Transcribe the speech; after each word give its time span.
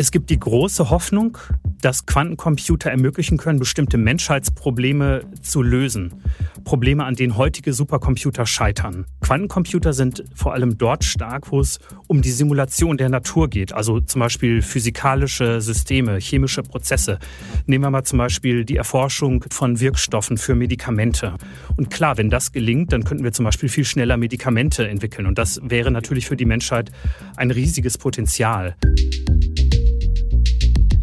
Es 0.00 0.12
gibt 0.12 0.30
die 0.30 0.38
große 0.38 0.90
Hoffnung, 0.90 1.38
dass 1.80 2.06
Quantencomputer 2.06 2.88
ermöglichen 2.88 3.36
können, 3.36 3.58
bestimmte 3.58 3.98
Menschheitsprobleme 3.98 5.22
zu 5.42 5.60
lösen. 5.60 6.22
Probleme, 6.62 7.04
an 7.04 7.16
denen 7.16 7.36
heutige 7.36 7.72
Supercomputer 7.72 8.46
scheitern. 8.46 9.06
Quantencomputer 9.22 9.92
sind 9.92 10.22
vor 10.36 10.54
allem 10.54 10.78
dort 10.78 11.02
stark, 11.02 11.50
wo 11.50 11.58
es 11.58 11.80
um 12.06 12.22
die 12.22 12.30
Simulation 12.30 12.96
der 12.96 13.08
Natur 13.08 13.48
geht, 13.48 13.72
also 13.72 13.98
zum 13.98 14.20
Beispiel 14.20 14.62
physikalische 14.62 15.60
Systeme, 15.60 16.18
chemische 16.20 16.62
Prozesse. 16.62 17.18
Nehmen 17.66 17.82
wir 17.82 17.90
mal 17.90 18.04
zum 18.04 18.18
Beispiel 18.18 18.64
die 18.64 18.76
Erforschung 18.76 19.44
von 19.50 19.80
Wirkstoffen 19.80 20.38
für 20.38 20.54
Medikamente. 20.54 21.34
Und 21.76 21.90
klar, 21.90 22.18
wenn 22.18 22.30
das 22.30 22.52
gelingt, 22.52 22.92
dann 22.92 23.02
könnten 23.02 23.24
wir 23.24 23.32
zum 23.32 23.46
Beispiel 23.46 23.68
viel 23.68 23.84
schneller 23.84 24.16
Medikamente 24.16 24.86
entwickeln. 24.86 25.26
Und 25.26 25.38
das 25.38 25.60
wäre 25.64 25.90
natürlich 25.90 26.28
für 26.28 26.36
die 26.36 26.46
Menschheit 26.46 26.92
ein 27.34 27.50
riesiges 27.50 27.98
Potenzial. 27.98 28.76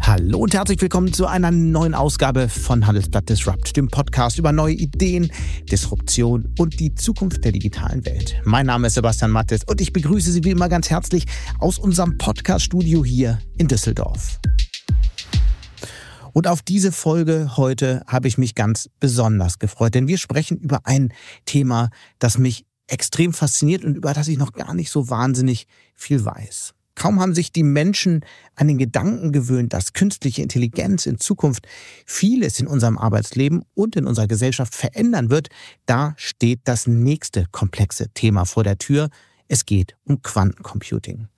Hallo 0.06 0.38
und 0.38 0.54
herzlich 0.54 0.80
willkommen 0.80 1.12
zu 1.12 1.26
einer 1.26 1.50
neuen 1.50 1.92
Ausgabe 1.92 2.48
von 2.48 2.86
Handelsblatt 2.86 3.28
Disrupt, 3.28 3.76
dem 3.76 3.88
Podcast 3.88 4.38
über 4.38 4.52
neue 4.52 4.74
Ideen, 4.74 5.32
Disruption 5.68 6.54
und 6.60 6.78
die 6.78 6.94
Zukunft 6.94 7.44
der 7.44 7.50
digitalen 7.50 8.06
Welt. 8.06 8.40
Mein 8.44 8.66
Name 8.66 8.86
ist 8.86 8.94
Sebastian 8.94 9.32
Mattes 9.32 9.62
und 9.66 9.80
ich 9.80 9.92
begrüße 9.92 10.30
Sie 10.30 10.44
wie 10.44 10.52
immer 10.52 10.68
ganz 10.68 10.90
herzlich 10.90 11.24
aus 11.58 11.80
unserem 11.80 12.18
Podcast-Studio 12.18 13.04
hier 13.04 13.40
in 13.58 13.66
Düsseldorf. 13.66 14.38
Und 16.32 16.46
auf 16.46 16.62
diese 16.62 16.92
Folge 16.92 17.56
heute 17.56 18.04
habe 18.06 18.28
ich 18.28 18.38
mich 18.38 18.54
ganz 18.54 18.88
besonders 19.00 19.58
gefreut, 19.58 19.96
denn 19.96 20.06
wir 20.06 20.18
sprechen 20.18 20.56
über 20.56 20.82
ein 20.84 21.12
Thema, 21.46 21.90
das 22.20 22.38
mich 22.38 22.64
extrem 22.86 23.32
fasziniert 23.32 23.84
und 23.84 23.96
über 23.96 24.14
das 24.14 24.28
ich 24.28 24.38
noch 24.38 24.52
gar 24.52 24.72
nicht 24.72 24.92
so 24.92 25.10
wahnsinnig 25.10 25.66
viel 25.96 26.24
weiß. 26.24 26.74
Kaum 26.96 27.20
haben 27.20 27.34
sich 27.34 27.52
die 27.52 27.62
Menschen 27.62 28.24
an 28.56 28.66
den 28.66 28.78
Gedanken 28.78 29.30
gewöhnt, 29.30 29.72
dass 29.72 29.92
künstliche 29.92 30.42
Intelligenz 30.42 31.06
in 31.06 31.18
Zukunft 31.18 31.68
vieles 32.06 32.58
in 32.58 32.66
unserem 32.66 32.98
Arbeitsleben 32.98 33.62
und 33.74 33.94
in 33.96 34.06
unserer 34.06 34.26
Gesellschaft 34.26 34.74
verändern 34.74 35.30
wird, 35.30 35.50
da 35.84 36.14
steht 36.16 36.60
das 36.64 36.86
nächste 36.86 37.44
komplexe 37.52 38.08
Thema 38.14 38.46
vor 38.46 38.64
der 38.64 38.78
Tür. 38.78 39.10
Es 39.46 39.66
geht 39.66 39.94
um 40.04 40.22
Quantencomputing. 40.22 41.28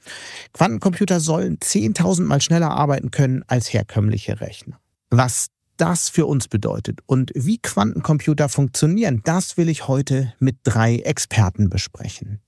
Quantencomputer 0.55 1.21
sollen 1.21 1.59
10.000 1.59 2.23
Mal 2.23 2.41
schneller 2.41 2.71
arbeiten 2.71 3.11
können 3.11 3.43
als 3.49 3.73
herkömmliche 3.73 4.41
Rechner. 4.41 4.81
Was 5.11 5.49
das 5.77 6.09
für 6.09 6.27
uns 6.27 6.49
bedeutet 6.49 7.01
und 7.07 7.33
wie 7.35 7.59
Quantencomputer 7.59 8.49
funktionieren, 8.49 9.23
das 9.25 9.57
will 9.57 9.69
ich 9.69 9.89
heute 9.89 10.33
mit 10.39 10.59
drei 10.63 10.97
Experten 10.97 11.69
besprechen 11.69 12.41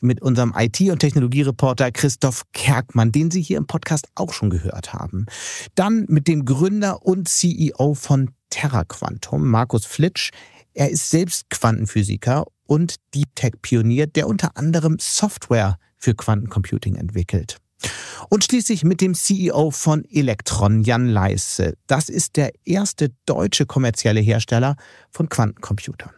mit 0.00 0.22
unserem 0.22 0.54
IT- 0.56 0.90
und 0.90 0.98
Technologiereporter 0.98 1.90
Christoph 1.92 2.42
Kerkmann, 2.52 3.12
den 3.12 3.30
Sie 3.30 3.42
hier 3.42 3.58
im 3.58 3.66
Podcast 3.66 4.08
auch 4.14 4.32
schon 4.32 4.50
gehört 4.50 4.92
haben. 4.92 5.26
Dann 5.74 6.06
mit 6.08 6.28
dem 6.28 6.44
Gründer 6.44 7.04
und 7.04 7.28
CEO 7.28 7.94
von 7.94 8.30
TerraQuantum, 8.50 9.48
Markus 9.48 9.84
Flitsch. 9.86 10.30
Er 10.74 10.90
ist 10.90 11.10
selbst 11.10 11.50
Quantenphysiker 11.50 12.44
und 12.66 12.96
Deep 13.14 13.34
Tech-Pionier, 13.34 14.06
der 14.06 14.28
unter 14.28 14.56
anderem 14.56 14.98
Software 15.00 15.78
für 15.96 16.14
Quantencomputing 16.14 16.96
entwickelt. 16.96 17.58
Und 18.28 18.44
schließlich 18.44 18.84
mit 18.84 19.00
dem 19.00 19.14
CEO 19.14 19.70
von 19.70 20.04
Elektron, 20.10 20.82
Jan 20.82 21.08
Leisse. 21.08 21.74
Das 21.86 22.08
ist 22.08 22.36
der 22.36 22.52
erste 22.64 23.10
deutsche 23.26 23.66
kommerzielle 23.66 24.20
Hersteller 24.20 24.76
von 25.10 25.28
Quantencomputern. 25.28 26.15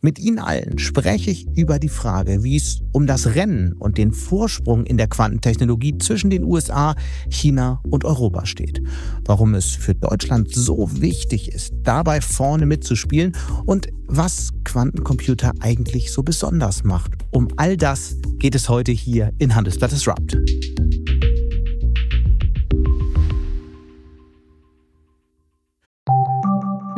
Mit 0.00 0.18
Ihnen 0.18 0.38
allen 0.38 0.78
spreche 0.78 1.30
ich 1.30 1.46
über 1.56 1.78
die 1.78 1.88
Frage, 1.88 2.42
wie 2.42 2.56
es 2.56 2.80
um 2.92 3.06
das 3.06 3.34
Rennen 3.34 3.72
und 3.72 3.98
den 3.98 4.12
Vorsprung 4.12 4.84
in 4.84 4.96
der 4.96 5.06
Quantentechnologie 5.06 5.98
zwischen 5.98 6.30
den 6.30 6.44
USA, 6.44 6.94
China 7.28 7.80
und 7.88 8.04
Europa 8.04 8.46
steht. 8.46 8.82
Warum 9.24 9.54
es 9.54 9.70
für 9.70 9.94
Deutschland 9.94 10.52
so 10.52 10.88
wichtig 11.00 11.52
ist, 11.52 11.74
dabei 11.82 12.20
vorne 12.20 12.66
mitzuspielen 12.66 13.32
und 13.66 13.88
was 14.06 14.50
Quantencomputer 14.64 15.52
eigentlich 15.60 16.12
so 16.12 16.22
besonders 16.22 16.84
macht. 16.84 17.12
Um 17.30 17.48
all 17.56 17.76
das 17.76 18.16
geht 18.38 18.54
es 18.54 18.68
heute 18.68 18.92
hier 18.92 19.32
in 19.38 19.54
Handelsblatt 19.54 19.92
Disrupt. 19.92 20.36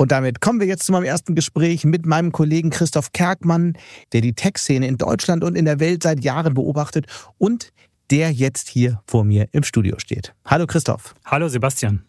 Und 0.00 0.12
damit 0.12 0.40
kommen 0.40 0.60
wir 0.60 0.66
jetzt 0.66 0.86
zu 0.86 0.92
meinem 0.92 1.04
ersten 1.04 1.34
Gespräch 1.34 1.84
mit 1.84 2.06
meinem 2.06 2.32
Kollegen 2.32 2.70
Christoph 2.70 3.12
Kerkmann, 3.12 3.74
der 4.14 4.22
die 4.22 4.32
Tech-Szene 4.32 4.86
in 4.86 4.96
Deutschland 4.96 5.44
und 5.44 5.56
in 5.56 5.66
der 5.66 5.78
Welt 5.78 6.02
seit 6.02 6.24
Jahren 6.24 6.54
beobachtet 6.54 7.04
und 7.36 7.70
der 8.10 8.32
jetzt 8.32 8.70
hier 8.70 9.02
vor 9.06 9.24
mir 9.24 9.48
im 9.52 9.62
Studio 9.62 9.98
steht. 9.98 10.32
Hallo 10.46 10.66
Christoph. 10.66 11.14
Hallo 11.26 11.48
Sebastian. 11.48 12.02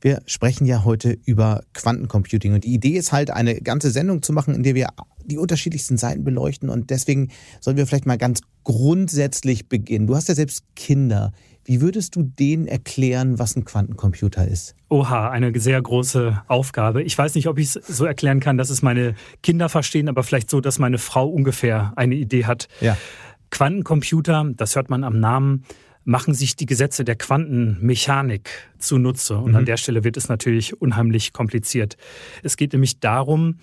Wir 0.00 0.22
sprechen 0.24 0.64
ja 0.64 0.84
heute 0.84 1.18
über 1.26 1.64
Quantencomputing 1.74 2.54
und 2.54 2.64
die 2.64 2.72
Idee 2.72 2.96
ist 2.96 3.12
halt, 3.12 3.30
eine 3.30 3.60
ganze 3.60 3.90
Sendung 3.90 4.22
zu 4.22 4.32
machen, 4.32 4.54
in 4.54 4.62
der 4.62 4.74
wir 4.74 4.88
die 5.26 5.36
unterschiedlichsten 5.36 5.98
Seiten 5.98 6.24
beleuchten 6.24 6.70
und 6.70 6.88
deswegen 6.88 7.28
sollen 7.60 7.76
wir 7.76 7.86
vielleicht 7.86 8.06
mal 8.06 8.16
ganz 8.16 8.40
grundsätzlich 8.64 9.68
beginnen. 9.68 10.06
Du 10.06 10.16
hast 10.16 10.28
ja 10.28 10.34
selbst 10.34 10.64
Kinder. 10.76 11.32
Wie 11.64 11.80
würdest 11.80 12.14
du 12.14 12.22
denen 12.22 12.66
erklären, 12.66 13.38
was 13.38 13.56
ein 13.56 13.64
Quantencomputer 13.64 14.46
ist? 14.46 14.74
Oha, 14.90 15.30
eine 15.30 15.58
sehr 15.58 15.80
große 15.80 16.42
Aufgabe. 16.46 17.02
Ich 17.02 17.16
weiß 17.16 17.34
nicht, 17.34 17.48
ob 17.48 17.58
ich 17.58 17.74
es 17.74 17.86
so 17.86 18.04
erklären 18.04 18.40
kann, 18.40 18.58
dass 18.58 18.68
es 18.68 18.82
meine 18.82 19.14
Kinder 19.42 19.68
verstehen, 19.68 20.08
aber 20.08 20.22
vielleicht 20.22 20.50
so, 20.50 20.60
dass 20.60 20.78
meine 20.78 20.98
Frau 20.98 21.26
ungefähr 21.26 21.92
eine 21.96 22.16
Idee 22.16 22.44
hat. 22.44 22.68
Ja. 22.80 22.96
Quantencomputer, 23.50 24.52
das 24.56 24.76
hört 24.76 24.90
man 24.90 25.04
am 25.04 25.20
Namen, 25.20 25.64
machen 26.04 26.34
sich 26.34 26.54
die 26.54 26.66
Gesetze 26.66 27.04
der 27.04 27.16
Quantenmechanik 27.16 28.50
zunutze. 28.78 29.38
Und 29.38 29.52
mhm. 29.52 29.56
an 29.56 29.64
der 29.64 29.78
Stelle 29.78 30.04
wird 30.04 30.16
es 30.16 30.28
natürlich 30.28 30.80
unheimlich 30.80 31.32
kompliziert. 31.32 31.96
Es 32.42 32.56
geht 32.56 32.72
nämlich 32.72 33.00
darum, 33.00 33.58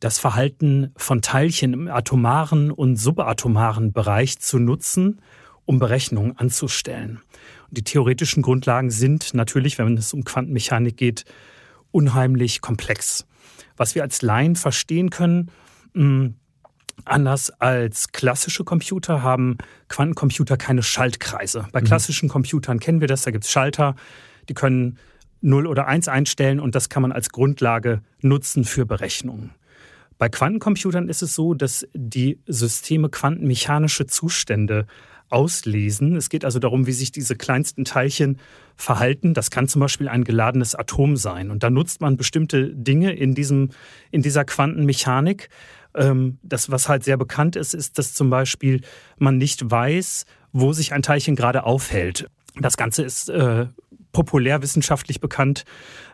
das 0.00 0.18
Verhalten 0.18 0.92
von 0.96 1.22
Teilchen 1.22 1.72
im 1.72 1.88
atomaren 1.88 2.70
und 2.70 2.96
subatomaren 2.96 3.92
Bereich 3.92 4.38
zu 4.38 4.58
nutzen, 4.58 5.20
um 5.64 5.78
Berechnungen 5.78 6.36
anzustellen. 6.36 7.20
Und 7.68 7.78
die 7.78 7.84
theoretischen 7.84 8.42
Grundlagen 8.42 8.90
sind 8.90 9.34
natürlich, 9.34 9.78
wenn 9.78 9.96
es 9.96 10.12
um 10.12 10.24
Quantenmechanik 10.24 10.96
geht, 10.96 11.24
unheimlich 11.90 12.60
komplex. 12.60 13.26
Was 13.76 13.94
wir 13.94 14.02
als 14.02 14.22
Laien 14.22 14.56
verstehen 14.56 15.10
können, 15.10 15.50
hm, 15.94 16.34
Anders 17.04 17.50
als 17.50 18.12
klassische 18.12 18.64
Computer 18.64 19.22
haben 19.22 19.58
Quantencomputer 19.88 20.56
keine 20.56 20.82
Schaltkreise. 20.82 21.66
Bei 21.72 21.80
mhm. 21.80 21.84
klassischen 21.84 22.28
Computern 22.28 22.80
kennen 22.80 23.00
wir 23.00 23.08
das, 23.08 23.22
da 23.22 23.30
gibt 23.30 23.44
es 23.44 23.50
Schalter, 23.50 23.94
die 24.48 24.54
können 24.54 24.98
0 25.42 25.66
oder 25.66 25.86
1 25.86 26.08
einstellen 26.08 26.58
und 26.58 26.74
das 26.74 26.88
kann 26.88 27.02
man 27.02 27.12
als 27.12 27.30
Grundlage 27.30 28.02
nutzen 28.22 28.64
für 28.64 28.86
Berechnungen. 28.86 29.50
Bei 30.18 30.30
Quantencomputern 30.30 31.08
ist 31.08 31.22
es 31.22 31.34
so, 31.34 31.52
dass 31.52 31.86
die 31.92 32.40
Systeme 32.46 33.10
quantenmechanische 33.10 34.06
Zustände 34.06 34.86
auslesen. 35.30 36.16
Es 36.16 36.28
geht 36.28 36.44
also 36.44 36.58
darum, 36.58 36.86
wie 36.86 36.92
sich 36.92 37.12
diese 37.12 37.36
kleinsten 37.36 37.84
Teilchen 37.84 38.38
verhalten. 38.76 39.34
Das 39.34 39.50
kann 39.50 39.68
zum 39.68 39.80
Beispiel 39.80 40.08
ein 40.08 40.24
geladenes 40.24 40.74
Atom 40.74 41.16
sein. 41.16 41.50
Und 41.50 41.62
da 41.62 41.70
nutzt 41.70 42.00
man 42.00 42.16
bestimmte 42.16 42.74
Dinge 42.74 43.12
in, 43.12 43.34
diesem, 43.34 43.70
in 44.10 44.22
dieser 44.22 44.44
Quantenmechanik. 44.44 45.48
Ähm, 45.94 46.38
das, 46.42 46.70
was 46.70 46.88
halt 46.88 47.04
sehr 47.04 47.16
bekannt 47.16 47.56
ist, 47.56 47.74
ist, 47.74 47.98
dass 47.98 48.14
zum 48.14 48.30
Beispiel 48.30 48.82
man 49.18 49.38
nicht 49.38 49.70
weiß, 49.70 50.26
wo 50.52 50.72
sich 50.72 50.92
ein 50.92 51.02
Teilchen 51.02 51.36
gerade 51.36 51.64
aufhält. 51.64 52.28
Das 52.58 52.76
Ganze 52.76 53.02
ist 53.02 53.28
äh, 53.28 53.66
populärwissenschaftlich 54.16 55.20
bekannt 55.20 55.66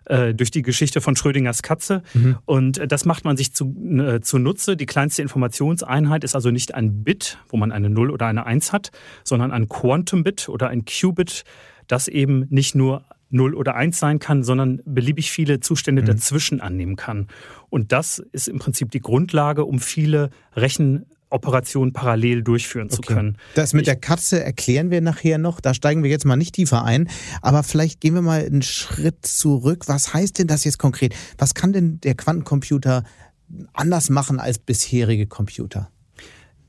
äh, 0.06 0.34
durch 0.34 0.50
die 0.50 0.62
Geschichte 0.62 1.00
von 1.00 1.14
Schrödingers 1.14 1.62
Katze. 1.62 2.02
Mhm. 2.14 2.38
Und 2.46 2.78
äh, 2.78 2.88
das 2.88 3.04
macht 3.04 3.24
man 3.24 3.36
sich 3.36 3.54
zu, 3.54 3.72
äh, 3.96 4.20
zunutze. 4.20 4.76
Die 4.76 4.86
kleinste 4.86 5.22
Informationseinheit 5.22 6.24
ist 6.24 6.34
also 6.34 6.50
nicht 6.50 6.74
ein 6.74 7.04
Bit, 7.04 7.38
wo 7.48 7.56
man 7.56 7.70
eine 7.70 7.90
0 7.90 8.10
oder 8.10 8.26
eine 8.26 8.44
1 8.44 8.72
hat, 8.72 8.90
sondern 9.22 9.52
ein 9.52 9.68
Quantum-Bit 9.68 10.48
oder 10.48 10.68
ein 10.68 10.84
Qubit, 10.84 11.44
das 11.86 12.08
eben 12.08 12.46
nicht 12.50 12.74
nur 12.74 13.04
0 13.30 13.54
oder 13.54 13.76
1 13.76 13.96
sein 13.96 14.18
kann, 14.18 14.42
sondern 14.42 14.82
beliebig 14.84 15.30
viele 15.30 15.60
Zustände 15.60 16.02
mhm. 16.02 16.06
dazwischen 16.06 16.60
annehmen 16.60 16.96
kann. 16.96 17.28
Und 17.70 17.92
das 17.92 18.18
ist 18.18 18.48
im 18.48 18.58
Prinzip 18.58 18.90
die 18.90 19.00
Grundlage, 19.00 19.64
um 19.64 19.78
viele 19.78 20.30
Rechen 20.56 21.06
Operationen 21.32 21.92
parallel 21.92 22.42
durchführen 22.42 22.86
okay. 22.86 22.96
zu 22.96 23.02
können. 23.02 23.38
Das 23.54 23.72
mit 23.72 23.82
ich, 23.82 23.86
der 23.86 23.96
Katze 23.96 24.42
erklären 24.42 24.90
wir 24.90 25.00
nachher 25.00 25.38
noch. 25.38 25.60
Da 25.60 25.74
steigen 25.74 26.02
wir 26.02 26.10
jetzt 26.10 26.24
mal 26.24 26.36
nicht 26.36 26.54
tiefer 26.54 26.84
ein. 26.84 27.08
Aber 27.40 27.62
vielleicht 27.62 28.00
gehen 28.00 28.14
wir 28.14 28.22
mal 28.22 28.44
einen 28.44 28.62
Schritt 28.62 29.26
zurück. 29.26 29.84
Was 29.86 30.14
heißt 30.14 30.38
denn 30.38 30.46
das 30.46 30.64
jetzt 30.64 30.78
konkret? 30.78 31.14
Was 31.38 31.54
kann 31.54 31.72
denn 31.72 32.00
der 32.00 32.14
Quantencomputer 32.14 33.04
anders 33.72 34.10
machen 34.10 34.40
als 34.40 34.58
bisherige 34.58 35.26
Computer? 35.26 35.90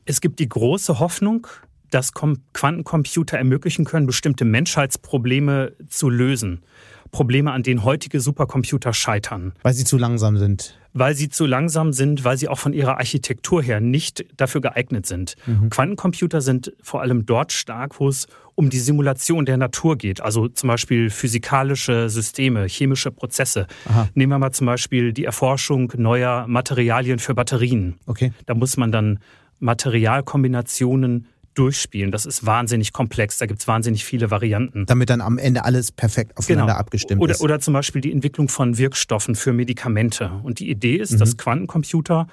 Es 0.05 0.21
gibt 0.21 0.39
die 0.39 0.49
große 0.49 0.99
Hoffnung, 0.99 1.47
dass 1.89 2.13
Quantencomputer 2.13 3.37
ermöglichen 3.37 3.85
können, 3.85 4.07
bestimmte 4.07 4.45
Menschheitsprobleme 4.45 5.73
zu 5.87 6.09
lösen. 6.09 6.63
Probleme, 7.11 7.51
an 7.51 7.63
denen 7.63 7.83
heutige 7.83 8.19
Supercomputer 8.19 8.93
scheitern. 8.93 9.53
Weil 9.61 9.73
sie 9.73 9.85
zu 9.85 9.97
langsam 9.97 10.37
sind. 10.37 10.79
Weil 10.93 11.15
sie 11.15 11.29
zu 11.29 11.45
langsam 11.45 11.91
sind, 11.91 12.23
weil 12.23 12.37
sie 12.37 12.47
auch 12.47 12.59
von 12.59 12.71
ihrer 12.73 12.97
Architektur 12.97 13.63
her 13.63 13.79
nicht 13.79 14.25
dafür 14.37 14.61
geeignet 14.61 15.05
sind. 15.07 15.35
Mhm. 15.45 15.69
Quantencomputer 15.69 16.41
sind 16.41 16.73
vor 16.81 17.01
allem 17.01 17.25
dort 17.25 17.51
stark, 17.51 17.99
wo 17.99 18.07
es 18.07 18.27
um 18.55 18.69
die 18.69 18.79
Simulation 18.79 19.45
der 19.45 19.57
Natur 19.57 19.97
geht. 19.97 20.21
Also 20.21 20.47
zum 20.47 20.67
Beispiel 20.67 21.09
physikalische 21.09 22.09
Systeme, 22.09 22.67
chemische 22.67 23.11
Prozesse. 23.11 23.67
Aha. 23.89 24.07
Nehmen 24.13 24.31
wir 24.31 24.39
mal 24.39 24.51
zum 24.51 24.67
Beispiel 24.67 25.13
die 25.13 25.25
Erforschung 25.25 25.91
neuer 25.97 26.45
Materialien 26.47 27.19
für 27.19 27.33
Batterien. 27.33 27.95
Okay. 28.05 28.31
Da 28.45 28.53
muss 28.53 28.77
man 28.77 28.91
dann 28.91 29.19
Materialkombinationen 29.59 31.27
durchspielen. 31.53 32.11
Das 32.11 32.25
ist 32.25 32.45
wahnsinnig 32.45 32.93
komplex. 32.93 33.37
Da 33.37 33.45
gibt 33.45 33.61
es 33.61 33.67
wahnsinnig 33.67 34.05
viele 34.05 34.31
Varianten. 34.31 34.85
Damit 34.85 35.09
dann 35.09 35.21
am 35.21 35.37
Ende 35.37 35.65
alles 35.65 35.91
perfekt 35.91 36.37
aufeinander 36.37 36.73
genau. 36.73 36.79
abgestimmt 36.79 37.21
oder, 37.21 37.33
ist. 37.33 37.41
Oder 37.41 37.59
zum 37.59 37.73
Beispiel 37.73 38.01
die 38.01 38.11
Entwicklung 38.11 38.49
von 38.49 38.77
Wirkstoffen 38.77 39.35
für 39.35 39.53
Medikamente. 39.53 40.31
Und 40.43 40.59
die 40.59 40.69
Idee 40.69 40.95
ist, 40.95 41.13
mhm. 41.13 41.17
dass 41.19 41.37
Quantencomputer 41.37 42.27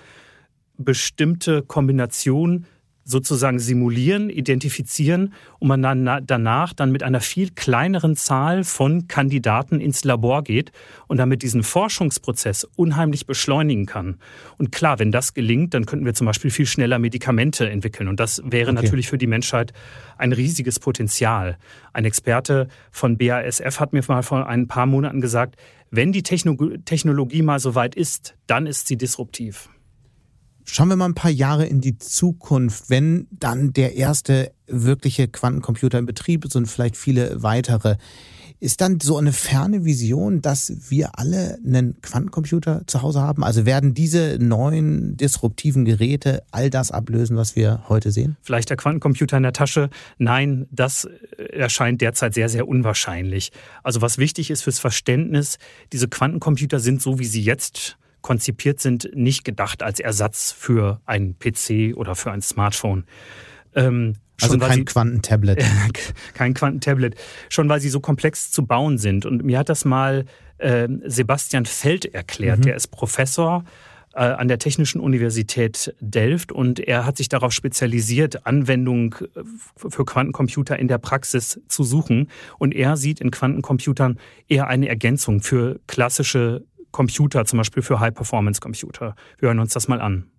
bestimmte 0.78 1.62
Kombinationen 1.62 2.66
sozusagen 3.04 3.58
simulieren, 3.58 4.30
identifizieren 4.30 5.34
und 5.58 5.68
man 5.68 5.82
dann 5.82 6.26
danach 6.26 6.72
dann 6.72 6.92
mit 6.92 7.02
einer 7.02 7.20
viel 7.20 7.50
kleineren 7.50 8.16
Zahl 8.16 8.64
von 8.64 9.08
Kandidaten 9.08 9.80
ins 9.80 10.04
Labor 10.04 10.44
geht 10.44 10.70
und 11.08 11.16
damit 11.16 11.42
diesen 11.42 11.62
Forschungsprozess 11.62 12.64
unheimlich 12.76 13.26
beschleunigen 13.26 13.86
kann. 13.86 14.18
Und 14.58 14.70
klar, 14.72 14.98
wenn 14.98 15.12
das 15.12 15.34
gelingt, 15.34 15.74
dann 15.74 15.86
könnten 15.86 16.04
wir 16.04 16.14
zum 16.14 16.26
Beispiel 16.26 16.50
viel 16.50 16.66
schneller 16.66 16.98
Medikamente 16.98 17.68
entwickeln. 17.68 18.08
Und 18.08 18.20
das 18.20 18.42
wäre 18.44 18.70
okay. 18.70 18.82
natürlich 18.82 19.08
für 19.08 19.18
die 19.18 19.26
Menschheit 19.26 19.72
ein 20.18 20.32
riesiges 20.32 20.78
Potenzial. 20.78 21.58
Ein 21.92 22.04
Experte 22.04 22.68
von 22.90 23.18
BASF 23.18 23.80
hat 23.80 23.92
mir 23.92 24.02
mal 24.06 24.22
vor 24.22 24.46
ein 24.46 24.68
paar 24.68 24.86
Monaten 24.86 25.20
gesagt, 25.20 25.56
wenn 25.90 26.12
die 26.12 26.22
Technologie 26.22 27.42
mal 27.42 27.58
so 27.58 27.74
weit 27.74 27.96
ist, 27.96 28.36
dann 28.46 28.66
ist 28.66 28.86
sie 28.86 28.96
disruptiv. 28.96 29.68
Schauen 30.72 30.88
wir 30.88 30.94
mal 30.94 31.06
ein 31.06 31.14
paar 31.14 31.32
Jahre 31.32 31.66
in 31.66 31.80
die 31.80 31.98
Zukunft, 31.98 32.90
wenn 32.90 33.26
dann 33.32 33.72
der 33.72 33.96
erste 33.96 34.52
wirkliche 34.68 35.26
Quantencomputer 35.26 35.98
in 35.98 36.06
Betrieb 36.06 36.44
ist 36.44 36.54
und 36.54 36.66
vielleicht 36.66 36.96
viele 36.96 37.42
weitere. 37.42 37.96
Ist 38.60 38.80
dann 38.80 39.00
so 39.00 39.16
eine 39.16 39.32
ferne 39.32 39.84
Vision, 39.84 40.42
dass 40.42 40.72
wir 40.88 41.18
alle 41.18 41.58
einen 41.66 42.00
Quantencomputer 42.02 42.82
zu 42.86 43.02
Hause 43.02 43.20
haben? 43.20 43.42
Also 43.42 43.66
werden 43.66 43.94
diese 43.94 44.38
neuen 44.38 45.16
disruptiven 45.16 45.84
Geräte 45.84 46.44
all 46.52 46.70
das 46.70 46.92
ablösen, 46.92 47.36
was 47.36 47.56
wir 47.56 47.88
heute 47.88 48.12
sehen? 48.12 48.36
Vielleicht 48.40 48.70
der 48.70 48.76
Quantencomputer 48.76 49.38
in 49.38 49.42
der 49.42 49.52
Tasche? 49.52 49.90
Nein, 50.18 50.68
das 50.70 51.08
erscheint 51.52 52.00
derzeit 52.00 52.32
sehr, 52.34 52.48
sehr 52.48 52.68
unwahrscheinlich. 52.68 53.50
Also 53.82 54.02
was 54.02 54.18
wichtig 54.18 54.50
ist 54.52 54.62
fürs 54.62 54.78
Verständnis, 54.78 55.58
diese 55.92 56.06
Quantencomputer 56.06 56.78
sind 56.78 57.02
so, 57.02 57.18
wie 57.18 57.24
sie 57.24 57.42
jetzt 57.42 57.96
konzipiert 58.22 58.80
sind, 58.80 59.10
nicht 59.14 59.44
gedacht 59.44 59.82
als 59.82 60.00
Ersatz 60.00 60.52
für 60.52 61.00
einen 61.06 61.38
PC 61.38 61.96
oder 61.96 62.14
für 62.14 62.30
ein 62.30 62.42
Smartphone. 62.42 63.04
Ähm, 63.74 64.14
also 64.42 64.58
kein 64.58 64.78
sie, 64.78 64.84
Quantentablet. 64.84 65.64
kein 66.34 66.54
Quantentablet. 66.54 67.14
Schon 67.48 67.68
weil 67.68 67.80
sie 67.80 67.88
so 67.88 68.00
komplex 68.00 68.50
zu 68.50 68.66
bauen 68.66 68.98
sind. 68.98 69.26
Und 69.26 69.44
mir 69.44 69.58
hat 69.58 69.68
das 69.68 69.84
mal 69.84 70.24
äh, 70.58 70.88
Sebastian 71.04 71.66
Feld 71.66 72.06
erklärt. 72.06 72.60
Mhm. 72.60 72.62
Der 72.62 72.76
ist 72.76 72.88
Professor 72.88 73.64
äh, 74.14 74.22
an 74.22 74.48
der 74.48 74.58
Technischen 74.58 75.00
Universität 75.00 75.94
Delft 76.00 76.52
und 76.52 76.80
er 76.80 77.06
hat 77.06 77.16
sich 77.16 77.28
darauf 77.28 77.52
spezialisiert, 77.52 78.46
Anwendungen 78.46 79.12
äh, 79.12 79.42
für 79.76 80.04
Quantencomputer 80.04 80.78
in 80.78 80.88
der 80.88 80.98
Praxis 80.98 81.60
zu 81.68 81.84
suchen. 81.84 82.28
Und 82.58 82.74
er 82.74 82.96
sieht 82.96 83.20
in 83.20 83.30
Quantencomputern 83.30 84.18
eher 84.48 84.66
eine 84.66 84.88
Ergänzung 84.88 85.42
für 85.42 85.80
klassische 85.86 86.64
Computer, 86.90 87.44
zum 87.44 87.58
Beispiel 87.58 87.82
für 87.82 88.00
High-Performance-Computer. 88.00 89.14
Wir 89.38 89.48
hören 89.48 89.58
uns 89.58 89.72
das 89.72 89.88
mal 89.88 90.00
an. 90.00 90.30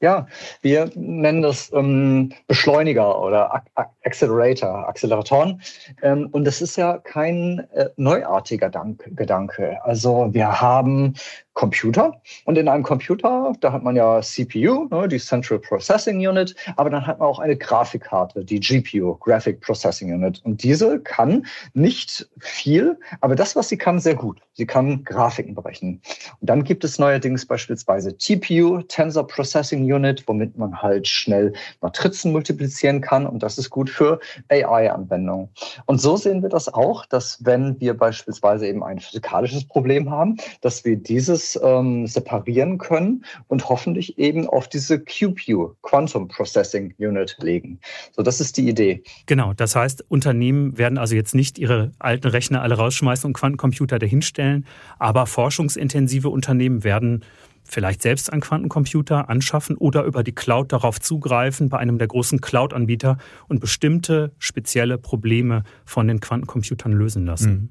Ja, 0.00 0.26
wir 0.60 0.90
nennen 0.94 1.40
das 1.40 1.72
ähm, 1.72 2.32
Beschleuniger 2.48 3.18
oder 3.18 3.62
Accelerator, 4.04 4.86
Acceleratoren. 4.86 5.62
Ähm, 6.02 6.28
und 6.32 6.44
das 6.44 6.60
ist 6.60 6.76
ja 6.76 6.98
kein 6.98 7.66
äh, 7.72 7.88
neuartiger 7.96 8.68
Dank 8.68 9.08
Gedanke. 9.16 9.82
Also 9.84 10.28
wir 10.32 10.60
haben 10.60 11.14
Computer. 11.56 12.20
Und 12.44 12.58
in 12.58 12.68
einem 12.68 12.82
Computer, 12.82 13.54
da 13.60 13.72
hat 13.72 13.82
man 13.82 13.96
ja 13.96 14.20
CPU, 14.20 14.88
ne, 14.90 15.08
die 15.08 15.18
Central 15.18 15.58
Processing 15.58 16.18
Unit, 16.18 16.54
aber 16.76 16.90
dann 16.90 17.06
hat 17.06 17.18
man 17.18 17.28
auch 17.28 17.38
eine 17.38 17.56
Grafikkarte, 17.56 18.44
die 18.44 18.60
GPU, 18.60 19.14
Graphic 19.14 19.62
Processing 19.62 20.12
Unit. 20.12 20.42
Und 20.44 20.62
diese 20.62 21.00
kann 21.00 21.46
nicht 21.72 22.28
viel, 22.38 22.98
aber 23.22 23.34
das, 23.34 23.56
was 23.56 23.70
sie 23.70 23.78
kann, 23.78 23.98
sehr 23.98 24.14
gut. 24.14 24.38
Sie 24.52 24.66
kann 24.66 25.02
Grafiken 25.04 25.54
berechnen. 25.54 26.02
Und 26.40 26.50
dann 26.50 26.62
gibt 26.62 26.84
es 26.84 26.98
neuerdings 26.98 27.46
beispielsweise 27.46 28.16
TPU, 28.16 28.82
Tensor 28.82 29.26
Processing 29.26 29.85
Unit, 29.92 30.24
womit 30.26 30.56
man 30.56 30.82
halt 30.82 31.08
schnell 31.08 31.52
Matrizen 31.80 32.32
multiplizieren 32.32 33.00
kann. 33.00 33.26
Und 33.26 33.42
das 33.42 33.58
ist 33.58 33.70
gut 33.70 33.90
für 33.90 34.20
AI-Anwendungen. 34.48 35.48
Und 35.86 36.00
so 36.00 36.16
sehen 36.16 36.42
wir 36.42 36.48
das 36.48 36.72
auch, 36.72 37.06
dass 37.06 37.44
wenn 37.44 37.78
wir 37.80 37.94
beispielsweise 37.94 38.66
eben 38.66 38.82
ein 38.82 39.00
physikalisches 39.00 39.64
Problem 39.64 40.10
haben, 40.10 40.36
dass 40.60 40.84
wir 40.84 40.96
dieses 40.96 41.58
ähm, 41.62 42.06
separieren 42.06 42.78
können 42.78 43.24
und 43.48 43.68
hoffentlich 43.68 44.18
eben 44.18 44.48
auf 44.48 44.68
diese 44.68 45.00
QPU, 45.00 45.74
Quantum 45.82 46.28
Processing 46.28 46.94
Unit, 46.98 47.36
legen. 47.40 47.78
So, 48.12 48.22
das 48.22 48.40
ist 48.40 48.56
die 48.56 48.68
Idee. 48.68 49.02
Genau, 49.26 49.52
das 49.54 49.76
heißt, 49.76 50.04
Unternehmen 50.08 50.78
werden 50.78 50.98
also 50.98 51.14
jetzt 51.14 51.34
nicht 51.34 51.58
ihre 51.58 51.92
alten 51.98 52.28
Rechner 52.28 52.62
alle 52.62 52.76
rausschmeißen 52.76 53.26
und 53.28 53.32
Quantencomputer 53.34 53.98
dahinstellen, 53.98 54.66
aber 54.98 55.26
forschungsintensive 55.26 56.28
Unternehmen 56.28 56.84
werden 56.84 57.24
vielleicht 57.68 58.02
selbst 58.02 58.32
einen 58.32 58.40
Quantencomputer 58.40 59.28
anschaffen 59.28 59.76
oder 59.76 60.04
über 60.04 60.22
die 60.22 60.32
Cloud 60.32 60.72
darauf 60.72 61.00
zugreifen 61.00 61.68
bei 61.68 61.78
einem 61.78 61.98
der 61.98 62.08
großen 62.08 62.40
Cloud-Anbieter 62.40 63.18
und 63.48 63.60
bestimmte 63.60 64.32
spezielle 64.38 64.98
Probleme 64.98 65.64
von 65.84 66.08
den 66.08 66.20
Quantencomputern 66.20 66.92
lösen 66.92 67.26
lassen. 67.26 67.52
Mhm. 67.52 67.68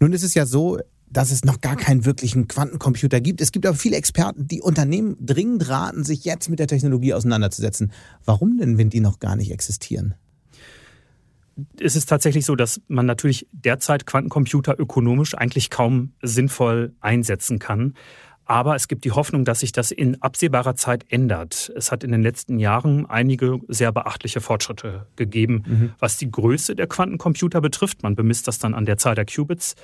Nun 0.00 0.12
ist 0.12 0.22
es 0.22 0.34
ja 0.34 0.46
so, 0.46 0.78
dass 1.10 1.32
es 1.32 1.44
noch 1.44 1.60
gar 1.60 1.76
keinen 1.76 2.04
wirklichen 2.04 2.48
Quantencomputer 2.48 3.20
gibt. 3.20 3.40
Es 3.40 3.52
gibt 3.52 3.66
aber 3.66 3.76
viele 3.76 3.96
Experten, 3.96 4.46
die 4.46 4.62
Unternehmen 4.62 5.16
dringend 5.20 5.68
raten, 5.68 6.04
sich 6.04 6.24
jetzt 6.24 6.48
mit 6.48 6.58
der 6.58 6.68
Technologie 6.68 7.14
auseinanderzusetzen. 7.14 7.92
Warum 8.24 8.58
denn, 8.58 8.78
wenn 8.78 8.90
die 8.90 9.00
noch 9.00 9.18
gar 9.18 9.36
nicht 9.36 9.50
existieren? 9.50 10.14
Es 11.78 11.96
ist 11.96 12.08
tatsächlich 12.08 12.46
so, 12.46 12.56
dass 12.56 12.80
man 12.88 13.06
natürlich 13.06 13.46
derzeit 13.52 14.06
Quantencomputer 14.06 14.78
ökonomisch 14.78 15.34
eigentlich 15.34 15.68
kaum 15.68 16.12
sinnvoll 16.22 16.94
einsetzen 17.00 17.58
kann. 17.58 17.94
Aber 18.50 18.74
es 18.74 18.88
gibt 18.88 19.04
die 19.04 19.12
Hoffnung, 19.12 19.44
dass 19.44 19.60
sich 19.60 19.70
das 19.70 19.92
in 19.92 20.20
absehbarer 20.20 20.74
Zeit 20.74 21.04
ändert. 21.08 21.70
Es 21.76 21.92
hat 21.92 22.02
in 22.02 22.10
den 22.10 22.20
letzten 22.20 22.58
Jahren 22.58 23.06
einige 23.06 23.60
sehr 23.68 23.92
beachtliche 23.92 24.40
Fortschritte 24.40 25.06
gegeben, 25.14 25.62
mhm. 25.64 25.92
was 26.00 26.16
die 26.16 26.28
Größe 26.28 26.74
der 26.74 26.88
Quantencomputer 26.88 27.60
betrifft. 27.60 28.02
Man 28.02 28.16
bemisst 28.16 28.48
das 28.48 28.58
dann 28.58 28.74
an 28.74 28.86
der 28.86 28.96
Zahl 28.96 29.14
der 29.14 29.24
Qubits 29.24 29.76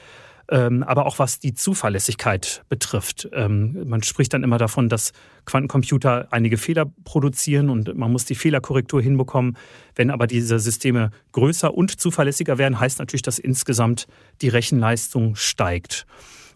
ähm, 0.48 0.82
aber 0.82 1.06
auch 1.06 1.18
was 1.18 1.38
die 1.38 1.54
Zuverlässigkeit 1.54 2.64
betrifft. 2.68 3.28
Ähm, 3.32 3.88
man 3.88 4.02
spricht 4.02 4.32
dann 4.32 4.42
immer 4.42 4.58
davon, 4.58 4.88
dass 4.88 5.12
Quantencomputer 5.44 6.28
einige 6.30 6.56
Fehler 6.56 6.86
produzieren 7.04 7.68
und 7.68 7.96
man 7.96 8.12
muss 8.12 8.24
die 8.24 8.34
Fehlerkorrektur 8.34 9.02
hinbekommen. 9.02 9.56
Wenn 9.94 10.10
aber 10.10 10.26
diese 10.26 10.58
Systeme 10.58 11.10
größer 11.32 11.72
und 11.72 12.00
zuverlässiger 12.00 12.58
werden, 12.58 12.78
heißt 12.78 12.98
natürlich, 12.98 13.22
dass 13.22 13.38
insgesamt 13.38 14.06
die 14.40 14.48
Rechenleistung 14.48 15.34
steigt. 15.34 16.06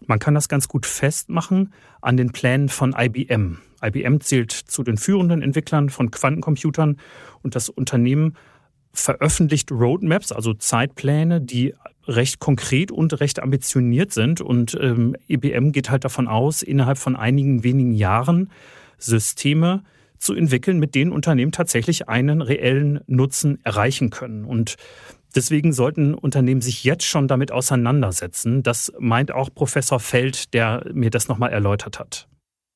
Man 0.05 0.19
kann 0.19 0.33
das 0.33 0.49
ganz 0.49 0.67
gut 0.67 0.85
festmachen 0.85 1.73
an 2.01 2.17
den 2.17 2.31
Plänen 2.31 2.69
von 2.69 2.95
IBM. 2.97 3.59
IBM 3.83 4.19
zählt 4.21 4.51
zu 4.51 4.83
den 4.83 4.97
führenden 4.97 5.41
Entwicklern 5.41 5.89
von 5.89 6.11
Quantencomputern 6.11 6.97
und 7.41 7.55
das 7.55 7.69
Unternehmen 7.69 8.35
veröffentlicht 8.93 9.71
Roadmaps, 9.71 10.31
also 10.31 10.53
Zeitpläne, 10.53 11.41
die 11.41 11.73
recht 12.07 12.39
konkret 12.39 12.91
und 12.91 13.19
recht 13.19 13.41
ambitioniert 13.41 14.11
sind. 14.11 14.41
Und 14.41 14.77
ähm, 14.79 15.15
IBM 15.29 15.71
geht 15.71 15.89
halt 15.89 16.03
davon 16.03 16.27
aus, 16.27 16.61
innerhalb 16.61 16.97
von 16.97 17.15
einigen 17.15 17.63
wenigen 17.63 17.93
Jahren 17.93 18.51
Systeme 18.97 19.83
zu 20.17 20.33
entwickeln, 20.33 20.77
mit 20.77 20.93
denen 20.93 21.11
Unternehmen 21.11 21.51
tatsächlich 21.51 22.09
einen 22.09 22.41
reellen 22.41 23.01
Nutzen 23.07 23.59
erreichen 23.63 24.09
können. 24.09 24.45
Und 24.45 24.75
deswegen 25.35 25.73
sollten 25.73 26.13
Unternehmen 26.13 26.61
sich 26.61 26.83
jetzt 26.83 27.05
schon 27.05 27.27
damit 27.27 27.51
auseinandersetzen. 27.51 28.63
Das 28.63 28.91
meint 28.99 29.31
auch 29.31 29.49
Professor 29.53 29.99
Feld, 29.99 30.53
der 30.53 30.85
mir 30.93 31.09
das 31.09 31.27
nochmal 31.27 31.51
erläutert 31.51 31.99
hat. 31.99 32.27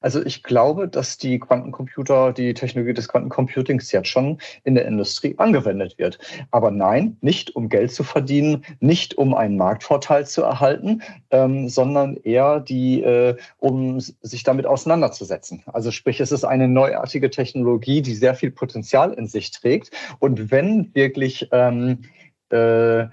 Also 0.06 0.24
ich 0.24 0.44
glaube, 0.44 0.88
dass 0.88 1.18
die 1.18 1.40
Quantencomputer, 1.40 2.32
die 2.32 2.54
Technologie 2.54 2.94
des 2.94 3.08
Quantencomputings 3.08 3.92
jetzt 3.92 4.08
schon 4.08 4.38
in 4.64 4.76
der 4.76 4.86
Industrie 4.86 5.34
angewendet 5.40 5.98
wird. 5.98 6.20
Aber 6.52 6.70
nein, 6.70 7.18
nicht 7.22 7.56
um 7.56 7.70
Geld 7.70 7.92
zu 7.92 8.04
verdienen, 8.04 8.64
nicht 8.80 9.18
um 9.18 9.34
einen 9.34 9.58
Marktvorteil 9.58 10.28
zu 10.28 10.44
erhalten, 10.44 11.02
ähm, 11.32 11.70
sondern 11.70 12.18
eher 12.18 12.60
die, 12.60 13.02
äh, 13.02 13.36
um 13.58 14.00
sich 14.00 14.44
damit 14.44 14.68
auseinanderzusetzen. 14.68 15.64
Also 15.66 15.90
sprich, 15.90 16.20
es 16.20 16.32
ist 16.32 16.44
eine 16.44 16.68
neuartige 16.68 17.32
Technologie, 17.32 18.04
die 18.04 18.14
sehr 18.14 18.36
viel 18.36 18.52
Potenzial 18.52 19.12
in 19.12 19.26
sich 19.26 19.50
trägt. 19.50 19.90
Und 20.20 20.52
wenn 20.52 20.94
wirklich 20.94 21.50
ähm, 21.52 22.04
äh, 22.52 23.08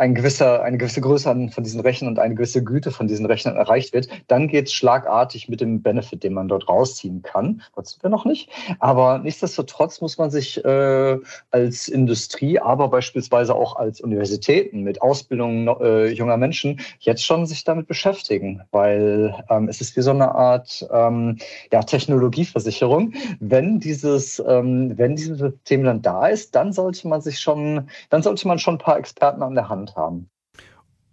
ein 0.00 0.14
gewisser, 0.14 0.62
eine 0.62 0.78
gewisse 0.78 1.02
Größe 1.02 1.50
von 1.52 1.62
diesen 1.62 1.80
Rechnern 1.80 2.12
und 2.12 2.18
eine 2.18 2.34
gewisse 2.34 2.64
Güte 2.64 2.90
von 2.90 3.06
diesen 3.06 3.26
Rechnern 3.26 3.56
erreicht 3.56 3.92
wird, 3.92 4.08
dann 4.28 4.48
geht 4.48 4.68
es 4.68 4.72
schlagartig 4.72 5.50
mit 5.50 5.60
dem 5.60 5.82
Benefit, 5.82 6.24
den 6.24 6.32
man 6.32 6.48
dort 6.48 6.70
rausziehen 6.70 7.20
kann. 7.22 7.60
Das 7.76 7.98
wir 8.02 8.08
noch 8.08 8.24
nicht. 8.24 8.48
Aber 8.78 9.18
nichtsdestotrotz 9.18 10.00
muss 10.00 10.16
man 10.16 10.30
sich 10.30 10.64
äh, 10.64 11.18
als 11.50 11.88
Industrie, 11.88 12.58
aber 12.58 12.88
beispielsweise 12.88 13.54
auch 13.54 13.76
als 13.76 14.00
Universitäten 14.00 14.84
mit 14.84 15.02
Ausbildung 15.02 15.68
äh, 15.80 16.06
junger 16.06 16.38
Menschen 16.38 16.80
jetzt 17.00 17.22
schon 17.22 17.44
sich 17.44 17.64
damit 17.64 17.86
beschäftigen, 17.86 18.62
weil 18.70 19.34
ähm, 19.50 19.68
es 19.68 19.82
ist 19.82 19.98
wie 19.98 20.02
so 20.02 20.12
eine 20.12 20.34
Art 20.34 20.88
ähm, 20.90 21.36
ja, 21.72 21.82
Technologieversicherung. 21.82 23.12
Wenn 23.38 23.80
dieses, 23.80 24.42
ähm, 24.46 24.96
wenn 24.96 25.16
dieses 25.16 25.40
System 25.40 25.84
dann 25.84 26.00
da 26.00 26.28
ist, 26.28 26.54
dann 26.54 26.72
sollte 26.72 27.06
man 27.06 27.20
sich 27.20 27.38
schon, 27.38 27.90
dann 28.08 28.22
sollte 28.22 28.48
man 28.48 28.58
schon 28.58 28.76
ein 28.76 28.78
paar 28.78 28.98
Experten 28.98 29.42
an 29.42 29.54
der 29.54 29.68
Hand 29.68 29.89
gelernt 29.94 29.96
haben. 29.96 30.30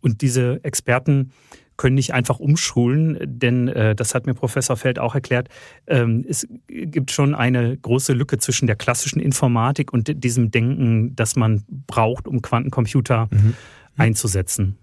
Und 0.01 0.21
diese 0.21 0.63
Experten 0.63 1.31
können 1.75 1.95
nicht 1.95 2.13
einfach 2.13 2.39
umschulen, 2.39 3.17
denn 3.23 3.67
äh, 3.67 3.95
das 3.95 4.15
hat 4.15 4.25
mir 4.25 4.33
Professor 4.33 4.75
Feld 4.75 4.99
auch 4.99 5.13
erklärt. 5.13 5.49
Ähm, 5.85 6.25
es 6.27 6.47
gibt 6.67 7.11
schon 7.11 7.35
eine 7.35 7.77
große 7.77 8.13
Lücke 8.13 8.39
zwischen 8.39 8.65
der 8.65 8.75
klassischen 8.75 9.19
Informatik 9.19 9.93
und 9.93 10.23
diesem 10.23 10.49
Denken, 10.49 11.15
das 11.15 11.35
man 11.35 11.63
braucht, 11.85 12.27
um 12.27 12.41
Quantencomputer 12.41 13.27
mhm. 13.31 13.53
einzusetzen. 13.95 14.77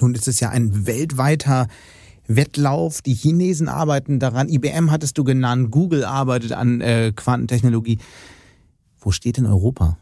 Nun 0.00 0.14
ist 0.14 0.28
es 0.28 0.40
ja 0.40 0.50
ein 0.50 0.86
weltweiter 0.86 1.66
Wettlauf. 2.26 3.00
Die 3.00 3.14
Chinesen 3.14 3.68
arbeiten 3.68 4.18
daran. 4.18 4.48
IBM 4.48 4.90
hattest 4.90 5.16
du 5.18 5.24
genannt. 5.24 5.70
Google 5.70 6.04
arbeitet 6.04 6.52
an 6.52 6.80
äh, 6.80 7.12
Quantentechnologie. 7.14 7.98
Wo 8.98 9.10
steht 9.10 9.36
denn 9.36 9.46
Europa? 9.46 9.98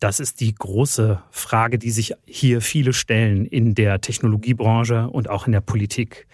Das 0.00 0.18
ist 0.18 0.40
die 0.40 0.54
große 0.54 1.22
Frage, 1.30 1.78
die 1.78 1.90
sich 1.90 2.14
hier 2.24 2.62
viele 2.62 2.94
stellen 2.94 3.44
in 3.44 3.74
der 3.74 4.00
Technologiebranche 4.00 5.10
und 5.10 5.28
auch 5.28 5.46
in 5.46 5.52
der 5.52 5.60
Politik. 5.60 6.26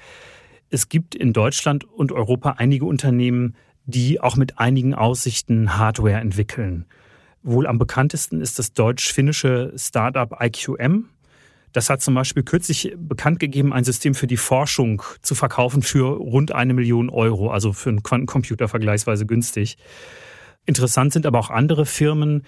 Es 0.71 0.89
gibt 0.89 1.17
in 1.17 1.33
Deutschland 1.33 1.83
und 1.83 2.13
Europa 2.13 2.55
einige 2.59 2.85
Unternehmen, 2.85 3.57
die 3.85 4.21
auch 4.21 4.37
mit 4.37 4.61
einigen 4.61 4.95
Aussichten 4.95 5.77
Hardware 5.77 6.21
entwickeln. 6.21 6.87
Wohl 7.43 7.67
am 7.67 7.79
bekanntesten 7.79 8.41
ist 8.41 8.61
das 8.61 8.73
deutsch-finnische 8.73 9.73
Startup 9.77 10.33
IQM. 10.41 11.09
Das 11.73 11.91
hat 11.91 12.03
zum 12.03 12.15
Beispiel 12.15 12.45
kürzlich 12.45 12.95
bekannt 12.97 13.41
gegeben, 13.41 13.73
ein 13.73 13.85
System 13.85 14.15
für 14.15 14.29
die 14.29 14.37
Forschung 14.37 15.03
zu 15.23 15.35
verkaufen 15.35 15.83
für 15.83 16.17
rund 16.17 16.53
eine 16.53 16.73
Million 16.73 17.11
Euro, 17.11 17.51
also 17.51 17.73
für 17.73 17.89
einen 17.89 18.05
Quantencomputer 18.05 18.69
vergleichsweise 18.69 19.27
günstig. 19.27 19.77
Interessant 20.67 21.13
sind 21.13 21.27
aber 21.27 21.41
auch 21.41 21.51
andere 21.51 21.85
Firmen, 21.85 22.45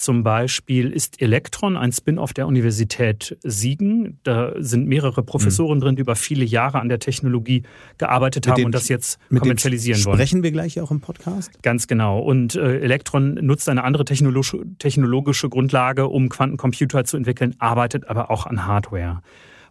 zum 0.00 0.22
Beispiel 0.22 0.90
ist 0.90 1.20
Elektron 1.20 1.76
ein 1.76 1.92
Spin-off 1.92 2.32
der 2.32 2.46
Universität 2.46 3.36
Siegen. 3.42 4.18
Da 4.22 4.54
sind 4.56 4.88
mehrere 4.88 5.22
Professoren 5.22 5.76
mhm. 5.76 5.82
drin, 5.82 5.96
die 5.96 6.00
über 6.00 6.16
viele 6.16 6.42
Jahre 6.44 6.80
an 6.80 6.88
der 6.88 7.00
Technologie 7.00 7.64
gearbeitet 7.98 8.46
mit 8.46 8.54
haben 8.54 8.64
und 8.64 8.74
das 8.74 8.88
jetzt 8.88 9.18
kommerzialisieren 9.28 10.02
wollen. 10.06 10.16
Sprechen 10.16 10.42
wir 10.42 10.52
gleich 10.52 10.80
auch 10.80 10.90
im 10.90 11.00
Podcast? 11.00 11.62
Ganz 11.62 11.86
genau. 11.86 12.18
Und 12.18 12.54
äh, 12.54 12.80
Elektron 12.80 13.34
nutzt 13.34 13.68
eine 13.68 13.84
andere 13.84 14.06
technologische, 14.06 14.64
technologische 14.78 15.50
Grundlage, 15.50 16.08
um 16.08 16.30
Quantencomputer 16.30 17.04
zu 17.04 17.18
entwickeln, 17.18 17.54
arbeitet 17.58 18.08
aber 18.08 18.30
auch 18.30 18.46
an 18.46 18.66
Hardware. 18.66 19.20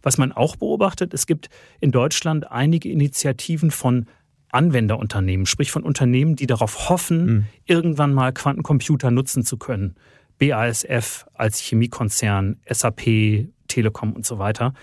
Was 0.04 0.20
man 0.20 0.32
auch 0.32 0.58
beobachtet, 0.58 1.16
es 1.16 1.26
gibt 1.26 1.50
in 1.80 1.92
Deutschland 1.92 2.52
einige 2.52 2.90
Initiativen 2.90 3.72
von 3.72 4.06
Anwenderunternehmen, 4.52 5.48
sprich 5.48 5.72
von 5.72 5.82
Unternehmen, 5.82 6.36
die 6.36 6.48
darauf 6.48 6.90
hoffen, 6.90 7.26
mhm. 7.26 7.46
irgendwann 7.66 8.14
mal 8.14 8.32
Quantencomputer 8.32 9.10
nutzen 9.10 9.44
zu 9.44 9.58
können. 9.58 9.96
BASF 10.40 11.26
als 11.34 11.60
Chemiekonzern, 11.60 12.58
SAP, 12.70 13.50
Telekom 13.68 14.14
und 14.14 14.26
so 14.26 14.40
weiter. 14.40 14.74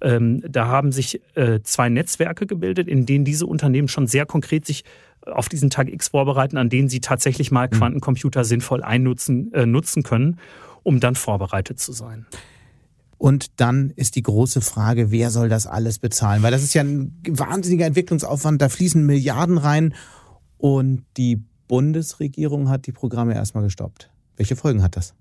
Ähm, 0.00 0.42
da 0.48 0.68
haben 0.68 0.92
sich 0.92 1.20
äh, 1.34 1.60
zwei 1.62 1.88
Netzwerke 1.88 2.46
gebildet, 2.46 2.88
in 2.88 3.04
denen 3.04 3.24
diese 3.24 3.46
Unternehmen 3.46 3.88
schon 3.88 4.06
sehr 4.06 4.24
konkret 4.24 4.64
sich 4.64 4.84
auf 5.26 5.48
diesen 5.48 5.70
Tag 5.70 5.88
X 5.92 6.08
vorbereiten, 6.08 6.56
an 6.56 6.70
denen 6.70 6.88
sie 6.88 7.00
tatsächlich 7.00 7.50
mal 7.50 7.66
mhm. 7.66 7.76
Quantencomputer 7.76 8.44
sinnvoll 8.44 8.82
einnutzen 8.82 9.52
äh, 9.52 9.66
nutzen 9.66 10.02
können, 10.02 10.38
um 10.84 11.00
dann 11.00 11.16
vorbereitet 11.16 11.80
zu 11.80 11.92
sein. 11.92 12.26
Und 13.18 13.60
dann 13.60 13.90
ist 13.96 14.14
die 14.14 14.22
große 14.22 14.60
Frage, 14.60 15.10
wer 15.10 15.30
soll 15.30 15.48
das 15.48 15.66
alles 15.66 15.98
bezahlen? 15.98 16.42
Weil 16.42 16.52
das 16.52 16.62
ist 16.62 16.74
ja 16.74 16.82
ein 16.82 17.18
wahnsinniger 17.26 17.86
Entwicklungsaufwand, 17.86 18.60
da 18.60 18.68
fließen 18.68 19.04
Milliarden 19.04 19.58
rein 19.58 19.94
und 20.58 21.04
die 21.16 21.42
Bundesregierung 21.66 22.68
hat 22.68 22.86
die 22.86 22.92
Programme 22.92 23.34
erstmal 23.34 23.64
gestoppt. 23.64 24.10
Welche 24.36 24.56
Folgen 24.56 24.82
hat 24.82 24.96
das? 24.96 25.14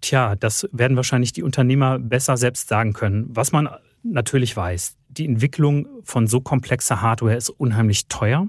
Tja, 0.00 0.34
das 0.34 0.68
werden 0.72 0.96
wahrscheinlich 0.96 1.32
die 1.32 1.42
Unternehmer 1.42 1.98
besser 1.98 2.36
selbst 2.36 2.68
sagen 2.68 2.92
können. 2.92 3.26
Was 3.28 3.52
man 3.52 3.68
natürlich 4.02 4.56
weiß, 4.56 4.96
die 5.08 5.26
Entwicklung 5.26 5.86
von 6.04 6.26
so 6.26 6.40
komplexer 6.40 7.02
Hardware 7.02 7.36
ist 7.36 7.50
unheimlich 7.50 8.06
teuer. 8.08 8.48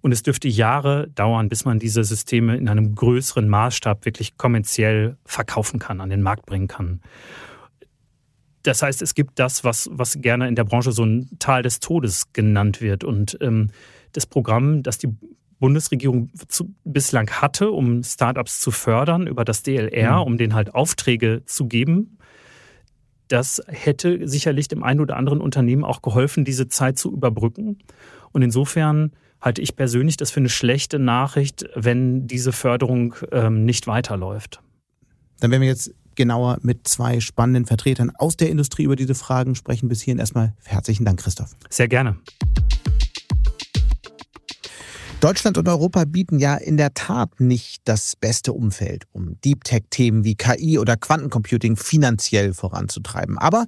Und 0.00 0.10
es 0.10 0.24
dürfte 0.24 0.48
Jahre 0.48 1.08
dauern, 1.14 1.48
bis 1.48 1.64
man 1.64 1.78
diese 1.78 2.02
Systeme 2.02 2.56
in 2.56 2.68
einem 2.68 2.96
größeren 2.96 3.48
Maßstab 3.48 4.04
wirklich 4.04 4.36
kommerziell 4.36 5.16
verkaufen 5.24 5.78
kann, 5.78 6.00
an 6.00 6.10
den 6.10 6.22
Markt 6.22 6.44
bringen 6.46 6.66
kann. 6.66 7.00
Das 8.64 8.82
heißt, 8.82 9.00
es 9.00 9.14
gibt 9.14 9.38
das, 9.38 9.62
was, 9.62 9.88
was 9.92 10.20
gerne 10.20 10.48
in 10.48 10.56
der 10.56 10.64
Branche 10.64 10.90
so 10.90 11.04
ein 11.04 11.30
Tal 11.38 11.62
des 11.62 11.78
Todes 11.78 12.32
genannt 12.32 12.80
wird. 12.80 13.04
Und 13.04 13.38
ähm, 13.40 13.70
das 14.12 14.26
Programm, 14.26 14.82
das 14.82 14.98
die 14.98 15.08
Bundesregierung 15.62 16.28
zu, 16.48 16.74
bislang 16.82 17.30
hatte, 17.30 17.70
um 17.70 18.02
Startups 18.02 18.60
zu 18.60 18.72
fördern 18.72 19.28
über 19.28 19.44
das 19.44 19.62
DLR, 19.62 20.16
mhm. 20.16 20.22
um 20.22 20.36
denen 20.36 20.54
halt 20.54 20.74
Aufträge 20.74 21.42
zu 21.46 21.68
geben. 21.68 22.18
Das 23.28 23.62
hätte 23.68 24.26
sicherlich 24.26 24.66
dem 24.66 24.82
einen 24.82 24.98
oder 24.98 25.16
anderen 25.16 25.40
Unternehmen 25.40 25.84
auch 25.84 26.02
geholfen, 26.02 26.44
diese 26.44 26.66
Zeit 26.66 26.98
zu 26.98 27.12
überbrücken. 27.12 27.78
Und 28.32 28.42
insofern 28.42 29.12
halte 29.40 29.62
ich 29.62 29.76
persönlich 29.76 30.16
das 30.16 30.32
für 30.32 30.40
eine 30.40 30.48
schlechte 30.48 30.98
Nachricht, 30.98 31.64
wenn 31.76 32.26
diese 32.26 32.50
Förderung 32.50 33.14
ähm, 33.30 33.64
nicht 33.64 33.86
weiterläuft. 33.86 34.60
Dann 35.38 35.52
werden 35.52 35.62
wir 35.62 35.68
jetzt 35.68 35.94
genauer 36.16 36.58
mit 36.62 36.88
zwei 36.88 37.20
spannenden 37.20 37.66
Vertretern 37.66 38.10
aus 38.10 38.36
der 38.36 38.50
Industrie 38.50 38.82
über 38.82 38.96
diese 38.96 39.14
Fragen 39.14 39.54
sprechen. 39.54 39.88
Bis 39.88 40.02
hierhin 40.02 40.18
erstmal 40.18 40.54
herzlichen 40.64 41.04
Dank, 41.04 41.20
Christoph. 41.20 41.54
Sehr 41.70 41.86
gerne. 41.86 42.16
Deutschland 45.22 45.56
und 45.56 45.68
Europa 45.68 46.04
bieten 46.04 46.40
ja 46.40 46.56
in 46.56 46.76
der 46.76 46.94
Tat 46.94 47.38
nicht 47.38 47.82
das 47.84 48.16
beste 48.16 48.52
Umfeld, 48.52 49.04
um 49.12 49.40
Deep 49.42 49.62
Tech-Themen 49.62 50.24
wie 50.24 50.34
KI 50.34 50.80
oder 50.80 50.96
Quantencomputing 50.96 51.76
finanziell 51.76 52.52
voranzutreiben. 52.52 53.38
Aber 53.38 53.66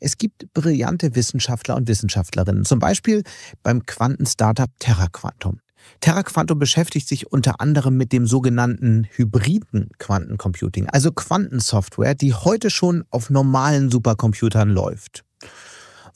es 0.00 0.18
gibt 0.18 0.52
brillante 0.52 1.14
Wissenschaftler 1.14 1.76
und 1.76 1.86
Wissenschaftlerinnen, 1.86 2.64
zum 2.64 2.80
Beispiel 2.80 3.22
beim 3.62 3.86
Quantenstartup 3.86 4.68
TerraQuantum. 4.80 5.60
TerraQuantum 6.00 6.58
beschäftigt 6.58 7.06
sich 7.06 7.30
unter 7.30 7.60
anderem 7.60 7.96
mit 7.96 8.12
dem 8.12 8.26
sogenannten 8.26 9.06
hybriden 9.12 9.90
Quantencomputing, 10.00 10.88
also 10.88 11.12
Quantensoftware, 11.12 12.16
die 12.16 12.34
heute 12.34 12.68
schon 12.68 13.04
auf 13.10 13.30
normalen 13.30 13.92
Supercomputern 13.92 14.70
läuft. 14.70 15.24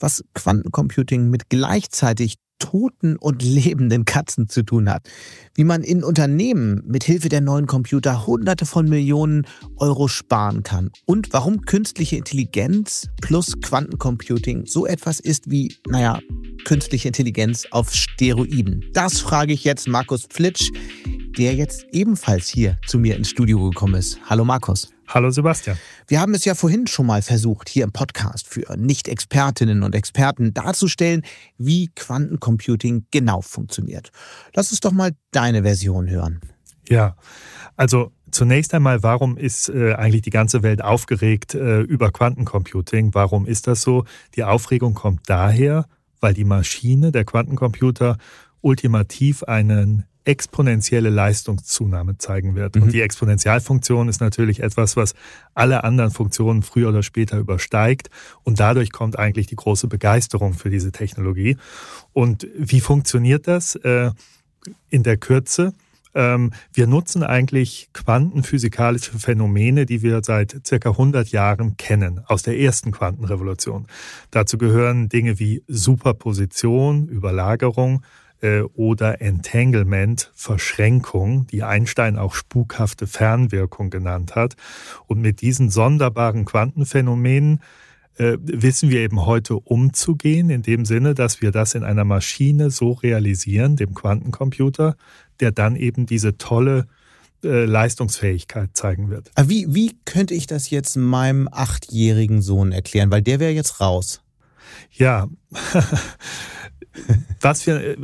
Was 0.01 0.25
Quantencomputing 0.33 1.29
mit 1.29 1.47
gleichzeitig 1.47 2.35
toten 2.61 3.17
und 3.17 3.43
lebenden 3.43 4.05
Katzen 4.05 4.47
zu 4.47 4.63
tun 4.63 4.89
hat. 4.89 5.09
Wie 5.55 5.65
man 5.65 5.83
in 5.83 6.03
Unternehmen 6.03 6.81
mit 6.85 7.03
Hilfe 7.03 7.27
der 7.27 7.41
neuen 7.41 7.67
Computer 7.67 8.25
Hunderte 8.25 8.65
von 8.65 8.87
Millionen 8.87 9.45
Euro 9.77 10.07
sparen 10.07 10.63
kann. 10.63 10.91
Und 11.05 11.33
warum 11.33 11.61
künstliche 11.61 12.15
Intelligenz 12.15 13.09
plus 13.21 13.59
Quantencomputing 13.61 14.65
so 14.65 14.85
etwas 14.85 15.19
ist 15.19 15.51
wie, 15.51 15.75
naja, 15.89 16.19
künstliche 16.63 17.09
Intelligenz 17.09 17.65
auf 17.71 17.93
Steroiden. 17.93 18.85
Das 18.93 19.19
frage 19.19 19.53
ich 19.53 19.63
jetzt 19.63 19.87
Markus 19.87 20.25
Pflitsch, 20.25 20.71
der 21.37 21.55
jetzt 21.55 21.85
ebenfalls 21.91 22.47
hier 22.47 22.77
zu 22.87 22.99
mir 22.99 23.15
ins 23.15 23.29
Studio 23.29 23.69
gekommen 23.69 23.95
ist. 23.95 24.19
Hallo 24.29 24.45
Markus. 24.45 24.91
Hallo 25.13 25.29
Sebastian. 25.29 25.77
Wir 26.07 26.21
haben 26.21 26.33
es 26.33 26.45
ja 26.45 26.55
vorhin 26.55 26.87
schon 26.87 27.05
mal 27.05 27.21
versucht, 27.21 27.67
hier 27.67 27.83
im 27.83 27.91
Podcast 27.91 28.47
für 28.47 28.77
Nicht-Expertinnen 28.77 29.83
und 29.83 29.93
Experten 29.93 30.53
darzustellen, 30.53 31.23
wie 31.57 31.89
Quantencomputing 31.93 33.07
genau 33.11 33.41
funktioniert. 33.41 34.11
Lass 34.53 34.71
uns 34.71 34.79
doch 34.79 34.93
mal 34.93 35.11
deine 35.31 35.63
Version 35.63 36.09
hören. 36.09 36.39
Ja, 36.87 37.17
also 37.75 38.13
zunächst 38.31 38.73
einmal, 38.73 39.03
warum 39.03 39.35
ist 39.35 39.67
äh, 39.67 39.95
eigentlich 39.95 40.21
die 40.21 40.29
ganze 40.29 40.63
Welt 40.63 40.81
aufgeregt 40.81 41.55
äh, 41.55 41.81
über 41.81 42.11
Quantencomputing? 42.11 43.13
Warum 43.13 43.45
ist 43.45 43.67
das 43.67 43.81
so? 43.81 44.05
Die 44.35 44.45
Aufregung 44.45 44.93
kommt 44.93 45.29
daher, 45.29 45.87
weil 46.21 46.33
die 46.33 46.45
Maschine, 46.45 47.11
der 47.11 47.25
Quantencomputer, 47.25 48.17
ultimativ 48.61 49.43
einen 49.43 50.05
exponentielle 50.25 51.09
Leistungszunahme 51.09 52.17
zeigen 52.17 52.55
wird. 52.55 52.75
Mhm. 52.75 52.83
Und 52.83 52.93
die 52.93 53.01
Exponentialfunktion 53.01 54.07
ist 54.09 54.21
natürlich 54.21 54.61
etwas, 54.61 54.95
was 54.95 55.13
alle 55.53 55.83
anderen 55.83 56.11
Funktionen 56.11 56.61
früher 56.61 56.89
oder 56.89 57.03
später 57.03 57.37
übersteigt. 57.37 58.09
Und 58.43 58.59
dadurch 58.59 58.91
kommt 58.91 59.17
eigentlich 59.17 59.47
die 59.47 59.55
große 59.55 59.87
Begeisterung 59.87 60.53
für 60.53 60.69
diese 60.69 60.91
Technologie. 60.91 61.57
Und 62.13 62.47
wie 62.55 62.81
funktioniert 62.81 63.47
das 63.47 63.75
äh, 63.75 64.11
in 64.89 65.03
der 65.03 65.17
Kürze? 65.17 65.73
Ähm, 66.13 66.51
wir 66.73 66.87
nutzen 66.87 67.23
eigentlich 67.23 67.89
quantenphysikalische 67.93 69.17
Phänomene, 69.17 69.85
die 69.85 70.01
wir 70.01 70.21
seit 70.23 70.67
circa 70.67 70.91
100 70.91 71.29
Jahren 71.29 71.77
kennen, 71.77 72.21
aus 72.27 72.43
der 72.43 72.59
ersten 72.59 72.91
Quantenrevolution. 72.91 73.87
Dazu 74.29 74.57
gehören 74.57 75.09
Dinge 75.09 75.39
wie 75.39 75.63
Superposition, 75.67 77.07
Überlagerung, 77.07 78.03
oder 78.73 79.21
Entanglement, 79.21 80.31
Verschränkung, 80.33 81.47
die 81.47 81.63
Einstein 81.63 82.17
auch 82.17 82.33
spukhafte 82.33 83.07
Fernwirkung 83.07 83.89
genannt 83.89 84.35
hat. 84.35 84.55
Und 85.07 85.21
mit 85.21 85.41
diesen 85.41 85.69
sonderbaren 85.69 86.45
Quantenphänomenen 86.45 87.61
äh, 88.17 88.37
wissen 88.41 88.89
wir 88.89 88.99
eben 89.01 89.25
heute 89.25 89.55
umzugehen, 89.55 90.49
in 90.49 90.61
dem 90.61 90.85
Sinne, 90.85 91.15
dass 91.15 91.41
wir 91.41 91.51
das 91.51 91.75
in 91.75 91.83
einer 91.83 92.03
Maschine 92.03 92.69
so 92.69 92.91
realisieren, 92.91 93.75
dem 93.75 93.93
Quantencomputer, 93.93 94.95
der 95.39 95.51
dann 95.51 95.75
eben 95.75 96.05
diese 96.05 96.37
tolle 96.37 96.87
äh, 97.43 97.65
Leistungsfähigkeit 97.65 98.71
zeigen 98.73 99.09
wird. 99.09 99.31
wie, 99.43 99.73
wie 99.73 99.95
könnte 100.05 100.33
ich 100.33 100.45
das 100.45 100.69
jetzt 100.69 100.95
meinem 100.97 101.47
achtjährigen 101.51 102.41
Sohn 102.41 102.71
erklären? 102.71 103.11
Weil 103.11 103.21
der 103.21 103.39
wäre 103.39 103.51
jetzt 103.51 103.79
raus. 103.79 104.21
Ja, 104.91 105.27
was 107.41 107.65
wir 107.65 107.75
äh, 107.81 107.97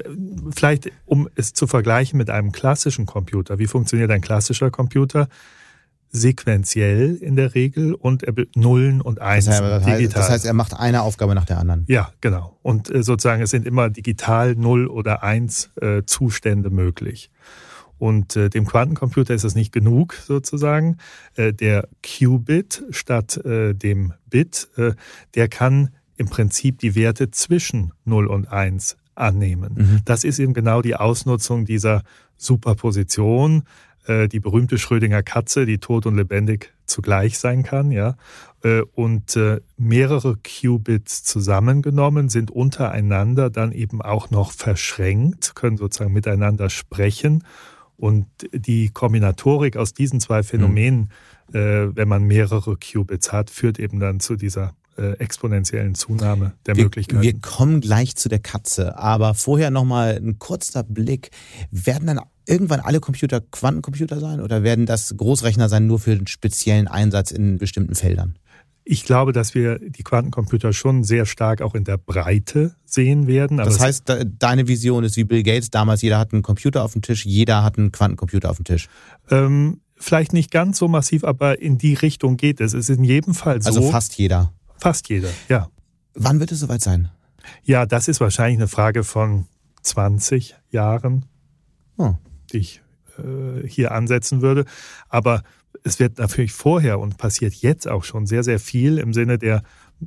vielleicht, 0.55 0.91
um 1.05 1.29
es 1.35 1.53
zu 1.53 1.67
vergleichen 1.67 2.17
mit 2.17 2.29
einem 2.29 2.51
klassischen 2.51 3.05
Computer, 3.05 3.59
wie 3.59 3.67
funktioniert 3.67 4.11
ein 4.11 4.21
klassischer 4.21 4.71
Computer? 4.71 5.27
Sequenziell 6.09 7.15
in 7.17 7.35
der 7.35 7.53
Regel 7.53 7.93
und 7.93 8.23
er 8.23 8.33
Nullen 8.55 9.01
und 9.01 9.19
Einsen 9.19 9.51
das 9.51 9.61
heißt, 9.61 9.87
digital. 9.87 10.21
Das 10.21 10.29
heißt, 10.29 10.45
er 10.45 10.53
macht 10.53 10.73
eine 10.73 11.01
Aufgabe 11.01 11.35
nach 11.35 11.43
der 11.43 11.59
anderen. 11.59 11.83
Ja, 11.87 12.13
genau. 12.21 12.57
Und 12.61 12.89
äh, 12.89 13.03
sozusagen 13.03 13.41
es 13.41 13.49
sind 13.49 13.67
immer 13.67 13.89
digital 13.89 14.55
Null 14.55 14.87
oder 14.87 15.21
Eins 15.21 15.69
äh, 15.81 16.03
Zustände 16.05 16.69
möglich. 16.69 17.29
Und 17.99 18.35
dem 18.35 18.67
Quantencomputer 18.67 19.33
ist 19.33 19.43
das 19.43 19.55
nicht 19.55 19.71
genug 19.71 20.13
sozusagen. 20.13 20.97
Der 21.35 21.87
Qubit 22.03 22.83
statt 22.91 23.41
dem 23.43 24.13
Bit, 24.29 24.69
der 25.33 25.47
kann 25.47 25.89
im 26.17 26.27
Prinzip 26.27 26.79
die 26.79 26.95
Werte 26.95 27.31
zwischen 27.31 27.93
0 28.05 28.27
und 28.27 28.47
1 28.47 28.97
annehmen. 29.15 29.73
Mhm. 29.75 30.01
Das 30.05 30.23
ist 30.23 30.39
eben 30.39 30.53
genau 30.53 30.81
die 30.81 30.95
Ausnutzung 30.95 31.65
dieser 31.65 32.03
Superposition, 32.37 33.63
äh, 34.05 34.27
die 34.27 34.39
berühmte 34.39 34.77
Schrödinger 34.77 35.23
Katze, 35.23 35.65
die 35.65 35.79
tot 35.79 36.05
und 36.05 36.15
lebendig 36.15 36.73
zugleich 36.85 37.37
sein 37.37 37.63
kann, 37.63 37.91
ja. 37.91 38.15
Äh, 38.63 38.81
und 38.93 39.35
äh, 39.35 39.59
mehrere 39.77 40.37
Qubits 40.37 41.23
zusammengenommen 41.23 42.29
sind 42.29 42.51
untereinander 42.51 43.49
dann 43.49 43.71
eben 43.71 44.01
auch 44.01 44.29
noch 44.29 44.51
verschränkt, 44.51 45.55
können 45.55 45.77
sozusagen 45.77 46.13
miteinander 46.13 46.69
sprechen. 46.69 47.43
Und 47.97 48.27
die 48.53 48.89
Kombinatorik 48.89 49.75
aus 49.75 49.93
diesen 49.93 50.19
zwei 50.19 50.43
Phänomenen, 50.43 51.09
mhm. 51.51 51.95
wenn 51.95 52.07
man 52.07 52.25
mehrere 52.25 52.77
Qubits 52.77 53.33
hat, 53.33 53.49
führt 53.49 53.79
eben 53.79 53.99
dann 53.99 54.19
zu 54.19 54.35
dieser 54.35 54.75
äh, 54.97 55.13
exponentiellen 55.13 55.95
Zunahme 55.95 56.53
der 56.65 56.75
wir, 56.75 56.85
Möglichkeiten. 56.85 57.21
Wir 57.21 57.39
kommen 57.39 57.81
gleich 57.81 58.15
zu 58.15 58.29
der 58.29 58.39
Katze, 58.39 58.97
aber 58.97 59.33
vorher 59.33 59.71
nochmal 59.71 60.17
ein 60.17 60.39
kurzer 60.39 60.83
Blick. 60.83 61.31
Werden 61.71 62.07
dann 62.07 62.21
irgendwann 62.45 62.79
alle 62.79 62.99
Computer 62.99 63.41
Quantencomputer 63.41 64.19
sein 64.19 64.41
oder 64.41 64.63
werden 64.63 64.85
das 64.85 65.15
Großrechner 65.15 65.69
sein 65.69 65.87
nur 65.87 65.99
für 65.99 66.11
einen 66.11 66.27
speziellen 66.27 66.87
Einsatz 66.87 67.31
in 67.31 67.57
bestimmten 67.57 67.95
Feldern? 67.95 68.37
Ich 68.89 69.03
glaube, 69.03 69.33
dass 69.33 69.53
wir 69.53 69.79
die 69.79 70.03
Quantencomputer 70.03 70.71
schon 70.71 71.03
sehr 71.03 71.25
stark 71.25 71.61
auch 71.61 71.75
in 71.75 71.83
der 71.83 71.97
Breite 71.97 72.73
sehen 72.85 73.27
werden. 73.27 73.57
das 73.57 73.81
heißt, 73.81 74.05
deine 74.39 74.69
Vision 74.69 75.03
ist 75.03 75.17
wie 75.17 75.25
Bill 75.25 75.43
Gates 75.43 75.69
damals, 75.69 76.01
jeder 76.01 76.17
hat 76.17 76.31
einen 76.31 76.41
Computer 76.41 76.83
auf 76.83 76.93
dem 76.93 77.01
Tisch, 77.01 77.25
jeder 77.25 77.63
hat 77.63 77.77
einen 77.77 77.91
Quantencomputer 77.91 78.49
auf 78.49 78.55
dem 78.55 78.63
Tisch. 78.63 78.87
Ähm, 79.29 79.81
vielleicht 79.97 80.31
nicht 80.31 80.51
ganz 80.51 80.77
so 80.77 80.87
massiv, 80.87 81.25
aber 81.25 81.61
in 81.61 81.77
die 81.77 81.95
Richtung 81.95 82.37
geht 82.37 82.61
es. 82.61 82.73
Es 82.73 82.89
ist 82.89 82.97
in 82.97 83.03
jedem 83.03 83.33
Fall 83.33 83.61
so. 83.61 83.67
Also 83.67 83.91
fast 83.91 84.17
jeder. 84.17 84.53
Fast 84.79 85.09
jeder, 85.09 85.29
ja. 85.49 85.69
Wann 86.13 86.39
wird 86.39 86.51
es 86.51 86.59
soweit 86.59 86.81
sein? 86.81 87.09
Ja, 87.63 87.85
das 87.85 88.07
ist 88.07 88.19
wahrscheinlich 88.19 88.57
eine 88.57 88.67
Frage 88.67 89.03
von 89.03 89.45
20 89.83 90.55
Jahren, 90.69 91.25
oh. 91.97 92.15
die 92.51 92.57
ich 92.57 92.81
äh, 93.17 93.67
hier 93.67 93.91
ansetzen 93.91 94.41
würde. 94.41 94.65
Aber 95.09 95.43
es 95.83 95.99
wird 95.99 96.17
natürlich 96.17 96.53
vorher 96.53 96.99
und 96.99 97.17
passiert 97.17 97.53
jetzt 97.53 97.87
auch 97.87 98.03
schon 98.03 98.25
sehr, 98.25 98.43
sehr 98.43 98.59
viel 98.59 98.97
im 98.97 99.13
Sinne 99.13 99.37
der 99.37 99.63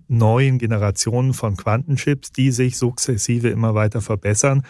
neuen 0.09 0.59
Generationen 0.59 1.35
von 1.35 1.57
Quantenchips, 1.57 2.33
die 2.33 2.53
sich 2.53 2.77
sukzessive 2.77 3.49
immer 3.49 3.75
weiter 3.75 4.01
verbessern. 4.01 4.63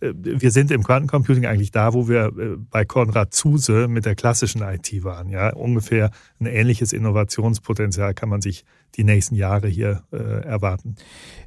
Äh, 0.00 0.12
wir 0.14 0.50
sind 0.50 0.70
im 0.70 0.82
Quantencomputing 0.82 1.46
eigentlich 1.46 1.70
da, 1.70 1.92
wo 1.92 2.08
wir 2.08 2.26
äh, 2.26 2.56
bei 2.70 2.84
Konrad 2.84 3.34
Zuse 3.34 3.88
mit 3.88 4.04
der 4.04 4.14
klassischen 4.14 4.62
IT 4.62 5.04
waren. 5.04 5.28
Ja, 5.28 5.52
ungefähr 5.54 6.10
ein 6.40 6.46
ähnliches 6.46 6.92
Innovationspotenzial 6.92 8.14
kann 8.14 8.28
man 8.28 8.40
sich 8.40 8.64
die 8.96 9.04
nächsten 9.04 9.34
Jahre 9.34 9.68
hier 9.68 10.04
äh, 10.12 10.44
erwarten. 10.44 10.96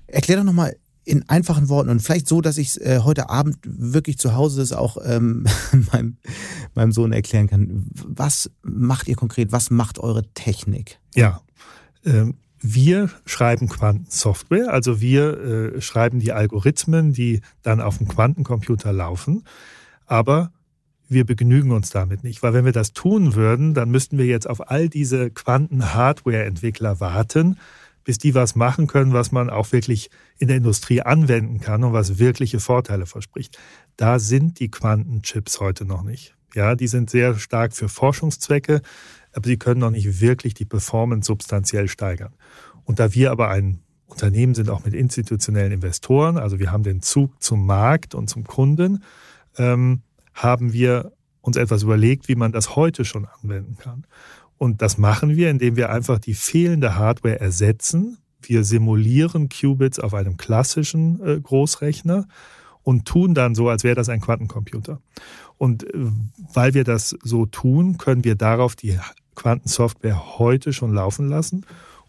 Erklär 0.08 0.38
doch 0.38 0.44
nochmal 0.44 0.76
in 1.08 1.28
einfachen 1.30 1.70
Worten 1.70 1.90
und 1.90 2.02
vielleicht 2.02 2.28
so, 2.28 2.42
dass 2.42 2.58
ich 2.58 2.70
es 2.70 2.78
äh, 2.78 3.00
heute 3.02 3.30
Abend 3.30 3.58
wirklich 3.64 4.18
zu 4.18 4.36
Hause 4.36 4.62
ist, 4.62 4.74
auch 4.74 4.98
ähm, 5.04 5.46
meinem, 5.94 6.18
meinem 6.76 6.92
Sohn 6.92 7.14
erklären 7.14 7.48
kann. 7.48 7.90
Was 8.06 8.52
macht 8.62 9.08
ihr 9.08 9.16
konkret? 9.16 9.54
Was 9.54 9.70
macht 9.70 10.00
eure 10.00 10.24
Technik? 10.34 11.00
Ja, 11.16 11.42
ähm, 12.06 12.36
wir 12.60 13.10
schreiben 13.26 13.70
Quantensoftware, 13.70 14.74
also 14.74 15.00
wir 15.00 15.76
äh, 15.76 15.82
schreiben 15.82 16.20
die 16.20 16.34
Algorithmen, 16.34 17.14
die 17.14 17.42
dann 17.62 17.80
auf 17.80 18.00
dem 18.00 18.08
Quantencomputer 18.08 18.92
laufen. 18.92 19.44
Aber 20.06 20.52
wir 21.10 21.26
begnügen 21.26 21.72
uns 21.72 21.90
damit 21.90 22.24
nicht, 22.24 22.44
weil 22.44 22.54
wenn 22.54 22.66
wir 22.66 22.72
das 22.72 22.94
tun 22.94 23.36
würden, 23.36 23.74
dann 23.74 23.90
müssten 23.90 24.18
wir 24.18 24.26
jetzt 24.26 24.50
auf 24.50 24.70
all 24.70 24.90
diese 24.90 25.30
Quanten-Hardware-Entwickler 25.30 27.00
warten, 27.00 27.58
bis 28.04 28.18
die 28.18 28.36
was 28.36 28.56
machen 28.56 28.88
können, 28.88 29.14
was 29.14 29.32
man 29.32 29.50
auch 29.50 29.72
wirklich 29.72 30.10
in 30.38 30.48
der 30.48 30.58
Industrie 30.58 31.02
anwenden 31.02 31.60
kann 31.60 31.84
und 31.84 31.94
was 31.94 32.20
wirkliche 32.20 32.60
Vorteile 32.60 33.06
verspricht. 33.06 33.58
Da 33.98 34.20
sind 34.20 34.60
die 34.60 34.72
Quantenchips 34.72 35.60
heute 35.60 35.86
noch 35.86 36.04
nicht. 36.04 36.36
Ja, 36.56 36.76
die 36.76 36.88
sind 36.88 37.10
sehr 37.10 37.36
stark 37.38 37.74
für 37.76 37.90
Forschungszwecke, 37.90 38.82
aber 39.34 39.48
sie 39.48 39.58
können 39.58 39.82
noch 39.82 39.92
nicht 39.92 40.22
wirklich 40.22 40.54
die 40.54 40.66
Performance 40.66 41.28
substanziell 41.28 41.88
steigern. 41.88 42.34
Und 42.86 43.00
da 43.00 43.14
wir 43.14 43.32
aber 43.32 43.50
ein 43.50 43.80
Unternehmen 44.08 44.56
sind, 44.56 44.70
auch 44.70 44.86
mit 44.86 44.94
institutionellen 44.94 45.74
Investoren, 45.74 46.38
also 46.38 46.60
wir 46.60 46.72
haben 46.72 46.84
den 46.84 47.02
Zug 47.02 47.44
zum 47.44 47.66
Markt 47.66 48.16
und 48.16 48.30
zum 48.30 48.46
Kunden, 48.46 49.04
ähm, 49.58 50.02
haben 50.38 50.72
wir 50.72 51.12
uns 51.42 51.58
etwas 51.58 51.84
überlegt, 51.84 52.28
wie 52.28 52.36
man 52.36 52.52
das 52.52 52.76
heute 52.76 53.06
schon 53.06 53.26
anwenden 53.26 53.78
kann. 53.78 54.06
Und 54.58 54.82
das 54.82 54.98
machen 54.98 55.36
wir, 55.36 55.50
indem 55.50 55.76
wir 55.76 55.90
einfach 55.90 56.20
die 56.20 56.34
fehlende 56.34 56.96
Hardware 56.96 57.40
ersetzen. 57.40 58.18
Wir 58.42 58.64
simulieren 58.64 59.50
Qubits 59.50 60.00
auf 60.00 60.14
einem 60.14 60.38
klassischen 60.38 61.22
äh, 61.26 61.40
Großrechner 61.40 62.28
und 62.84 63.06
tun 63.06 63.34
dann 63.34 63.56
so, 63.56 63.70
als 63.70 63.84
wäre 63.84 63.96
das 63.96 64.10
ein 64.10 64.22
Quantencomputer. 64.22 65.02
Und 65.58 65.84
äh, 65.84 66.12
weil 66.54 66.74
wir 66.74 66.84
das 66.84 67.16
so 67.24 67.46
tun, 67.46 67.98
können 67.98 68.24
wir 68.24 68.36
darauf 68.36 68.76
die 68.76 68.98
Quantensoftware 69.36 70.38
heute 70.40 70.74
schon 70.74 70.94
laufen 70.94 71.30
lassen. 71.30 71.66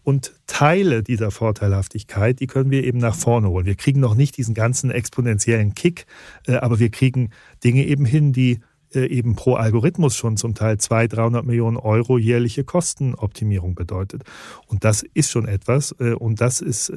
Und 0.09 0.33
Teile 0.47 1.03
dieser 1.03 1.29
Vorteilhaftigkeit, 1.29 2.39
die 2.39 2.47
können 2.47 2.71
wir 2.71 2.83
eben 2.83 2.97
nach 2.97 3.13
vorne 3.13 3.47
holen. 3.47 3.67
Wir 3.67 3.75
kriegen 3.75 3.99
noch 3.99 4.15
nicht 4.15 4.37
diesen 4.37 4.55
ganzen 4.55 4.89
exponentiellen 4.89 5.75
Kick, 5.75 6.07
äh, 6.47 6.55
aber 6.55 6.79
wir 6.79 6.89
kriegen 6.89 7.29
Dinge 7.63 7.85
eben 7.85 8.05
hin, 8.05 8.33
die 8.33 8.59
äh, 8.95 9.05
eben 9.05 9.35
pro 9.35 9.53
Algorithmus 9.53 10.15
schon 10.15 10.35
zum 10.35 10.55
Teil 10.55 10.79
200, 10.79 11.15
300 11.15 11.45
Millionen 11.45 11.77
Euro 11.77 12.17
jährliche 12.17 12.63
Kostenoptimierung 12.63 13.75
bedeutet. 13.75 14.23
Und 14.65 14.83
das 14.83 15.03
ist 15.13 15.29
schon 15.29 15.47
etwas. 15.47 15.95
Äh, 15.99 16.13
und 16.13 16.41
das 16.41 16.59
ist 16.59 16.91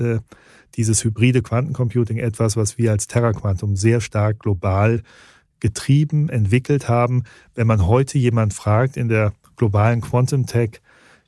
dieses 0.77 1.05
hybride 1.05 1.43
Quantencomputing 1.43 2.17
etwas, 2.17 2.57
was 2.57 2.79
wir 2.79 2.93
als 2.93 3.09
Terra 3.09 3.35
Quantum 3.35 3.77
sehr 3.77 4.01
stark 4.01 4.39
global 4.39 5.03
getrieben, 5.61 6.31
entwickelt 6.31 6.89
haben. 6.89 7.25
Wenn 7.55 7.67
man 7.67 7.87
heute 7.87 8.17
jemand 8.17 8.55
fragt 8.55 8.97
in 8.97 9.11
der 9.11 9.35
globalen 9.57 10.01
Quantum 10.01 10.47
Tech 10.47 10.81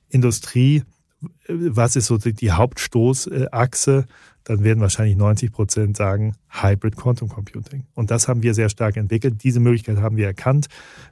Industrie, 0.08 0.82
was 1.48 1.96
ist 1.96 2.06
so 2.06 2.16
die 2.18 2.52
Hauptstoßachse, 2.52 4.06
dann 4.44 4.62
werden 4.62 4.80
wahrscheinlich 4.80 5.16
90 5.16 5.52
Prozent 5.52 5.96
sagen 5.96 6.36
Hybrid 6.50 6.96
Quantum 6.96 7.28
Computing. 7.28 7.84
Und 7.94 8.10
das 8.10 8.28
haben 8.28 8.42
wir 8.42 8.54
sehr 8.54 8.68
stark 8.68 8.96
entwickelt. 8.96 9.42
Diese 9.42 9.58
Möglichkeit 9.58 9.98
haben 9.98 10.16
wir 10.16 10.26
erkannt. 10.26 10.66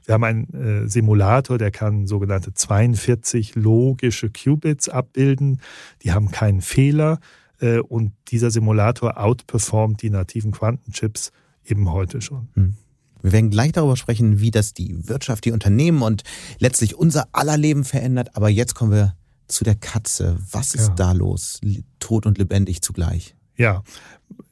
Wir 0.05 0.13
haben 0.13 0.23
einen 0.23 0.53
äh, 0.53 0.87
Simulator, 0.87 1.57
der 1.57 1.71
kann 1.71 2.05
sogenannte 2.05 2.53
42 2.53 3.55
logische 3.55 4.29
Qubits 4.29 4.87
abbilden. 4.87 5.61
Die 6.03 6.11
haben 6.11 6.29
keinen 6.29 6.61
Fehler. 6.61 7.19
Äh, 7.59 7.79
und 7.79 8.13
dieser 8.29 8.51
Simulator 8.51 9.17
outperformt 9.17 10.01
die 10.03 10.11
nativen 10.11 10.51
Quantenchips 10.51 11.31
eben 11.65 11.91
heute 11.91 12.21
schon. 12.21 12.49
Hm. 12.53 12.75
Wir 13.23 13.31
werden 13.31 13.49
gleich 13.49 13.71
darüber 13.71 13.95
sprechen, 13.95 14.41
wie 14.41 14.51
das 14.51 14.73
die 14.73 15.07
Wirtschaft, 15.07 15.45
die 15.45 15.51
Unternehmen 15.53 16.01
und 16.01 16.23
letztlich 16.59 16.95
unser 16.95 17.29
aller 17.31 17.57
Leben 17.57 17.85
verändert. 17.85 18.35
Aber 18.35 18.49
jetzt 18.49 18.75
kommen 18.75 18.91
wir 18.91 19.15
zu 19.47 19.63
der 19.63 19.75
Katze. 19.75 20.37
Was 20.51 20.75
ist 20.75 20.89
ja. 20.89 20.95
da 20.95 21.11
los? 21.11 21.59
Tot 21.99 22.25
und 22.25 22.37
lebendig 22.37 22.81
zugleich. 22.81 23.35
Ja, 23.55 23.83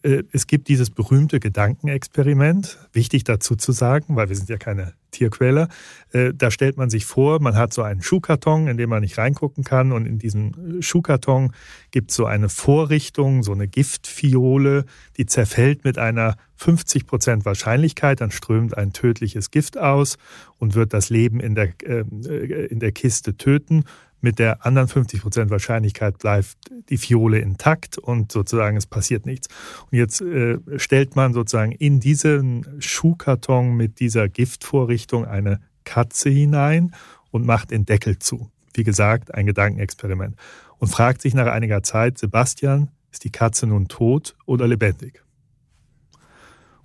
äh, 0.04 0.24
es 0.32 0.46
gibt 0.46 0.68
dieses 0.68 0.92
berühmte 0.92 1.40
Gedankenexperiment, 1.40 2.78
wichtig 2.94 3.24
dazu 3.24 3.56
zu 3.56 3.72
sagen, 3.72 4.16
weil 4.16 4.30
wir 4.30 4.36
sind 4.36 4.50
ja 4.50 4.58
keine 4.58 4.94
Tierquäler. 5.10 5.70
Äh, 6.12 6.34
da 6.36 6.52
stellt 6.52 6.78
man 6.78 6.90
sich 6.90 7.06
vor, 7.06 7.42
man 7.42 7.56
hat 7.56 7.74
so 7.74 7.82
einen 7.82 8.04
Schuhkarton, 8.04 8.68
in 8.68 8.78
den 8.78 8.90
man 8.90 9.02
nicht 9.02 9.18
reingucken 9.18 9.64
kann 9.64 9.92
und 9.92 10.06
in 10.06 10.20
diesem 10.20 10.82
Schuhkarton 10.82 11.54
gibt 11.90 12.12
es 12.12 12.18
so 12.18 12.26
eine 12.26 12.48
Vorrichtung, 12.48 13.42
so 13.42 13.54
eine 13.54 13.68
Giftfiole, 13.68 14.86
die 15.18 15.26
zerfällt 15.26 15.84
mit 15.84 15.98
einer 15.98 16.36
50 16.58 17.08
Prozent 17.08 17.46
Wahrscheinlichkeit, 17.46 18.22
dann 18.22 18.30
strömt 18.30 18.78
ein 18.78 18.94
tödliches 18.94 19.50
Gift 19.50 19.80
aus 19.80 20.18
und 20.60 20.76
wird 20.76 20.94
das 20.94 21.10
Leben 21.10 21.40
in 21.40 21.56
der, 21.56 21.70
ähm, 21.86 22.22
äh, 22.26 22.66
in 22.66 22.80
der 22.80 22.92
Kiste 22.92 23.36
töten 23.36 23.84
mit 24.22 24.40
der 24.40 24.66
anderen 24.66 24.88
50 24.88 25.22
Prozent 25.22 25.52
Wahrscheinlichkeit 25.52 26.20
bleibt 26.20 26.56
die 26.90 26.98
Fiole 26.98 27.40
intakt 27.40 27.98
und 27.98 28.32
sozusagen 28.32 28.78
es 28.78 28.86
passiert 28.86 29.26
nichts. 29.26 29.48
Und 29.92 29.98
jetzt 29.98 30.22
äh, 30.22 30.58
stellt 30.78 31.16
man 31.16 31.34
sozusagen 31.34 31.72
in 31.72 32.00
diesen 32.00 32.66
Schuhkarton 32.80 33.76
mit 33.76 34.00
dieser 34.00 34.30
Giftvorrichtung 34.30 35.26
eine 35.26 35.60
Katze 35.84 36.30
hinein 36.30 36.94
und 37.32 37.46
macht 37.46 37.72
den 37.72 37.86
Deckel 37.86 38.20
zu. 38.20 38.50
Wie 38.74 38.84
gesagt, 38.84 39.34
ein 39.34 39.46
Gedankenexperiment. 39.46 40.36
Und 40.78 40.88
fragt 40.88 41.22
sich 41.22 41.34
nach 41.34 41.48
einiger 41.48 41.84
Zeit, 41.84 42.18
Sebastian, 42.18 42.90
ist 43.12 43.24
die 43.24 43.32
Katze 43.32 43.68
nun 43.68 43.88
tot 43.88 44.36
oder 44.46 44.68
lebendig? 44.68 45.22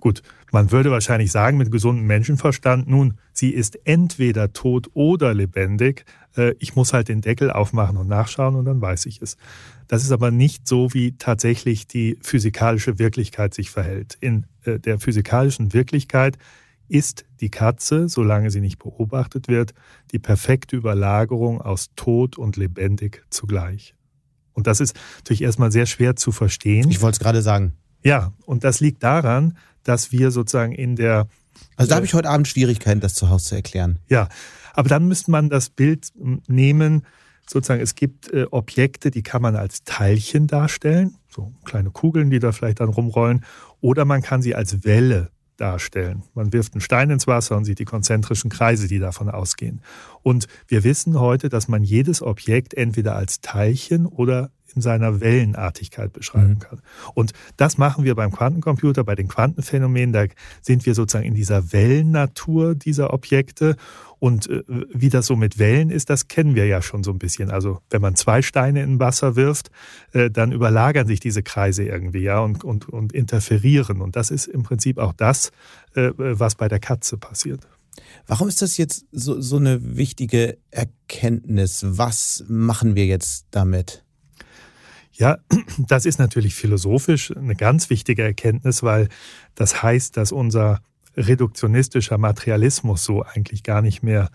Gut, 0.06 0.22
man 0.52 0.70
würde 0.70 0.92
wahrscheinlich 0.92 1.32
sagen 1.32 1.58
mit 1.58 1.72
gesundem 1.72 2.06
Menschenverstand, 2.06 2.86
nun, 2.86 3.14
sie 3.32 3.50
ist 3.50 3.76
entweder 3.88 4.52
tot 4.52 4.88
oder 4.94 5.34
lebendig. 5.34 6.04
Äh, 6.36 6.54
ich 6.60 6.76
muss 6.76 6.92
halt 6.92 7.08
den 7.08 7.22
Deckel 7.22 7.50
aufmachen 7.50 7.96
und 7.96 8.06
nachschauen 8.06 8.54
und 8.54 8.66
dann 8.66 8.80
weiß 8.80 9.06
ich 9.06 9.20
es. 9.20 9.36
Das 9.88 10.04
ist 10.04 10.12
aber 10.12 10.30
nicht 10.30 10.68
so, 10.68 10.94
wie 10.94 11.18
tatsächlich 11.18 11.88
die 11.88 12.20
physikalische 12.22 13.00
Wirklichkeit 13.00 13.52
sich 13.52 13.70
verhält. 13.70 14.16
In 14.20 14.46
äh, 14.62 14.78
der 14.78 15.00
physikalischen 15.00 15.72
Wirklichkeit 15.72 16.38
ist 16.86 17.24
die 17.40 17.50
Katze, 17.50 18.08
solange 18.08 18.52
sie 18.52 18.60
nicht 18.60 18.78
beobachtet 18.78 19.48
wird, 19.48 19.74
die 20.12 20.20
perfekte 20.20 20.76
Überlagerung 20.76 21.60
aus 21.60 21.90
tot 21.96 22.38
und 22.38 22.56
lebendig 22.56 23.24
zugleich. 23.28 23.96
Und 24.52 24.68
das 24.68 24.78
ist 24.78 24.96
natürlich 25.16 25.42
erstmal 25.42 25.72
sehr 25.72 25.86
schwer 25.86 26.14
zu 26.14 26.30
verstehen. 26.30 26.88
Ich 26.90 27.02
wollte 27.02 27.16
es 27.16 27.18
gerade 27.18 27.42
sagen. 27.42 27.72
Ja, 28.04 28.32
und 28.44 28.62
das 28.62 28.78
liegt 28.78 29.02
daran, 29.02 29.56
dass 29.88 30.12
wir 30.12 30.30
sozusagen 30.30 30.72
in 30.72 30.96
der. 30.96 31.28
Also 31.76 31.88
da 31.88 31.94
äh, 31.94 31.96
habe 31.96 32.06
ich 32.06 32.14
heute 32.14 32.28
Abend 32.28 32.48
Schwierigkeiten, 32.48 33.00
das 33.00 33.14
zu 33.14 33.28
Hause 33.30 33.46
zu 33.46 33.54
erklären. 33.54 33.98
Ja, 34.08 34.28
aber 34.74 34.88
dann 34.88 35.08
müsste 35.08 35.30
man 35.30 35.48
das 35.48 35.70
Bild 35.70 36.08
nehmen, 36.46 37.06
sozusagen, 37.48 37.80
es 37.80 37.94
gibt 37.94 38.32
äh, 38.32 38.46
Objekte, 38.50 39.10
die 39.10 39.22
kann 39.22 39.42
man 39.42 39.56
als 39.56 39.84
Teilchen 39.84 40.46
darstellen, 40.46 41.16
so 41.28 41.52
kleine 41.64 41.90
Kugeln, 41.90 42.30
die 42.30 42.38
da 42.38 42.52
vielleicht 42.52 42.80
dann 42.80 42.88
rumrollen, 42.88 43.44
oder 43.80 44.04
man 44.04 44.22
kann 44.22 44.42
sie 44.42 44.54
als 44.54 44.84
Welle 44.84 45.30
darstellen. 45.56 46.22
Man 46.34 46.52
wirft 46.52 46.74
einen 46.74 46.80
Stein 46.80 47.10
ins 47.10 47.26
Wasser 47.26 47.56
und 47.56 47.64
sieht 47.64 47.78
die 47.78 47.84
konzentrischen 47.84 48.50
Kreise, 48.50 48.88
die 48.88 48.98
davon 48.98 49.30
ausgehen. 49.30 49.80
Und 50.22 50.46
wir 50.68 50.84
wissen 50.84 51.18
heute, 51.18 51.48
dass 51.48 51.68
man 51.68 51.82
jedes 51.82 52.20
Objekt 52.20 52.74
entweder 52.74 53.16
als 53.16 53.40
Teilchen 53.40 54.06
oder 54.06 54.50
in 54.76 54.82
seiner 54.82 55.20
Wellenartigkeit 55.20 56.12
beschreiben 56.12 56.54
mhm. 56.54 56.58
kann. 56.60 56.80
Und 57.14 57.32
das 57.56 57.78
machen 57.78 58.04
wir 58.04 58.14
beim 58.14 58.30
Quantencomputer, 58.30 59.02
bei 59.02 59.14
den 59.14 59.28
Quantenphänomenen. 59.28 60.12
Da 60.12 60.26
sind 60.60 60.86
wir 60.86 60.94
sozusagen 60.94 61.26
in 61.26 61.34
dieser 61.34 61.72
Wellennatur 61.72 62.74
dieser 62.74 63.12
Objekte. 63.12 63.76
Und 64.18 64.48
äh, 64.48 64.62
wie 64.68 65.08
das 65.08 65.26
so 65.26 65.36
mit 65.36 65.58
Wellen 65.58 65.90
ist, 65.90 66.10
das 66.10 66.28
kennen 66.28 66.54
wir 66.54 66.66
ja 66.66 66.80
schon 66.82 67.02
so 67.02 67.10
ein 67.10 67.18
bisschen. 67.18 67.50
Also 67.50 67.80
wenn 67.90 68.00
man 68.00 68.14
zwei 68.14 68.42
Steine 68.42 68.82
in 68.82 69.00
Wasser 69.00 69.36
wirft, 69.36 69.70
äh, 70.12 70.30
dann 70.30 70.52
überlagern 70.52 71.06
sich 71.06 71.20
diese 71.20 71.42
Kreise 71.42 71.84
irgendwie 71.84 72.20
ja 72.20 72.40
und, 72.40 72.64
und, 72.64 72.88
und 72.88 73.12
interferieren. 73.12 74.00
Und 74.00 74.16
das 74.16 74.30
ist 74.30 74.46
im 74.46 74.62
Prinzip 74.62 74.98
auch 74.98 75.12
das, 75.12 75.50
äh, 75.94 76.10
was 76.16 76.54
bei 76.54 76.68
der 76.68 76.80
Katze 76.80 77.18
passiert. 77.18 77.66
Warum 78.26 78.48
ist 78.48 78.62
das 78.62 78.76
jetzt 78.76 79.06
so, 79.12 79.40
so 79.40 79.56
eine 79.56 79.96
wichtige 79.96 80.58
Erkenntnis? 80.70 81.84
Was 81.86 82.44
machen 82.48 82.94
wir 82.94 83.06
jetzt 83.06 83.46
damit? 83.50 84.05
Ja, 85.16 85.38
das 85.78 86.06
ist 86.06 86.18
natürlich 86.18 86.54
philosophisch 86.54 87.34
eine 87.36 87.56
ganz 87.56 87.90
wichtige 87.90 88.22
Erkenntnis, 88.22 88.82
weil 88.82 89.08
das 89.54 89.82
heißt, 89.82 90.16
dass 90.16 90.32
unser 90.32 90.80
reduktionistischer 91.16 92.18
Materialismus 92.18 93.04
so 93.04 93.22
eigentlich 93.22 93.62
gar 93.62 93.80
nicht 93.80 94.02
mehr 94.02 94.30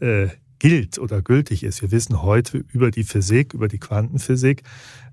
äh, 0.00 0.28
gilt 0.58 0.98
oder 0.98 1.20
gültig 1.20 1.64
ist. 1.64 1.82
Wir 1.82 1.90
wissen 1.90 2.22
heute 2.22 2.64
über 2.72 2.90
die 2.90 3.04
Physik, 3.04 3.52
über 3.52 3.68
die 3.68 3.78
Quantenphysik, 3.78 4.62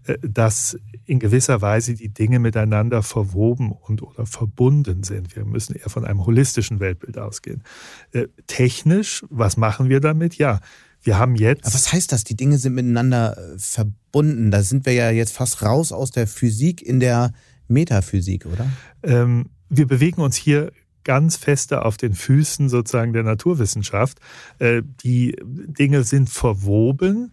äh, 0.05 0.17
dass 0.21 0.77
in 1.05 1.19
gewisser 1.19 1.61
Weise 1.61 1.95
die 1.95 2.09
Dinge 2.09 2.39
miteinander 2.39 3.03
verwoben 3.03 3.71
und 3.71 4.01
oder 4.01 4.25
verbunden 4.25 5.03
sind. 5.03 5.35
Wir 5.35 5.43
müssen 5.43 5.75
eher 5.75 5.89
von 5.89 6.05
einem 6.05 6.25
holistischen 6.25 6.79
Weltbild 6.79 7.17
ausgehen. 7.17 7.63
Äh, 8.11 8.27
technisch, 8.47 9.25
was 9.29 9.57
machen 9.57 9.89
wir 9.89 9.99
damit? 9.99 10.37
Ja, 10.37 10.61
wir 11.01 11.17
haben 11.17 11.35
jetzt. 11.35 11.65
Aber 11.65 11.73
was 11.73 11.93
heißt 11.93 12.11
das? 12.11 12.23
Die 12.23 12.35
Dinge 12.35 12.57
sind 12.57 12.75
miteinander 12.75 13.37
äh, 13.37 13.57
verbunden. 13.57 14.51
Da 14.51 14.61
sind 14.63 14.85
wir 14.85 14.93
ja 14.93 15.09
jetzt 15.11 15.33
fast 15.33 15.61
raus 15.61 15.91
aus 15.91 16.11
der 16.11 16.27
Physik 16.27 16.81
in 16.81 16.99
der 16.99 17.33
Metaphysik, 17.67 18.45
oder? 18.45 18.69
Ähm, 19.03 19.49
wir 19.69 19.87
bewegen 19.87 20.21
uns 20.21 20.35
hier 20.35 20.71
ganz 21.03 21.37
feste 21.37 21.85
auf 21.85 21.97
den 21.97 22.13
Füßen 22.13 22.69
sozusagen 22.69 23.13
der 23.13 23.23
Naturwissenschaft. 23.23 24.19
Äh, 24.59 24.81
die 25.03 25.35
Dinge 25.43 26.03
sind 26.03 26.29
verwoben 26.29 27.31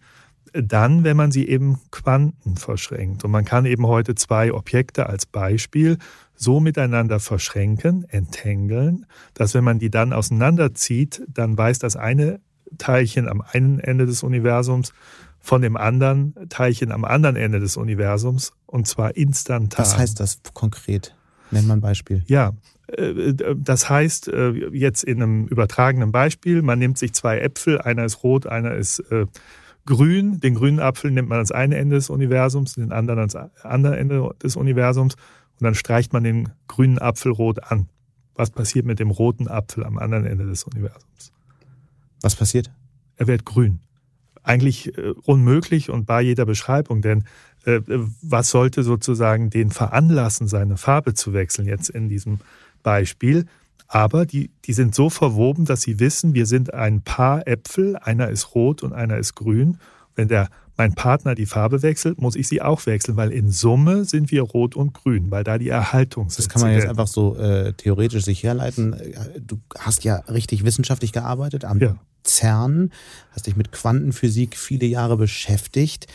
dann, 0.53 1.03
wenn 1.03 1.17
man 1.17 1.31
sie 1.31 1.47
eben 1.47 1.79
Quanten 1.91 2.57
verschränkt. 2.57 3.23
Und 3.23 3.31
man 3.31 3.45
kann 3.45 3.65
eben 3.65 3.85
heute 3.85 4.15
zwei 4.15 4.53
Objekte 4.53 5.07
als 5.07 5.25
Beispiel 5.25 5.97
so 6.35 6.59
miteinander 6.59 7.19
verschränken, 7.19 8.05
entangeln, 8.09 9.05
dass 9.33 9.53
wenn 9.53 9.63
man 9.63 9.79
die 9.79 9.89
dann 9.89 10.13
auseinanderzieht, 10.13 11.23
dann 11.27 11.57
weiß 11.57 11.79
das 11.79 11.95
eine 11.95 12.39
Teilchen 12.77 13.27
am 13.27 13.41
einen 13.41 13.79
Ende 13.79 14.05
des 14.05 14.23
Universums 14.23 14.93
von 15.39 15.61
dem 15.61 15.77
anderen 15.77 16.35
Teilchen 16.49 16.91
am 16.91 17.05
anderen 17.05 17.35
Ende 17.35 17.59
des 17.59 17.77
Universums 17.77 18.51
und 18.65 18.87
zwar 18.87 19.15
instantan. 19.15 19.85
Was 19.85 19.97
heißt 19.97 20.19
das 20.19 20.41
konkret? 20.53 21.15
Nenn 21.51 21.67
mal 21.67 21.75
ein 21.75 21.81
Beispiel. 21.81 22.23
Ja, 22.27 22.53
äh, 22.87 23.33
das 23.55 23.89
heißt, 23.89 24.27
äh, 24.27 24.51
jetzt 24.71 25.03
in 25.03 25.21
einem 25.21 25.47
übertragenen 25.47 26.11
Beispiel, 26.11 26.61
man 26.61 26.79
nimmt 26.79 26.97
sich 26.97 27.13
zwei 27.13 27.39
Äpfel, 27.39 27.79
einer 27.79 28.05
ist 28.05 28.23
rot, 28.23 28.47
einer 28.47 28.73
ist 28.73 28.99
äh, 29.11 29.25
grün. 29.85 30.39
Den 30.39 30.55
grünen 30.55 30.79
Apfel 30.79 31.11
nimmt 31.11 31.29
man 31.29 31.37
ans 31.37 31.51
eine 31.51 31.77
Ende 31.77 31.95
des 31.95 32.09
Universums, 32.09 32.73
den 32.73 32.91
anderen 32.91 33.19
ans 33.19 33.35
andere 33.63 33.97
Ende 33.97 34.29
des 34.43 34.55
Universums 34.55 35.15
und 35.59 35.63
dann 35.63 35.75
streicht 35.75 36.13
man 36.13 36.23
den 36.23 36.49
grünen 36.67 36.99
Apfel 36.99 37.31
rot 37.31 37.63
an. 37.63 37.87
Was 38.35 38.51
passiert 38.51 38.85
mit 38.85 38.99
dem 38.99 39.09
roten 39.09 39.47
Apfel 39.47 39.83
am 39.83 39.97
anderen 39.97 40.25
Ende 40.25 40.45
des 40.45 40.63
Universums? 40.65 41.31
Was 42.21 42.35
passiert? 42.35 42.71
Er 43.15 43.27
wird 43.27 43.45
grün. 43.45 43.79
Eigentlich 44.43 44.97
äh, 44.97 45.13
unmöglich 45.23 45.89
und 45.89 46.05
bei 46.05 46.21
jeder 46.21 46.45
Beschreibung, 46.45 47.01
denn 47.01 47.25
äh, 47.65 47.81
was 48.21 48.49
sollte 48.49 48.83
sozusagen 48.83 49.49
den 49.49 49.71
veranlassen, 49.71 50.47
seine 50.47 50.77
Farbe 50.77 51.13
zu 51.13 51.33
wechseln 51.33 51.67
jetzt 51.67 51.89
in 51.89 52.07
diesem 52.09 52.39
Beispiel? 52.83 53.45
Aber 53.87 54.25
die, 54.25 54.51
die 54.65 54.73
sind 54.73 54.95
so 54.95 55.09
verwoben, 55.09 55.65
dass 55.65 55.81
sie 55.81 55.99
wissen, 55.99 56.33
wir 56.33 56.45
sind 56.45 56.73
ein 56.73 57.01
Paar 57.01 57.47
Äpfel, 57.47 57.95
einer 57.97 58.29
ist 58.29 58.53
rot 58.55 58.83
und 58.83 58.93
einer 58.93 59.17
ist 59.17 59.35
grün. 59.35 59.79
Wenn 60.15 60.27
der 60.27 60.49
mein 60.77 60.93
Partner 60.93 61.35
die 61.35 61.47
Farbe 61.47 61.81
wechselt, 61.81 62.21
muss 62.21 62.35
ich 62.35 62.47
sie 62.47 62.61
auch 62.61 62.85
wechseln, 62.85 63.17
weil 63.17 63.31
in 63.31 63.51
Summe 63.51 64.05
sind 64.05 64.31
wir 64.31 64.43
rot 64.43 64.75
und 64.75 64.93
grün, 64.93 65.31
weil 65.31 65.43
da 65.43 65.57
die 65.57 65.69
Erhaltung. 65.69 66.27
Das 66.35 66.47
kann 66.47 66.61
man 66.61 66.71
jetzt 66.71 66.87
einfach 66.87 67.07
so 67.07 67.35
äh, 67.35 67.73
theoretisch 67.73 68.23
sich 68.23 68.43
herleiten. 68.43 68.95
Du 69.39 69.59
hast 69.77 70.03
ja 70.03 70.17
richtig 70.29 70.63
wissenschaftlich 70.63 71.11
gearbeitet 71.11 71.65
am 71.65 71.79
ja. 71.79 71.95
CERN, 72.25 72.91
hast 73.31 73.47
dich 73.47 73.55
mit 73.55 73.71
Quantenphysik 73.71 74.55
viele 74.55 74.85
Jahre 74.85 75.17
beschäftigt. 75.17 76.07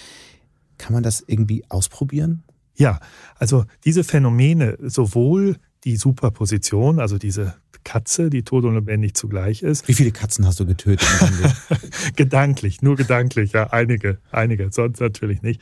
Kann 0.79 0.93
man 0.93 1.03
das 1.03 1.23
irgendwie 1.27 1.65
ausprobieren? 1.69 2.45
Ja, 2.77 3.01
also 3.39 3.65
diese 3.85 4.05
Phänomene, 4.05 4.79
sowohl 4.81 5.57
die 5.85 5.97
Superposition, 5.97 7.01
also 7.01 7.19
diese 7.19 7.55
Katze, 7.85 8.31
die 8.31 8.45
tot 8.45 8.65
und 8.65 8.75
lebendig 8.75 9.15
zugleich 9.15 9.63
ist. 9.63 9.89
Wie 9.89 9.95
viele 9.95 10.13
Katzen 10.13 10.47
hast 10.47 10.61
du 10.61 10.67
getötet? 10.67 11.09
gedanklich, 12.17 12.83
nur 12.83 12.97
gedanklich, 12.97 13.53
ja, 13.53 13.73
einige, 13.73 14.19
einige, 14.31 14.71
sonst 14.71 15.01
natürlich 15.01 15.43
nicht. 15.43 15.61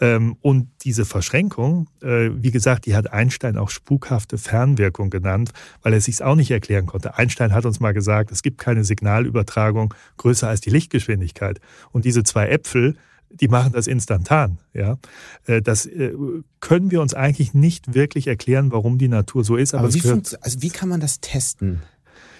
Ähm, 0.00 0.36
und 0.42 0.68
diese 0.82 1.04
Verschränkung, 1.04 1.88
äh, 2.02 2.30
wie 2.34 2.50
gesagt, 2.50 2.86
die 2.86 2.94
hat 2.94 3.12
Einstein 3.12 3.56
auch 3.56 3.70
spukhafte 3.70 4.36
Fernwirkung 4.36 5.08
genannt, 5.08 5.52
weil 5.82 5.94
er 5.94 6.00
sich 6.00 6.22
auch 6.22 6.34
nicht 6.34 6.50
erklären 6.50 6.86
konnte. 6.86 7.16
Einstein 7.16 7.54
hat 7.54 7.64
uns 7.64 7.80
mal 7.80 7.94
gesagt, 7.94 8.30
es 8.30 8.42
gibt 8.42 8.58
keine 8.58 8.84
Signalübertragung 8.84 9.94
größer 10.18 10.48
als 10.48 10.60
die 10.60 10.70
Lichtgeschwindigkeit. 10.70 11.60
Und 11.92 12.04
diese 12.04 12.22
zwei 12.24 12.48
Äpfel 12.48 12.96
die 13.30 13.48
machen 13.48 13.72
das 13.72 13.86
instantan. 13.86 14.58
Ja, 14.72 14.98
äh, 15.46 15.62
das 15.62 15.86
äh, 15.86 16.12
können 16.60 16.90
wir 16.90 17.00
uns 17.00 17.14
eigentlich 17.14 17.54
nicht 17.54 17.94
wirklich 17.94 18.26
erklären, 18.26 18.72
warum 18.72 18.98
die 18.98 19.08
Natur 19.08 19.44
so 19.44 19.56
ist. 19.56 19.74
Aber, 19.74 19.84
aber 19.84 19.94
wie, 19.94 20.02
also 20.40 20.62
wie 20.62 20.70
kann 20.70 20.88
man 20.88 21.00
das 21.00 21.20
testen? 21.20 21.82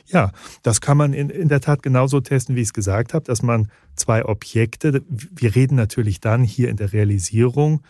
Ja, 0.06 0.30
das 0.62 0.80
kann 0.80 0.96
man 0.96 1.12
in, 1.12 1.30
in 1.30 1.48
der 1.48 1.60
Tat 1.60 1.82
genauso 1.82 2.20
testen, 2.20 2.54
wie 2.54 2.60
ich 2.60 2.68
es 2.68 2.72
gesagt 2.72 3.12
habe, 3.12 3.24
dass 3.24 3.42
man 3.42 3.68
zwei 3.96 4.24
Objekte, 4.24 5.02
wir 5.08 5.54
reden 5.54 5.74
natürlich 5.74 6.20
dann 6.20 6.44
hier 6.44 6.68
in 6.68 6.76
der 6.76 6.92
Realisierung 6.92 7.82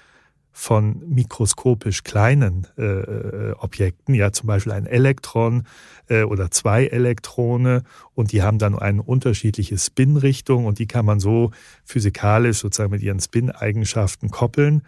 von 0.59 1.03
mikroskopisch 1.07 2.03
kleinen 2.03 2.67
äh, 2.79 2.83
äh, 2.83 3.53
Objekten, 3.59 4.15
ja 4.15 4.33
zum 4.33 4.47
Beispiel 4.47 4.73
ein 4.73 4.87
Elektron 4.87 5.65
äh, 6.09 6.23
oder 6.23 6.51
zwei 6.51 6.87
Elektrone 6.87 7.83
und 8.15 8.33
die 8.33 8.43
haben 8.43 8.59
dann 8.59 8.77
eine 8.77 9.03
unterschiedliche 9.03 9.77
Spinrichtung 9.77 10.65
und 10.65 10.79
die 10.79 10.87
kann 10.87 11.05
man 11.05 11.21
so 11.21 11.51
physikalisch 11.85 12.57
sozusagen 12.57 12.91
mit 12.91 13.03
ihren 13.03 13.21
Spin-Eigenschaften 13.21 14.31
koppeln 14.31 14.81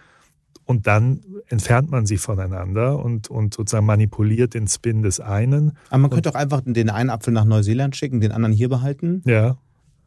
und 0.64 0.86
dann 0.86 1.20
entfernt 1.48 1.90
man 1.90 2.06
sie 2.06 2.16
voneinander 2.16 2.98
und, 2.98 3.28
und 3.28 3.52
sozusagen 3.52 3.84
manipuliert 3.84 4.54
den 4.54 4.68
Spin 4.68 5.02
des 5.02 5.20
einen. 5.20 5.72
Aber 5.90 5.98
man 5.98 6.10
könnte 6.10 6.30
auch 6.30 6.34
einfach 6.34 6.62
den 6.64 6.88
einen 6.88 7.10
Apfel 7.10 7.34
nach 7.34 7.44
Neuseeland 7.44 7.94
schicken, 7.94 8.20
den 8.20 8.32
anderen 8.32 8.54
hier 8.54 8.70
behalten. 8.70 9.22
Ja. 9.26 9.58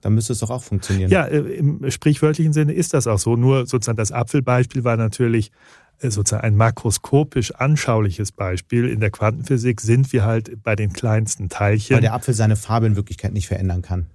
Dann 0.01 0.13
müsste 0.13 0.33
es 0.33 0.39
doch 0.39 0.49
auch 0.49 0.63
funktionieren. 0.63 1.09
Ja, 1.09 1.25
äh, 1.25 1.39
im 1.39 1.89
sprichwörtlichen 1.89 2.53
Sinne 2.53 2.73
ist 2.73 2.93
das 2.93 3.07
auch 3.07 3.19
so. 3.19 3.35
Nur 3.35 3.67
sozusagen 3.67 3.97
das 3.97 4.11
Apfelbeispiel 4.11 4.83
war 4.83 4.97
natürlich 4.97 5.51
äh, 5.99 6.09
sozusagen 6.09 6.43
ein 6.43 6.55
makroskopisch 6.55 7.51
anschauliches 7.51 8.31
Beispiel. 8.31 8.89
In 8.89 8.99
der 8.99 9.11
Quantenphysik 9.11 9.81
sind 9.81 10.11
wir 10.11 10.25
halt 10.25 10.63
bei 10.63 10.75
den 10.75 10.93
kleinsten 10.93 11.49
Teilchen. 11.49 11.95
Weil 11.95 12.01
der 12.01 12.13
Apfel 12.13 12.33
seine 12.33 12.55
Farbe 12.55 12.87
in 12.87 12.95
Wirklichkeit 12.95 13.33
nicht 13.33 13.47
verändern 13.47 13.81
kann. 13.81 14.07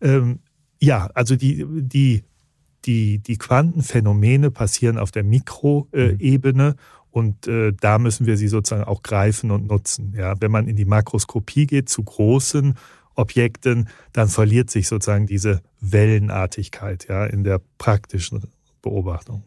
Ähm, 0.00 0.40
ja, 0.80 1.10
also 1.14 1.36
die, 1.36 1.66
die, 1.68 2.24
die, 2.84 3.18
die 3.18 3.36
Quantenphänomene 3.36 4.50
passieren 4.50 4.98
auf 4.98 5.10
der 5.10 5.24
Mikroebene. 5.24 6.70
Mhm. 6.70 6.74
Und 7.10 7.48
äh, 7.48 7.72
da 7.72 7.98
müssen 7.98 8.26
wir 8.26 8.36
sie 8.36 8.48
sozusagen 8.48 8.84
auch 8.84 9.02
greifen 9.02 9.50
und 9.50 9.66
nutzen. 9.66 10.14
Ja, 10.16 10.40
wenn 10.40 10.50
man 10.50 10.68
in 10.68 10.76
die 10.76 10.84
Makroskopie 10.84 11.66
geht, 11.66 11.88
zu 11.88 12.02
großen 12.02 12.74
Objekten, 13.18 13.88
dann 14.12 14.28
verliert 14.28 14.70
sich 14.70 14.88
sozusagen 14.88 15.26
diese 15.26 15.60
Wellenartigkeit 15.80 17.06
ja, 17.08 17.26
in 17.26 17.44
der 17.44 17.60
praktischen 17.78 18.42
Beobachtung. 18.80 19.42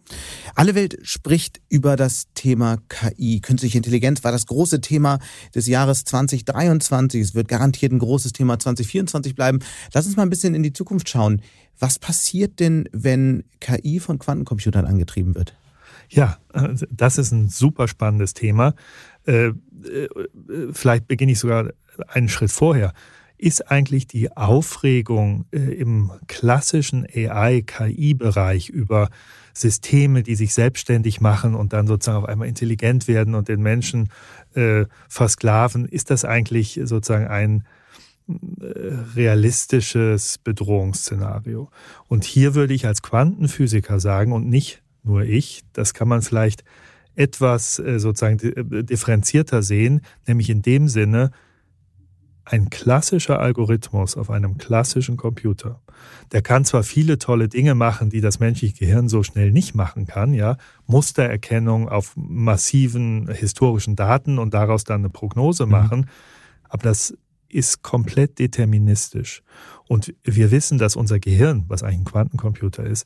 Alle 0.56 0.76
Welt 0.76 1.00
spricht 1.04 1.62
über 1.70 1.96
das 1.96 2.28
Thema 2.36 2.78
KI. 2.90 3.40
Künstliche 3.40 3.78
Intelligenz 3.78 4.24
war 4.24 4.32
das 4.32 4.46
große 4.46 4.82
Thema 4.82 5.20
des 5.56 5.68
Jahres 5.68 6.04
2023. 6.04 7.22
Es 7.22 7.34
wird 7.34 7.48
garantiert 7.48 7.94
ein 7.94 8.00
großes 8.00 8.34
Thema 8.34 8.60
2024 8.60 9.36
bleiben. 9.36 9.60
Lass 9.94 10.06
uns 10.06 10.18
mal 10.18 10.24
ein 10.24 10.30
bisschen 10.30 10.54
in 10.54 10.64
die 10.64 10.74
Zukunft 10.74 11.10
schauen. 11.10 11.42
Was 11.80 11.98
passiert 11.98 12.60
denn, 12.60 12.90
wenn 12.92 13.46
KI 13.60 14.00
von 14.00 14.20
Quantencomputern 14.20 14.86
angetrieben 14.86 15.34
wird? 15.34 15.56
Ja, 16.10 16.38
das 16.92 17.18
ist 17.18 17.32
ein 17.32 17.48
super 17.48 17.88
spannendes 17.88 18.34
Thema. 18.34 18.76
Äh, 19.26 19.48
äh, 19.48 19.54
vielleicht 20.74 21.08
beginne 21.08 21.32
ich 21.32 21.40
sogar 21.40 21.72
einen 22.08 22.28
Schritt 22.28 22.52
vorher 22.52 22.94
ist 23.42 23.72
eigentlich 23.72 24.08
die 24.08 24.36
Aufregung 24.38 25.46
äh, 25.52 25.58
im 25.58 26.12
klassischen 26.28 27.06
AI-KI-Bereich 27.06 28.70
über 28.70 29.10
Systeme, 29.54 30.22
die 30.22 30.36
sich 30.36 30.54
selbstständig 30.54 31.22
machen 31.22 31.56
und 31.56 31.74
dann 31.74 31.88
sozusagen 31.88 32.20
auf 32.24 32.30
einmal 32.30 32.48
intelligent 32.48 33.08
werden 33.08 33.34
und 33.34 33.48
den 33.48 33.62
Menschen 33.62 34.10
äh, 34.54 34.86
versklaven, 35.10 35.86
ist 35.86 36.12
das 36.12 36.24
eigentlich 36.24 36.80
sozusagen 36.84 37.28
ein 37.28 37.66
äh, 38.30 38.34
realistisches 39.16 40.38
Bedrohungsszenario. 40.38 41.70
Und 42.08 42.24
hier 42.24 42.54
würde 42.54 42.76
ich 42.76 42.86
als 42.86 43.02
Quantenphysiker 43.02 44.00
sagen, 44.00 44.34
und 44.34 44.48
nicht 44.48 44.84
nur 45.04 45.24
ich, 45.24 45.64
das 45.74 45.96
kann 45.96 46.08
man 46.08 46.22
vielleicht 46.22 46.64
etwas 47.16 47.80
äh, 47.80 48.00
sozusagen 48.00 48.38
differenzierter 48.86 49.64
sehen, 49.64 50.02
nämlich 50.28 50.52
in 50.52 50.62
dem 50.62 50.88
Sinne, 50.88 51.32
ein 52.46 52.70
klassischer 52.70 53.40
Algorithmus 53.40 54.18
auf 54.18 54.30
einem 54.30 54.58
klassischen 54.58 55.18
Computer, 55.18 55.80
der 56.32 56.42
kann 56.42 56.66
zwar 56.66 56.84
viele 56.84 57.18
tolle 57.18 57.48
Dinge 57.48 57.76
machen, 57.76 58.10
die 58.10 58.22
das 58.22 58.40
menschliche 58.40 58.86
Gehirn 58.86 59.10
so 59.10 59.24
schnell 59.24 59.52
nicht 59.52 59.76
machen 59.76 60.08
kann, 60.08 60.34
ja, 60.34 60.58
Mustererkennung 60.88 61.90
auf 61.90 62.14
massiven 62.16 63.30
historischen 63.32 63.96
Daten 63.96 64.40
und 64.40 64.54
daraus 64.54 64.84
dann 64.84 65.02
eine 65.02 65.10
Prognose 65.10 65.66
mhm. 65.66 65.72
machen, 65.72 66.10
aber 66.70 66.84
das 66.84 67.14
ist 67.50 67.82
komplett 67.82 68.40
deterministisch. 68.40 69.44
Und 69.88 70.14
wir 70.24 70.52
wissen, 70.52 70.78
dass 70.78 70.96
unser 70.96 71.20
Gehirn, 71.20 71.66
was 71.68 71.84
eigentlich 71.84 72.00
ein 72.00 72.06
Quantencomputer 72.06 72.86
ist, 72.86 73.06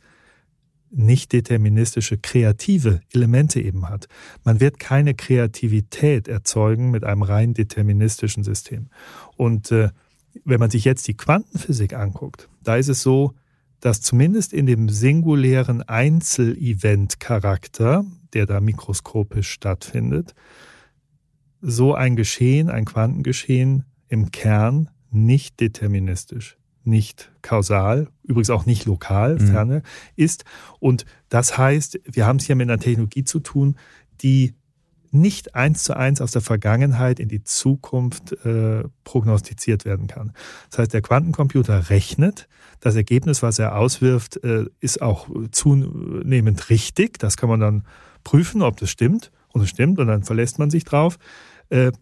nicht 0.91 1.34
deterministische 1.34 2.17
kreative 2.17 3.02
Elemente 3.13 3.62
eben 3.62 3.89
hat. 3.89 4.08
Man 4.43 4.60
wird 4.60 4.80
keine 4.80 5.13
Kreativität 5.13 6.28
erzeugen 6.28 6.89
mit 6.91 7.04
einem 7.04 7.21
rein 7.21 7.54
deterministischen 7.54 8.43
System. 8.43 8.88
Und 9.36 9.71
äh, 9.71 9.89
wenn 10.43 10.60
man 10.60 10.69
sich 10.69 10.84
jetzt 10.86 11.08
die 11.08 11.15
Quantenphysik 11.15 11.93
anguckt, 11.93 12.50
da 12.63 12.76
ist 12.76 12.89
es 12.89 13.02
so, 13.02 13.34
dass 13.80 14.02
zumindest 14.02 14.54
in 14.54 14.65
dem 14.65 14.89
singulären 14.89 15.82
Einzelevent-Charakter, 15.84 18.04
der 18.34 18.45
da 18.45 18.60
mikroskopisch 18.60 19.52
stattfindet, 19.52 20.36
so 21.62 21.93
ein 21.93 22.15
Geschehen, 22.15 22.69
ein 22.69 22.86
Quantengeschehen 22.86 23.86
im 24.08 24.32
Kern 24.32 24.89
nicht 25.12 25.60
deterministisch 25.60 26.58
nicht 26.86 27.32
kausal, 27.41 28.08
übrigens 28.24 28.50
auch 28.50 28.65
nicht 28.65 28.86
lokal, 28.86 29.36
mhm. 29.36 29.48
ferne 29.48 29.82
ist. 30.15 30.45
Und 30.80 31.06
das 31.30 31.58
heißt, 31.58 32.00
wir 32.06 32.26
haben 32.26 32.38
es 32.38 32.45
hier 32.45 32.56
mit 32.56 32.69
einer 32.69 32.80
Technologie 32.80 33.24
zu 33.24 33.39
tun, 33.39 33.76
die 34.21 34.54
nicht 35.12 35.56
eins 35.56 35.84
zu 35.84 35.95
eins 35.95 36.21
aus 36.21 36.32
der 36.32 36.41
Vergangenheit 36.41 37.19
in 37.19 37.30
die 37.30 37.43
Zukunft 37.43 38.34
äh, 38.45 38.84
prognostiziert 39.04 39.86
werden 39.86 40.08
kann. 40.08 40.34
Das 40.69 40.80
heißt, 40.80 40.93
der 40.93 41.02
Quantencomputer 41.02 41.89
rechnet, 41.89 42.48
das 42.82 42.95
Ergebnis, 42.95 43.41
was 43.41 43.58
er 43.58 43.78
auswirft, 43.78 44.43
äh, 44.43 44.65
ist 44.82 45.02
auch 45.02 45.30
zunehmend 45.52 46.69
richtig. 46.69 47.17
Das 47.17 47.38
kann 47.38 47.50
man 47.50 47.60
dann 47.60 47.84
prüfen, 48.24 48.62
ob 48.62 48.78
das 48.78 48.89
stimmt. 48.89 49.32
Und 49.54 49.62
es 49.62 49.69
stimmt, 49.69 50.00
und 50.00 50.08
dann 50.08 50.24
verlässt 50.24 50.60
man 50.60 50.69
sich 50.69 50.84
drauf. 50.84 51.17
Äh, 51.69 51.93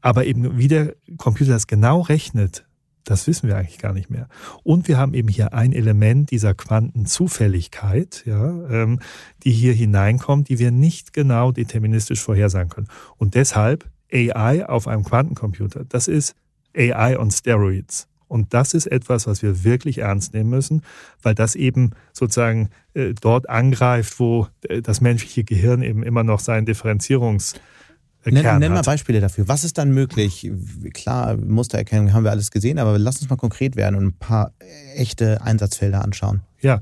aber 0.00 0.24
eben 0.24 0.56
wie 0.56 0.68
der 0.68 0.94
Computer 1.18 1.52
das 1.52 1.66
genau 1.66 2.00
rechnet, 2.00 2.65
das 3.06 3.26
wissen 3.28 3.48
wir 3.48 3.56
eigentlich 3.56 3.78
gar 3.78 3.92
nicht 3.92 4.10
mehr. 4.10 4.28
Und 4.64 4.88
wir 4.88 4.98
haben 4.98 5.14
eben 5.14 5.28
hier 5.28 5.54
ein 5.54 5.72
Element 5.72 6.30
dieser 6.32 6.54
Quantenzufälligkeit, 6.54 8.24
ja, 8.26 8.48
ähm, 8.68 8.98
die 9.44 9.52
hier 9.52 9.72
hineinkommt, 9.72 10.48
die 10.48 10.58
wir 10.58 10.72
nicht 10.72 11.12
genau 11.12 11.52
deterministisch 11.52 12.20
vorhersagen 12.20 12.68
können. 12.68 12.88
Und 13.16 13.34
deshalb 13.34 13.88
AI 14.12 14.66
auf 14.66 14.88
einem 14.88 15.04
Quantencomputer, 15.04 15.84
das 15.88 16.08
ist 16.08 16.34
AI 16.76 17.18
on 17.18 17.30
Steroids. 17.30 18.08
Und 18.28 18.52
das 18.54 18.74
ist 18.74 18.86
etwas, 18.86 19.28
was 19.28 19.40
wir 19.40 19.62
wirklich 19.62 19.98
ernst 19.98 20.34
nehmen 20.34 20.50
müssen, 20.50 20.82
weil 21.22 21.36
das 21.36 21.54
eben 21.54 21.92
sozusagen 22.12 22.70
äh, 22.94 23.14
dort 23.14 23.48
angreift, 23.48 24.18
wo 24.18 24.48
äh, 24.62 24.82
das 24.82 25.00
menschliche 25.00 25.44
Gehirn 25.44 25.80
eben 25.80 26.02
immer 26.02 26.24
noch 26.24 26.40
seinen 26.40 26.66
Differenzierungs 26.66 27.54
Nenn, 28.26 28.58
nenn 28.58 28.72
mal 28.72 28.82
Beispiele 28.82 29.20
dafür. 29.20 29.48
Was 29.48 29.62
ist 29.62 29.78
dann 29.78 29.90
möglich? 29.90 30.50
Klar, 30.94 31.36
Mustererkennung 31.36 32.12
haben 32.12 32.24
wir 32.24 32.32
alles 32.32 32.50
gesehen, 32.50 32.78
aber 32.78 32.98
lass 32.98 33.20
uns 33.20 33.30
mal 33.30 33.36
konkret 33.36 33.76
werden 33.76 33.94
und 33.96 34.04
ein 34.04 34.18
paar 34.18 34.52
echte 34.94 35.42
Einsatzfelder 35.42 36.02
anschauen. 36.02 36.40
Ja, 36.60 36.80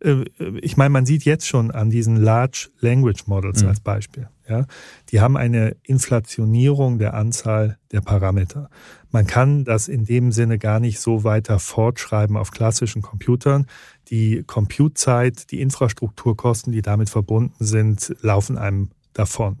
äh, 0.00 0.24
ich 0.60 0.76
meine, 0.76 0.90
man 0.90 1.06
sieht 1.06 1.24
jetzt 1.24 1.46
schon 1.46 1.70
an 1.70 1.90
diesen 1.90 2.16
Large 2.16 2.68
Language 2.80 3.26
Models 3.26 3.62
mhm. 3.62 3.68
als 3.68 3.80
Beispiel. 3.80 4.28
Ja, 4.48 4.66
die 5.08 5.20
haben 5.20 5.36
eine 5.36 5.76
Inflationierung 5.82 6.98
der 6.98 7.14
Anzahl 7.14 7.78
der 7.90 8.00
Parameter. 8.00 8.70
Man 9.10 9.26
kann 9.26 9.64
das 9.64 9.88
in 9.88 10.04
dem 10.04 10.30
Sinne 10.30 10.58
gar 10.58 10.78
nicht 10.78 11.00
so 11.00 11.24
weiter 11.24 11.58
fortschreiben 11.58 12.36
auf 12.36 12.52
klassischen 12.52 13.02
Computern. 13.02 13.66
Die 14.08 14.44
Compute-Zeit, 14.46 15.50
die 15.50 15.60
Infrastrukturkosten, 15.60 16.72
die 16.72 16.82
damit 16.82 17.10
verbunden 17.10 17.64
sind, 17.64 18.14
laufen 18.20 18.56
einem 18.56 18.90
davon. 19.14 19.58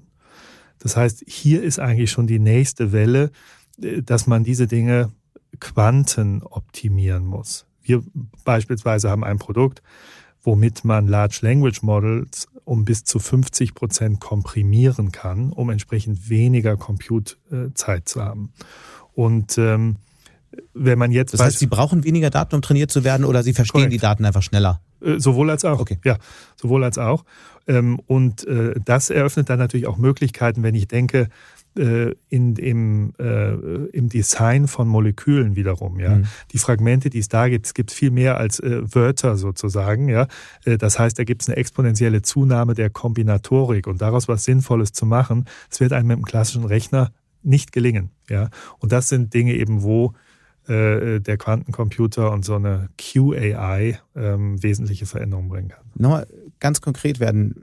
Das 0.78 0.96
heißt, 0.96 1.24
hier 1.26 1.62
ist 1.62 1.78
eigentlich 1.78 2.10
schon 2.10 2.26
die 2.26 2.38
nächste 2.38 2.92
Welle, 2.92 3.30
äh, 3.80 4.02
dass 4.02 4.26
man 4.26 4.44
diese 4.44 4.66
Dinge 4.66 5.12
Quanten 5.60 6.42
optimieren 6.42 7.24
muss. 7.24 7.66
Wir 7.82 8.02
beispielsweise 8.44 9.08
haben 9.08 9.24
ein 9.24 9.38
Produkt, 9.38 9.82
womit 10.42 10.84
man 10.84 11.08
Large 11.08 11.38
Language 11.42 11.82
Models 11.82 12.48
um 12.64 12.84
bis 12.84 13.04
zu 13.04 13.20
50 13.20 13.74
Prozent 13.74 14.20
komprimieren 14.20 15.12
kann, 15.12 15.52
um 15.52 15.70
entsprechend 15.70 16.28
weniger 16.28 16.76
Compute-Zeit 16.76 18.08
zu 18.08 18.22
haben. 18.22 18.52
Und 19.14 19.56
ähm, 19.56 19.96
wenn 20.74 20.98
man 20.98 21.10
jetzt. 21.10 21.34
Das 21.34 21.40
heißt, 21.40 21.58
Sie 21.58 21.66
brauchen 21.66 22.04
weniger 22.04 22.30
Daten, 22.30 22.54
um 22.54 22.62
trainiert 22.62 22.90
zu 22.90 23.04
werden, 23.04 23.24
oder 23.24 23.42
Sie 23.42 23.52
verstehen 23.52 23.82
korrekt. 23.82 23.92
die 23.92 23.98
Daten 23.98 24.24
einfach 24.24 24.42
schneller? 24.42 24.80
Äh, 25.00 25.18
sowohl 25.18 25.50
als 25.50 25.64
auch. 25.64 25.80
Okay. 25.80 25.98
Ja, 26.04 26.18
sowohl 26.56 26.84
als 26.84 26.98
auch. 26.98 27.24
Ähm, 27.66 27.98
und 28.06 28.46
äh, 28.46 28.74
das 28.84 29.10
eröffnet 29.10 29.50
dann 29.50 29.58
natürlich 29.58 29.86
auch 29.86 29.96
Möglichkeiten, 29.96 30.62
wenn 30.62 30.74
ich 30.74 30.88
denke, 30.88 31.28
äh, 31.78 32.14
in, 32.30 32.56
im, 32.56 33.12
äh, 33.18 33.52
im 33.88 34.08
Design 34.08 34.66
von 34.66 34.88
Molekülen 34.88 35.56
wiederum. 35.56 36.00
Ja, 36.00 36.16
mhm. 36.16 36.24
die 36.52 36.58
Fragmente, 36.58 37.10
die 37.10 37.18
es 37.18 37.28
da 37.28 37.48
gibt, 37.48 37.66
es 37.66 37.74
gibt 37.74 37.90
viel 37.90 38.10
mehr 38.10 38.38
als 38.38 38.60
äh, 38.60 38.82
Wörter 38.94 39.36
sozusagen. 39.36 40.08
Ja, 40.08 40.26
das 40.64 40.98
heißt, 40.98 41.18
da 41.18 41.24
gibt 41.24 41.42
es 41.42 41.48
eine 41.48 41.56
exponentielle 41.56 42.22
Zunahme 42.22 42.74
der 42.74 42.88
Kombinatorik 42.88 43.86
und 43.86 44.00
daraus 44.00 44.26
was 44.26 44.44
Sinnvolles 44.44 44.92
zu 44.92 45.04
machen, 45.04 45.44
das 45.68 45.80
wird 45.80 45.92
einem 45.92 46.08
mit 46.08 46.16
einem 46.16 46.24
klassischen 46.24 46.64
Rechner 46.64 47.12
nicht 47.42 47.72
gelingen. 47.72 48.10
Ja, 48.30 48.48
und 48.78 48.92
das 48.92 49.08
sind 49.08 49.34
Dinge 49.34 49.54
eben, 49.54 49.82
wo 49.82 50.14
äh, 50.68 51.20
der 51.20 51.36
Quantencomputer 51.36 52.32
und 52.32 52.44
so 52.44 52.56
eine 52.56 52.88
QAI 52.98 53.98
ähm, 54.14 54.62
wesentliche 54.62 55.06
Veränderungen 55.06 55.48
bringen 55.48 55.68
kann. 55.68 55.84
Nochmal 55.94 56.26
ganz 56.60 56.80
konkret 56.80 57.20
werden. 57.20 57.54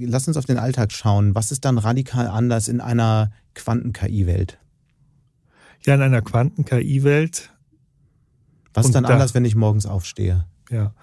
Lass 0.00 0.28
uns 0.28 0.36
auf 0.36 0.44
den 0.44 0.58
Alltag 0.58 0.92
schauen. 0.92 1.34
Was 1.34 1.52
ist 1.52 1.64
dann 1.64 1.78
radikal 1.78 2.26
anders 2.26 2.68
in 2.68 2.80
einer 2.80 3.30
Quanten-KI-Welt? 3.54 4.58
Ja, 5.84 5.94
in 5.94 6.02
einer 6.02 6.22
Quanten-KI-Welt. 6.22 7.52
Was 8.74 8.86
ist 8.86 8.94
dann 8.94 9.04
da, 9.04 9.10
anders, 9.10 9.34
wenn 9.34 9.44
ich 9.44 9.54
morgens 9.54 9.86
aufstehe? 9.86 10.44
Ja. 10.70 10.94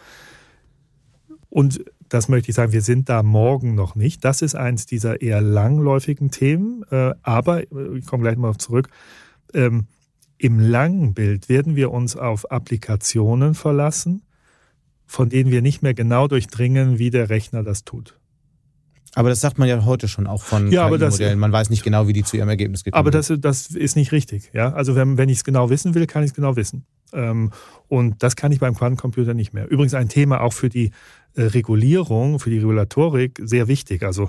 Und 1.50 1.84
das 2.10 2.30
möchte 2.30 2.50
ich 2.50 2.56
sagen, 2.56 2.72
wir 2.72 2.82
sind 2.82 3.10
da 3.10 3.24
morgen 3.24 3.76
noch 3.76 3.96
nicht. 3.96 4.24
Das 4.24 4.42
ist 4.42 4.56
eins 4.56 4.86
dieser 4.86 5.22
eher 5.22 5.42
langläufigen 5.42 6.32
Themen. 6.32 6.84
Äh, 6.92 7.14
aber, 7.24 7.64
äh, 7.64 7.98
ich 7.98 8.06
komme 8.06 8.24
gleich 8.24 8.38
mal 8.38 8.56
zurück, 8.58 8.90
ähm, 9.54 9.88
im 10.38 10.60
langen 10.60 11.14
Bild 11.14 11.50
werden 11.50 11.76
wir 11.76 11.92
uns 11.92 12.16
auf 12.16 12.52
Applikationen 12.52 13.54
verlassen, 13.54 14.24
von 15.06 15.30
denen 15.30 15.52
wir 15.52 15.62
nicht 15.62 15.82
mehr 15.82 15.94
genau 15.94 16.28
durchdringen, 16.28 17.00
wie 17.00 17.10
der 17.10 17.30
Rechner 17.30 17.64
das 17.64 17.84
tut. 17.84 18.20
Aber 19.14 19.30
das 19.30 19.40
sagt 19.40 19.58
man 19.58 19.70
ja 19.70 19.86
heute 19.86 20.10
schon 20.10 20.28
auch 20.28 20.44
von 20.44 20.72
ja, 20.72 20.90
modellen 20.90 21.40
Man 21.40 21.52
weiß 21.52 21.70
nicht 21.70 21.84
genau, 21.84 22.08
wie 22.08 22.14
die 22.14 22.24
zu 22.24 22.36
ihrem 22.36 22.50
Ergebnis 22.50 22.84
gekommen 22.84 23.00
Aber 23.00 23.12
das, 23.12 23.32
das 23.40 23.68
ist 23.68 23.96
nicht 23.96 24.12
richtig. 24.12 24.52
Ja? 24.54 24.74
Also 24.74 24.96
wenn, 24.96 25.18
wenn 25.18 25.30
ich 25.30 25.38
es 25.38 25.44
genau 25.46 25.70
wissen 25.70 25.96
will, 25.96 26.06
kann 26.06 26.24
ich 26.24 26.32
es 26.32 26.36
genau 26.36 26.58
wissen. 26.58 26.86
Ähm, 27.14 27.52
und 27.88 28.24
das 28.24 28.36
kann 28.36 28.52
ich 28.52 28.60
beim 28.60 28.76
Quantencomputer 28.76 29.34
nicht 29.34 29.54
mehr. 29.54 29.70
Übrigens 29.70 29.94
ein 29.94 30.10
Thema 30.10 30.42
auch 30.42 30.54
für 30.54 30.70
die 30.70 30.92
äh, 31.36 31.44
Regulierung, 31.44 32.40
für 32.40 32.50
die 32.50 32.60
Regulatorik 32.60 33.42
sehr 33.44 33.68
wichtig. 33.68 34.04
Also 34.04 34.24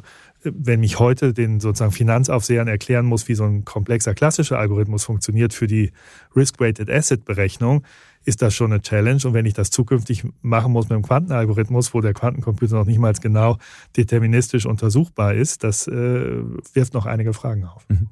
äh, 0.44 0.50
wenn 0.52 0.80
mich 0.80 0.98
heute 0.98 1.32
den 1.32 1.60
sozusagen 1.60 1.92
Finanzaufsehern 1.92 2.68
erklären 2.68 3.06
muss, 3.06 3.28
wie 3.28 3.34
so 3.34 3.44
ein 3.44 3.64
komplexer 3.64 4.14
klassischer 4.14 4.58
Algorithmus 4.58 5.04
funktioniert 5.04 5.54
für 5.54 5.66
die 5.66 5.92
Risk-Weighted 6.34 6.90
Asset 6.90 7.24
Berechnung, 7.24 7.84
ist 8.24 8.42
das 8.42 8.54
schon 8.54 8.72
eine 8.72 8.82
Challenge. 8.82 9.20
Und 9.24 9.34
wenn 9.34 9.46
ich 9.46 9.54
das 9.54 9.70
zukünftig 9.70 10.24
machen 10.42 10.72
muss 10.72 10.86
mit 10.86 10.94
einem 10.94 11.02
Quantenalgorithmus, 11.02 11.94
wo 11.94 12.00
der 12.00 12.12
Quantencomputer 12.12 12.74
noch 12.74 12.86
nicht 12.86 12.98
mal 12.98 13.12
genau 13.14 13.56
deterministisch 13.96 14.66
untersuchbar 14.66 15.34
ist, 15.34 15.62
das 15.62 15.86
äh, 15.86 16.42
wirft 16.72 16.92
noch 16.92 17.06
einige 17.06 17.32
Fragen 17.32 17.64
auf. 17.64 17.88
Mhm. 17.88 18.08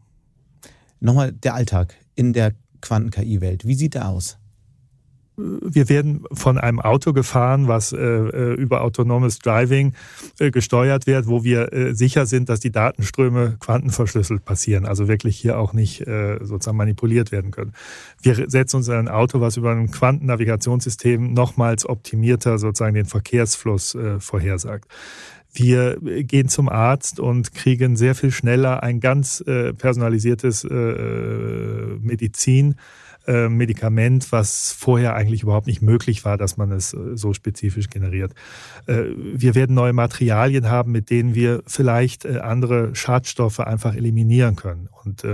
Nochmal 1.00 1.32
der 1.32 1.54
Alltag 1.54 1.96
in 2.14 2.32
der 2.32 2.54
Quanten-KI-Welt. 2.80 3.66
Wie 3.66 3.74
sieht 3.74 3.94
der 3.94 4.08
aus? 4.08 4.38
Wir 5.36 5.88
werden 5.88 6.24
von 6.32 6.58
einem 6.58 6.78
Auto 6.80 7.12
gefahren, 7.12 7.66
was 7.66 7.92
äh, 7.92 7.98
äh, 7.98 8.54
über 8.54 8.82
autonomes 8.82 9.40
Driving 9.40 9.94
äh, 10.38 10.52
gesteuert 10.52 11.08
wird, 11.08 11.26
wo 11.26 11.42
wir 11.42 11.72
äh, 11.72 11.94
sicher 11.94 12.26
sind, 12.26 12.48
dass 12.48 12.60
die 12.60 12.70
Datenströme 12.70 13.56
quantenverschlüsselt 13.58 14.44
passieren, 14.44 14.86
also 14.86 15.08
wirklich 15.08 15.36
hier 15.36 15.58
auch 15.58 15.72
nicht 15.72 16.06
äh, 16.06 16.38
sozusagen 16.40 16.76
manipuliert 16.76 17.32
werden 17.32 17.50
können. 17.50 17.72
Wir 18.22 18.48
setzen 18.48 18.76
uns 18.76 18.86
in 18.88 18.94
ein 18.94 19.08
Auto, 19.08 19.40
was 19.40 19.56
über 19.56 19.72
ein 19.72 19.90
Quantennavigationssystem 19.90 21.32
nochmals 21.32 21.88
optimierter 21.88 22.58
sozusagen 22.58 22.94
den 22.94 23.06
Verkehrsfluss 23.06 23.96
äh, 23.96 24.20
vorhersagt. 24.20 24.88
Wir 25.52 25.98
gehen 26.00 26.48
zum 26.48 26.68
Arzt 26.68 27.20
und 27.20 27.54
kriegen 27.54 27.96
sehr 27.96 28.16
viel 28.16 28.32
schneller 28.32 28.82
ein 28.82 28.98
ganz 28.98 29.40
personalisiertes 29.46 30.64
Medizin 32.00 32.74
äh, 33.26 33.48
Medikament, 33.48 34.32
was 34.32 34.72
vorher 34.72 35.14
eigentlich 35.14 35.42
überhaupt 35.42 35.66
nicht 35.66 35.80
möglich 35.80 36.26
war, 36.26 36.36
dass 36.36 36.58
man 36.58 36.70
es 36.72 36.92
äh, 36.92 37.16
so 37.16 37.32
spezifisch 37.32 37.88
generiert. 37.88 38.34
Äh, 38.86 39.04
wir 39.16 39.54
werden 39.54 39.74
neue 39.74 39.94
Materialien 39.94 40.68
haben, 40.68 40.92
mit 40.92 41.08
denen 41.08 41.34
wir 41.34 41.62
vielleicht 41.66 42.26
andere 42.26 42.94
Schadstoffe 42.94 43.60
einfach 43.60 43.94
eliminieren 43.94 44.56
können 44.56 44.88
und 45.04 45.24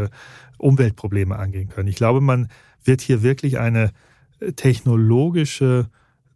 Umweltprobleme 0.59 1.37
angehen 1.37 1.68
können. 1.68 1.88
Ich 1.88 1.96
glaube, 1.96 2.20
man 2.20 2.48
wird 2.85 3.00
hier 3.00 3.22
wirklich 3.22 3.59
eine 3.59 3.90
technologische 4.57 5.88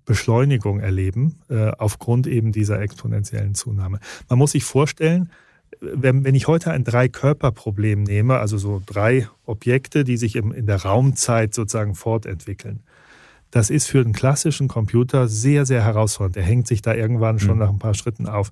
Beschleunigung 0.05 0.81
erleben, 0.81 1.37
aufgrund 1.79 2.27
eben 2.27 2.53
dieser 2.53 2.81
exponentiellen 2.81 3.55
Zunahme. 3.55 4.01
Man 4.29 4.39
muss 4.39 4.53
sich 4.53 4.65
vorstellen, 4.65 5.31
wenn, 5.81 6.25
wenn 6.25 6.35
ich 6.35 6.49
heute 6.49 6.71
ein 6.71 6.85
Drei-Körper-Problem 6.85 8.03
nehme, 8.03 8.39
also 8.39 8.59
so 8.59 8.83
drei 8.85 9.29
Objekte, 9.45 10.05
die 10.05 10.17
sich 10.17 10.37
im, 10.37 10.53
in 10.53 10.67
der 10.67 10.83
Raumzeit 10.83 11.55
sozusagen 11.55 11.95
fortentwickeln, 11.95 12.81
das 13.51 13.71
ist 13.71 13.87
für 13.87 14.01
einen 14.01 14.13
klassischen 14.13 14.67
Computer 14.67 15.29
sehr, 15.29 15.65
sehr 15.65 15.85
herausfordernd. 15.85 16.35
Der 16.35 16.43
hängt 16.43 16.67
sich 16.67 16.83
da 16.83 16.93
irgendwann 16.93 17.39
schon 17.39 17.55
mhm. 17.55 17.61
nach 17.61 17.69
ein 17.69 17.79
paar 17.79 17.95
Schritten 17.95 18.27
auf. 18.27 18.51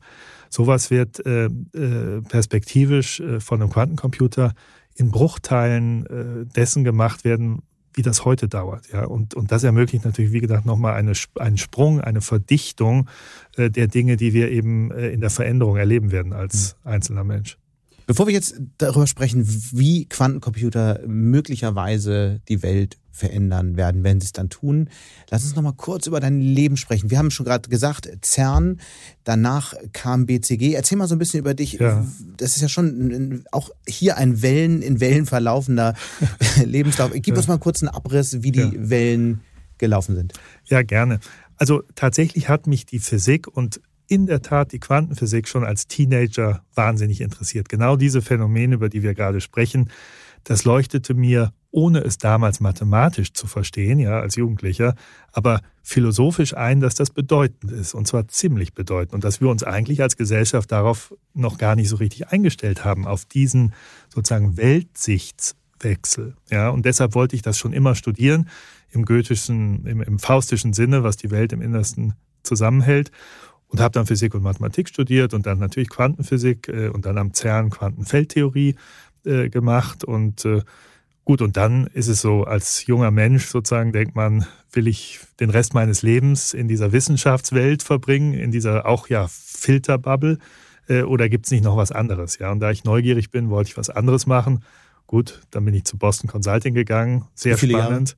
Sowas 0.48 0.90
wird 0.92 1.24
äh, 1.26 1.46
äh, 1.46 2.20
perspektivisch 2.22 3.18
äh, 3.18 3.40
von 3.40 3.60
einem 3.60 3.70
Quantencomputer 3.70 4.54
in 4.94 5.10
Bruchteilen 5.10 6.06
äh, 6.06 6.46
dessen 6.54 6.84
gemacht 6.84 7.24
werden, 7.24 7.62
wie 7.94 8.02
das 8.02 8.24
heute 8.24 8.48
dauert. 8.48 8.92
Ja? 8.92 9.04
Und, 9.04 9.34
und 9.34 9.52
das 9.52 9.64
ermöglicht 9.64 10.04
natürlich, 10.04 10.32
wie 10.32 10.40
gesagt, 10.40 10.66
nochmal 10.66 10.94
eine, 10.94 11.12
einen 11.38 11.58
Sprung, 11.58 12.00
eine 12.00 12.20
Verdichtung 12.20 13.08
äh, 13.56 13.70
der 13.70 13.88
Dinge, 13.88 14.16
die 14.16 14.32
wir 14.32 14.50
eben 14.50 14.90
äh, 14.90 15.10
in 15.10 15.20
der 15.20 15.30
Veränderung 15.30 15.76
erleben 15.76 16.10
werden 16.10 16.32
als 16.32 16.76
mhm. 16.84 16.90
einzelner 16.90 17.24
Mensch. 17.24 17.58
Bevor 18.06 18.26
wir 18.26 18.34
jetzt 18.34 18.54
darüber 18.78 19.06
sprechen, 19.06 19.46
wie 19.72 20.06
Quantencomputer 20.06 21.00
möglicherweise 21.06 22.40
die 22.48 22.62
Welt 22.62 22.98
verändern 23.12 23.76
werden, 23.76 24.02
wenn 24.04 24.20
sie 24.20 24.26
es 24.26 24.32
dann 24.32 24.48
tun. 24.48 24.88
Lass 25.30 25.44
uns 25.44 25.54
noch 25.54 25.62
mal 25.62 25.74
kurz 25.74 26.06
über 26.06 26.18
dein 26.18 26.40
Leben 26.40 26.76
sprechen. 26.78 27.10
Wir 27.10 27.18
haben 27.18 27.30
schon 27.30 27.44
gerade 27.44 27.68
gesagt, 27.68 28.10
CERN, 28.24 28.80
danach 29.22 29.74
kam 29.92 30.26
BCG. 30.26 30.72
Erzähl 30.72 30.96
mal 30.96 31.06
so 31.06 31.14
ein 31.14 31.18
bisschen 31.18 31.40
über 31.40 31.52
dich. 31.52 31.74
Ja. 31.74 32.06
Das 32.38 32.56
ist 32.56 32.62
ja 32.62 32.68
schon 32.68 33.44
auch 33.52 33.70
hier 33.86 34.16
ein 34.16 34.40
Wellen 34.40 34.80
in 34.80 35.00
Wellen 35.00 35.26
verlaufender 35.26 35.94
Lebenslauf. 36.64 37.12
Gib 37.12 37.28
ja. 37.28 37.34
uns 37.36 37.48
mal 37.48 37.58
kurz 37.58 37.82
einen 37.82 37.90
Abriss, 37.90 38.42
wie 38.42 38.50
die 38.50 38.60
ja. 38.60 38.70
Wellen 38.74 39.42
gelaufen 39.76 40.16
sind. 40.16 40.32
Ja, 40.64 40.82
gerne. 40.82 41.20
Also 41.56 41.82
tatsächlich 41.94 42.48
hat 42.48 42.66
mich 42.66 42.86
die 42.86 42.98
Physik 42.98 43.46
und 43.46 43.80
in 44.12 44.26
der 44.26 44.42
Tat 44.42 44.72
die 44.72 44.78
Quantenphysik 44.78 45.48
schon 45.48 45.64
als 45.64 45.86
Teenager 45.86 46.62
wahnsinnig 46.74 47.22
interessiert. 47.22 47.70
Genau 47.70 47.96
diese 47.96 48.20
Phänomene, 48.20 48.74
über 48.74 48.90
die 48.90 49.02
wir 49.02 49.14
gerade 49.14 49.40
sprechen, 49.40 49.88
das 50.44 50.66
leuchtete 50.66 51.14
mir, 51.14 51.54
ohne 51.70 52.00
es 52.00 52.18
damals 52.18 52.60
mathematisch 52.60 53.32
zu 53.32 53.46
verstehen, 53.46 53.98
ja, 53.98 54.20
als 54.20 54.36
Jugendlicher, 54.36 54.96
aber 55.32 55.62
philosophisch 55.82 56.54
ein, 56.54 56.80
dass 56.80 56.94
das 56.94 57.08
bedeutend 57.08 57.72
ist, 57.72 57.94
und 57.94 58.06
zwar 58.06 58.28
ziemlich 58.28 58.74
bedeutend, 58.74 59.14
und 59.14 59.24
dass 59.24 59.40
wir 59.40 59.48
uns 59.48 59.62
eigentlich 59.62 60.02
als 60.02 60.18
Gesellschaft 60.18 60.70
darauf 60.70 61.14
noch 61.32 61.56
gar 61.56 61.74
nicht 61.74 61.88
so 61.88 61.96
richtig 61.96 62.28
eingestellt 62.28 62.84
haben, 62.84 63.06
auf 63.06 63.24
diesen 63.24 63.72
sozusagen 64.14 64.58
Weltsichtswechsel, 64.58 66.36
ja, 66.50 66.68
und 66.68 66.84
deshalb 66.84 67.14
wollte 67.14 67.34
ich 67.34 67.40
das 67.40 67.56
schon 67.56 67.72
immer 67.72 67.94
studieren, 67.94 68.50
im 68.90 69.06
goethischen, 69.06 69.86
im, 69.86 70.02
im 70.02 70.18
faustischen 70.18 70.74
Sinne, 70.74 71.02
was 71.02 71.16
die 71.16 71.30
Welt 71.30 71.54
im 71.54 71.62
Innersten 71.62 72.12
zusammenhält 72.42 73.10
und 73.72 73.80
habe 73.80 73.92
dann 73.92 74.06
Physik 74.06 74.34
und 74.34 74.42
Mathematik 74.42 74.88
studiert 74.88 75.34
und 75.34 75.46
dann 75.46 75.58
natürlich 75.58 75.88
Quantenphysik 75.88 76.68
äh, 76.68 76.88
und 76.88 77.06
dann 77.06 77.18
am 77.18 77.32
CERN 77.32 77.70
Quantenfeldtheorie 77.70 78.76
äh, 79.24 79.48
gemacht 79.48 80.04
und 80.04 80.44
äh, 80.44 80.60
gut, 81.24 81.40
und 81.40 81.56
dann 81.56 81.86
ist 81.88 82.08
es 82.08 82.20
so, 82.20 82.44
als 82.44 82.86
junger 82.86 83.10
Mensch 83.10 83.46
sozusagen 83.46 83.92
denkt 83.92 84.14
man, 84.14 84.46
will 84.72 84.86
ich 84.86 85.20
den 85.40 85.50
Rest 85.50 85.74
meines 85.74 86.02
Lebens 86.02 86.52
in 86.52 86.68
dieser 86.68 86.92
Wissenschaftswelt 86.92 87.82
verbringen, 87.82 88.34
in 88.34 88.50
dieser 88.50 88.86
auch 88.86 89.08
ja 89.08 89.26
Filterbubble 89.28 90.38
äh, 90.88 91.02
oder 91.02 91.28
gibt 91.28 91.46
es 91.46 91.52
nicht 91.52 91.64
noch 91.64 91.76
was 91.76 91.92
anderes? 91.92 92.38
Ja, 92.38 92.52
und 92.52 92.60
da 92.60 92.70
ich 92.70 92.84
neugierig 92.84 93.30
bin, 93.30 93.48
wollte 93.48 93.70
ich 93.70 93.76
was 93.78 93.88
anderes 93.88 94.26
machen. 94.26 94.64
Gut, 95.06 95.40
dann 95.50 95.64
bin 95.64 95.74
ich 95.74 95.84
zu 95.84 95.96
Boston 95.96 96.28
Consulting 96.28 96.74
gegangen, 96.74 97.24
sehr 97.34 97.56
spannend. 97.56 98.16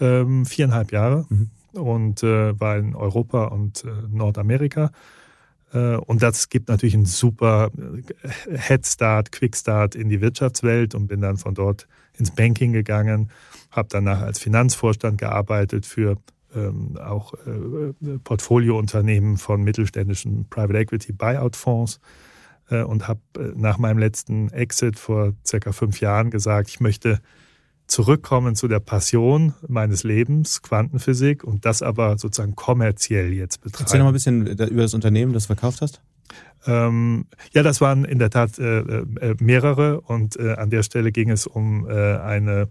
Ähm, 0.00 0.46
viereinhalb 0.46 0.92
Jahre 0.92 1.26
mhm. 1.28 1.50
Und 1.72 2.22
äh, 2.22 2.58
war 2.58 2.76
in 2.76 2.94
Europa 2.94 3.46
und 3.46 3.84
äh, 3.84 3.88
Nordamerika 4.10 4.90
äh, 5.72 5.96
und 5.96 6.22
das 6.22 6.48
gibt 6.48 6.68
natürlich 6.68 6.94
einen 6.94 7.06
super 7.06 7.70
äh, 7.76 8.56
Headstart, 8.56 9.32
Quickstart 9.32 9.94
in 9.94 10.08
die 10.08 10.20
Wirtschaftswelt 10.20 10.94
und 10.94 11.08
bin 11.08 11.20
dann 11.20 11.36
von 11.36 11.54
dort 11.54 11.86
ins 12.16 12.30
Banking 12.30 12.72
gegangen, 12.72 13.30
habe 13.70 13.88
danach 13.90 14.22
als 14.22 14.38
Finanzvorstand 14.38 15.18
gearbeitet 15.18 15.86
für 15.86 16.16
ähm, 16.54 16.96
auch 16.96 17.34
äh, 17.34 18.18
Portfoliounternehmen 18.24 19.36
von 19.36 19.62
mittelständischen 19.62 20.48
Private 20.48 20.78
Equity 20.78 21.12
Buyout 21.12 21.56
Fonds 21.56 22.00
äh, 22.70 22.82
und 22.82 23.06
habe 23.06 23.20
nach 23.54 23.78
meinem 23.78 23.98
letzten 23.98 24.50
Exit 24.50 24.98
vor 24.98 25.34
circa 25.44 25.72
fünf 25.72 26.00
Jahren 26.00 26.30
gesagt, 26.30 26.70
ich 26.70 26.80
möchte 26.80 27.20
zurückkommen 27.88 28.54
zu 28.54 28.68
der 28.68 28.80
Passion 28.80 29.54
meines 29.66 30.04
Lebens, 30.04 30.62
Quantenphysik, 30.62 31.42
und 31.42 31.64
das 31.64 31.82
aber 31.82 32.18
sozusagen 32.18 32.54
kommerziell 32.54 33.32
jetzt 33.32 33.62
betreiben. 33.62 33.84
Erzähl 33.84 33.98
noch 33.98 34.04
mal 34.04 34.10
ein 34.10 34.14
bisschen 34.14 34.46
über 34.46 34.82
das 34.82 34.94
Unternehmen, 34.94 35.32
das 35.32 35.44
du 35.44 35.46
verkauft 35.48 35.80
hast. 35.80 36.00
Ähm, 36.66 37.26
ja, 37.52 37.62
das 37.62 37.80
waren 37.80 38.04
in 38.04 38.18
der 38.18 38.30
Tat 38.30 38.58
äh, 38.58 38.80
äh, 38.80 39.34
mehrere 39.40 40.00
und 40.02 40.38
äh, 40.38 40.54
an 40.54 40.70
der 40.70 40.82
Stelle 40.82 41.12
ging 41.12 41.30
es 41.30 41.46
um 41.46 41.88
äh, 41.88 42.16
eine 42.18 42.68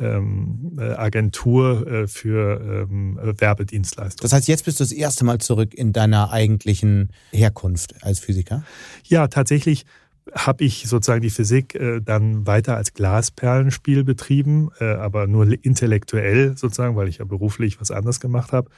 ähm, 0.00 0.76
äh, 0.78 0.92
Agentur 0.92 1.86
äh, 1.86 2.06
für 2.06 2.86
ähm, 2.90 3.18
Werbedienstleistungen. 3.20 4.22
Das 4.22 4.32
heißt, 4.32 4.48
jetzt 4.48 4.64
bist 4.64 4.80
du 4.80 4.84
das 4.84 4.92
erste 4.92 5.24
Mal 5.24 5.38
zurück 5.38 5.74
in 5.74 5.92
deiner 5.92 6.30
eigentlichen 6.30 7.10
Herkunft 7.32 8.04
als 8.04 8.20
Physiker? 8.20 8.64
Ja, 9.04 9.28
tatsächlich 9.28 9.86
habe 10.34 10.64
ich 10.64 10.86
sozusagen 10.86 11.22
die 11.22 11.30
Physik 11.30 11.74
äh, 11.74 12.00
dann 12.00 12.46
weiter 12.46 12.76
als 12.76 12.94
Glasperlenspiel 12.94 14.04
betrieben, 14.04 14.70
äh, 14.80 14.84
aber 14.94 15.26
nur 15.26 15.46
intellektuell 15.64 16.56
sozusagen, 16.56 16.96
weil 16.96 17.08
ich 17.08 17.18
ja 17.18 17.24
beruflich 17.24 17.80
was 17.80 17.90
anderes 17.90 18.20
gemacht 18.20 18.52
habe. 18.52 18.70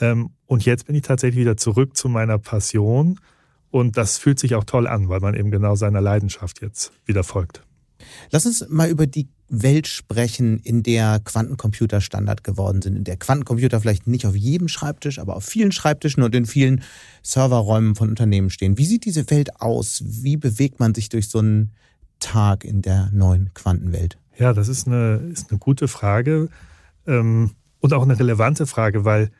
Ähm, 0.00 0.30
und 0.46 0.64
jetzt 0.64 0.86
bin 0.86 0.96
ich 0.96 1.02
tatsächlich 1.02 1.40
wieder 1.40 1.56
zurück 1.56 1.96
zu 1.96 2.08
meiner 2.08 2.38
Passion 2.38 3.18
und 3.70 3.96
das 3.96 4.18
fühlt 4.18 4.38
sich 4.38 4.54
auch 4.54 4.64
toll 4.64 4.86
an, 4.86 5.08
weil 5.08 5.20
man 5.20 5.34
eben 5.34 5.50
genau 5.50 5.74
seiner 5.74 6.00
Leidenschaft 6.00 6.60
jetzt 6.60 6.92
wieder 7.06 7.24
folgt. 7.24 7.62
Lass 8.30 8.46
uns 8.46 8.66
mal 8.68 8.88
über 8.90 9.06
die 9.06 9.28
Welt 9.50 9.88
sprechen, 9.88 10.60
in 10.60 10.82
der 10.82 11.20
Quantencomputer 11.20 12.00
Standard 12.00 12.44
geworden 12.44 12.80
sind, 12.82 12.96
in 12.96 13.04
der 13.04 13.16
Quantencomputer 13.16 13.80
vielleicht 13.80 14.06
nicht 14.06 14.26
auf 14.26 14.36
jedem 14.36 14.68
Schreibtisch, 14.68 15.18
aber 15.18 15.36
auf 15.36 15.44
vielen 15.44 15.72
Schreibtischen 15.72 16.22
und 16.22 16.34
in 16.34 16.46
vielen 16.46 16.82
Serverräumen 17.22 17.96
von 17.96 18.08
Unternehmen 18.08 18.50
stehen. 18.50 18.78
Wie 18.78 18.86
sieht 18.86 19.04
diese 19.04 19.28
Welt 19.30 19.60
aus? 19.60 20.02
Wie 20.06 20.36
bewegt 20.36 20.78
man 20.78 20.94
sich 20.94 21.08
durch 21.08 21.28
so 21.28 21.40
einen 21.40 21.72
Tag 22.20 22.64
in 22.64 22.80
der 22.80 23.10
neuen 23.12 23.52
Quantenwelt? 23.52 24.18
Ja, 24.38 24.52
das 24.52 24.68
ist 24.68 24.86
eine, 24.86 25.16
ist 25.32 25.50
eine 25.50 25.58
gute 25.58 25.88
Frage 25.88 26.48
ähm, 27.06 27.50
und 27.80 27.92
auch 27.92 28.02
eine 28.02 28.18
relevante 28.18 28.66
Frage, 28.66 29.04
weil 29.04 29.30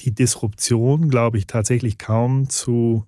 die 0.00 0.14
Disruption, 0.14 1.08
glaube 1.08 1.38
ich, 1.38 1.46
tatsächlich 1.46 1.98
kaum 1.98 2.48
zu 2.48 3.06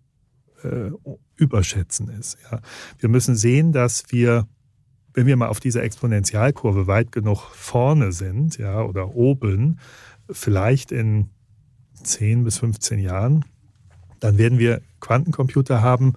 äh, 0.65 0.91
überschätzen 1.37 2.09
ist. 2.09 2.39
Ja. 2.51 2.61
Wir 2.99 3.09
müssen 3.09 3.37
sehen, 3.37 3.73
dass 3.73 4.05
wir, 4.11 4.47
wenn 5.21 5.27
wir 5.27 5.37
mal 5.37 5.49
auf 5.49 5.61
dieser 5.61 5.83
Exponentialkurve 5.83 6.87
weit 6.87 7.13
genug 7.13 7.43
vorne 7.53 8.11
sind, 8.11 8.57
ja, 8.57 8.83
oder 8.83 9.15
oben, 9.15 9.79
vielleicht 10.31 10.93
in 10.93 11.29
10 12.03 12.43
bis 12.43 12.57
15 12.57 12.99
Jahren, 12.99 13.45
dann 14.19 14.39
werden 14.39 14.59
wir 14.59 14.81
Quantencomputer 15.01 15.83
haben, 15.83 16.15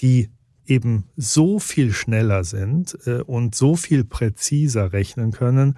die 0.00 0.30
eben 0.64 1.04
so 1.14 1.58
viel 1.58 1.92
schneller 1.92 2.44
sind 2.44 2.96
äh, 3.04 3.20
und 3.20 3.54
so 3.54 3.76
viel 3.76 4.02
präziser 4.02 4.94
rechnen 4.94 5.32
können. 5.32 5.76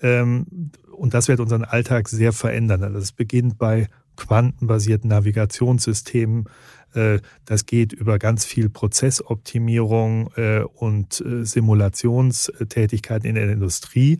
Ähm, 0.00 0.70
und 0.92 1.14
das 1.14 1.26
wird 1.26 1.40
unseren 1.40 1.64
Alltag 1.64 2.08
sehr 2.08 2.32
verändern. 2.32 2.84
Also 2.84 2.98
es 2.98 3.10
beginnt 3.10 3.58
bei 3.58 3.88
quantenbasierten 4.14 5.10
Navigationssystemen, 5.10 6.44
das 7.44 7.66
geht 7.66 7.92
über 7.92 8.18
ganz 8.18 8.44
viel 8.44 8.68
Prozessoptimierung 8.68 10.30
äh, 10.36 10.60
und 10.60 11.20
äh, 11.20 11.44
Simulationstätigkeiten 11.44 13.28
in 13.28 13.34
der 13.34 13.50
Industrie. 13.50 14.18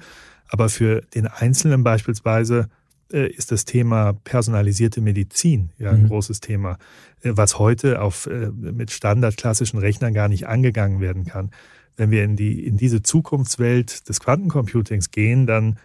Aber 0.49 0.69
für 0.69 1.03
den 1.14 1.27
Einzelnen 1.27 1.85
beispielsweise 1.85 2.69
ist 3.11 3.53
das 3.53 3.64
Thema 3.64 4.12
personalisierte 4.12 5.01
Medizin 5.01 5.71
ja 5.79 5.93
ein 5.93 6.03
mhm. 6.03 6.09
großes 6.09 6.41
Thema, 6.41 6.77
was 7.23 7.59
heute 7.59 8.03
auf, 8.03 8.29
mit 8.29 8.91
standardklassischen 8.91 9.79
Rechnern 9.79 10.12
gar 10.12 10.29
nicht 10.29 10.47
angegangen 10.47 11.01
werden 11.01 11.25
kann. 11.25 11.51
Wenn 11.97 12.11
wir 12.11 12.23
in, 12.23 12.37
die, 12.37 12.66
in 12.66 12.77
diese 12.77 13.03
Zukunftswelt 13.03 14.11
des 14.11 14.21
Quantencomputings 14.21 15.11
gehen, 15.11 15.47
dann 15.47 15.79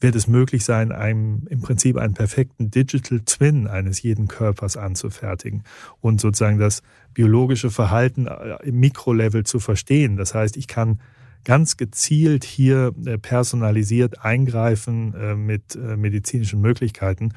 wird 0.00 0.14
es 0.14 0.26
möglich 0.26 0.64
sein, 0.64 0.92
einem 0.92 1.46
im 1.50 1.60
Prinzip 1.60 1.96
einen 1.96 2.14
perfekten 2.14 2.70
Digital 2.70 3.20
Twin 3.20 3.66
eines 3.66 4.02
jeden 4.02 4.28
Körpers 4.28 4.76
anzufertigen 4.76 5.62
und 6.00 6.20
sozusagen 6.20 6.58
das 6.58 6.82
biologische 7.12 7.70
Verhalten 7.70 8.26
äh, 8.26 8.56
im 8.64 8.80
Mikrolevel 8.80 9.44
zu 9.44 9.60
verstehen. 9.60 10.16
Das 10.16 10.34
heißt, 10.34 10.56
ich 10.56 10.68
kann 10.68 11.00
ganz 11.44 11.76
gezielt 11.76 12.44
hier 12.44 12.92
äh, 13.04 13.18
personalisiert 13.18 14.24
eingreifen 14.24 15.14
äh, 15.14 15.34
mit 15.34 15.76
medizinischen 15.76 16.60
Möglichkeiten. 16.60 17.34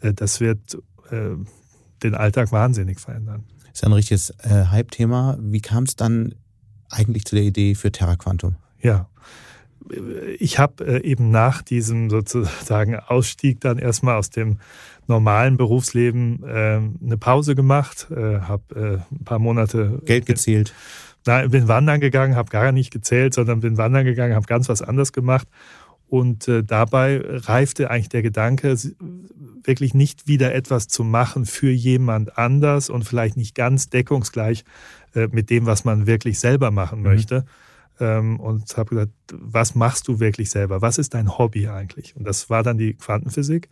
Das 0.00 0.40
wird 0.40 0.76
den 1.10 2.14
Alltag 2.14 2.52
wahnsinnig 2.52 2.98
verändern. 2.98 3.44
Das 3.62 3.74
ist 3.74 3.84
ein 3.84 3.92
richtiges 3.92 4.34
Hype-Thema. 4.42 5.38
Wie 5.40 5.60
kam 5.60 5.84
es 5.84 5.96
dann 5.96 6.34
eigentlich 6.90 7.24
zu 7.24 7.36
der 7.36 7.44
Idee 7.44 7.74
für 7.74 7.92
Terra 7.92 8.16
Quantum? 8.16 8.56
Ja, 8.80 9.08
ich 10.38 10.58
habe 10.58 10.84
äh, 10.86 11.02
eben 11.02 11.30
nach 11.30 11.62
diesem 11.62 12.10
sozusagen 12.10 12.96
Ausstieg 12.96 13.60
dann 13.60 13.78
erstmal 13.78 14.16
aus 14.16 14.30
dem 14.30 14.58
normalen 15.06 15.56
Berufsleben 15.56 16.42
äh, 16.44 16.80
eine 17.04 17.18
Pause 17.18 17.54
gemacht, 17.54 18.08
äh, 18.10 18.40
habe 18.40 19.04
ein 19.10 19.24
paar 19.24 19.38
Monate 19.38 20.00
Geld 20.04 20.26
gezählt. 20.26 20.74
Nein, 21.26 21.50
bin 21.50 21.68
wandern 21.68 22.00
gegangen, 22.00 22.36
habe 22.36 22.50
gar 22.50 22.72
nicht 22.72 22.92
gezählt, 22.92 23.34
sondern 23.34 23.60
bin 23.60 23.78
wandern 23.78 24.04
gegangen, 24.04 24.34
habe 24.34 24.46
ganz 24.46 24.68
was 24.68 24.82
anderes 24.82 25.12
gemacht. 25.12 25.48
Und 26.08 26.48
äh, 26.48 26.62
dabei 26.62 27.20
reifte 27.24 27.90
eigentlich 27.90 28.10
der 28.10 28.22
Gedanke, 28.22 28.76
wirklich 29.64 29.94
nicht 29.94 30.28
wieder 30.28 30.54
etwas 30.54 30.86
zu 30.86 31.02
machen 31.02 31.46
für 31.46 31.70
jemand 31.70 32.38
anders 32.38 32.90
und 32.90 33.04
vielleicht 33.04 33.36
nicht 33.36 33.54
ganz 33.54 33.88
deckungsgleich 33.88 34.64
äh, 35.14 35.28
mit 35.32 35.50
dem, 35.50 35.66
was 35.66 35.84
man 35.84 36.06
wirklich 36.06 36.38
selber 36.38 36.70
machen 36.70 37.00
mhm. 37.00 37.44
Ähm, 38.00 38.40
und 38.40 38.76
habe 38.76 38.90
gesagt, 38.90 39.12
was 39.32 39.74
machst 39.74 40.08
du 40.08 40.20
wirklich 40.20 40.50
selber? 40.50 40.82
Was 40.82 40.98
ist 40.98 41.14
dein 41.14 41.38
Hobby 41.38 41.68
eigentlich? 41.68 42.16
Und 42.16 42.24
das 42.24 42.50
war 42.50 42.62
dann 42.62 42.78
die 42.78 42.94
Quantenphysik. 42.94 43.68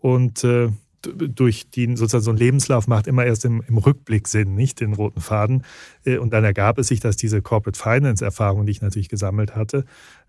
Und 0.00 0.44
äh, 0.44 0.70
durch 1.02 1.70
die 1.70 1.96
sozusagen 1.96 2.24
so 2.24 2.30
ein 2.32 2.36
Lebenslauf 2.36 2.88
macht 2.88 3.06
immer 3.06 3.24
erst 3.24 3.44
im, 3.44 3.62
im, 3.68 3.78
Rückblick 3.78 4.26
Sinn, 4.26 4.54
nicht 4.54 4.80
den 4.80 4.94
roten 4.94 5.20
Faden. 5.20 5.64
Äh, 6.04 6.18
und 6.18 6.32
dann 6.32 6.44
ergab 6.44 6.78
es 6.78 6.88
sich, 6.88 7.00
dass 7.00 7.16
diese 7.16 7.42
Corporate 7.42 7.78
Finance 7.78 8.24
Erfahrung, 8.24 8.66
die 8.66 8.72
ich 8.72 8.82
natürlich 8.82 9.08
gesammelt 9.08 9.54
hatte, 9.54 9.84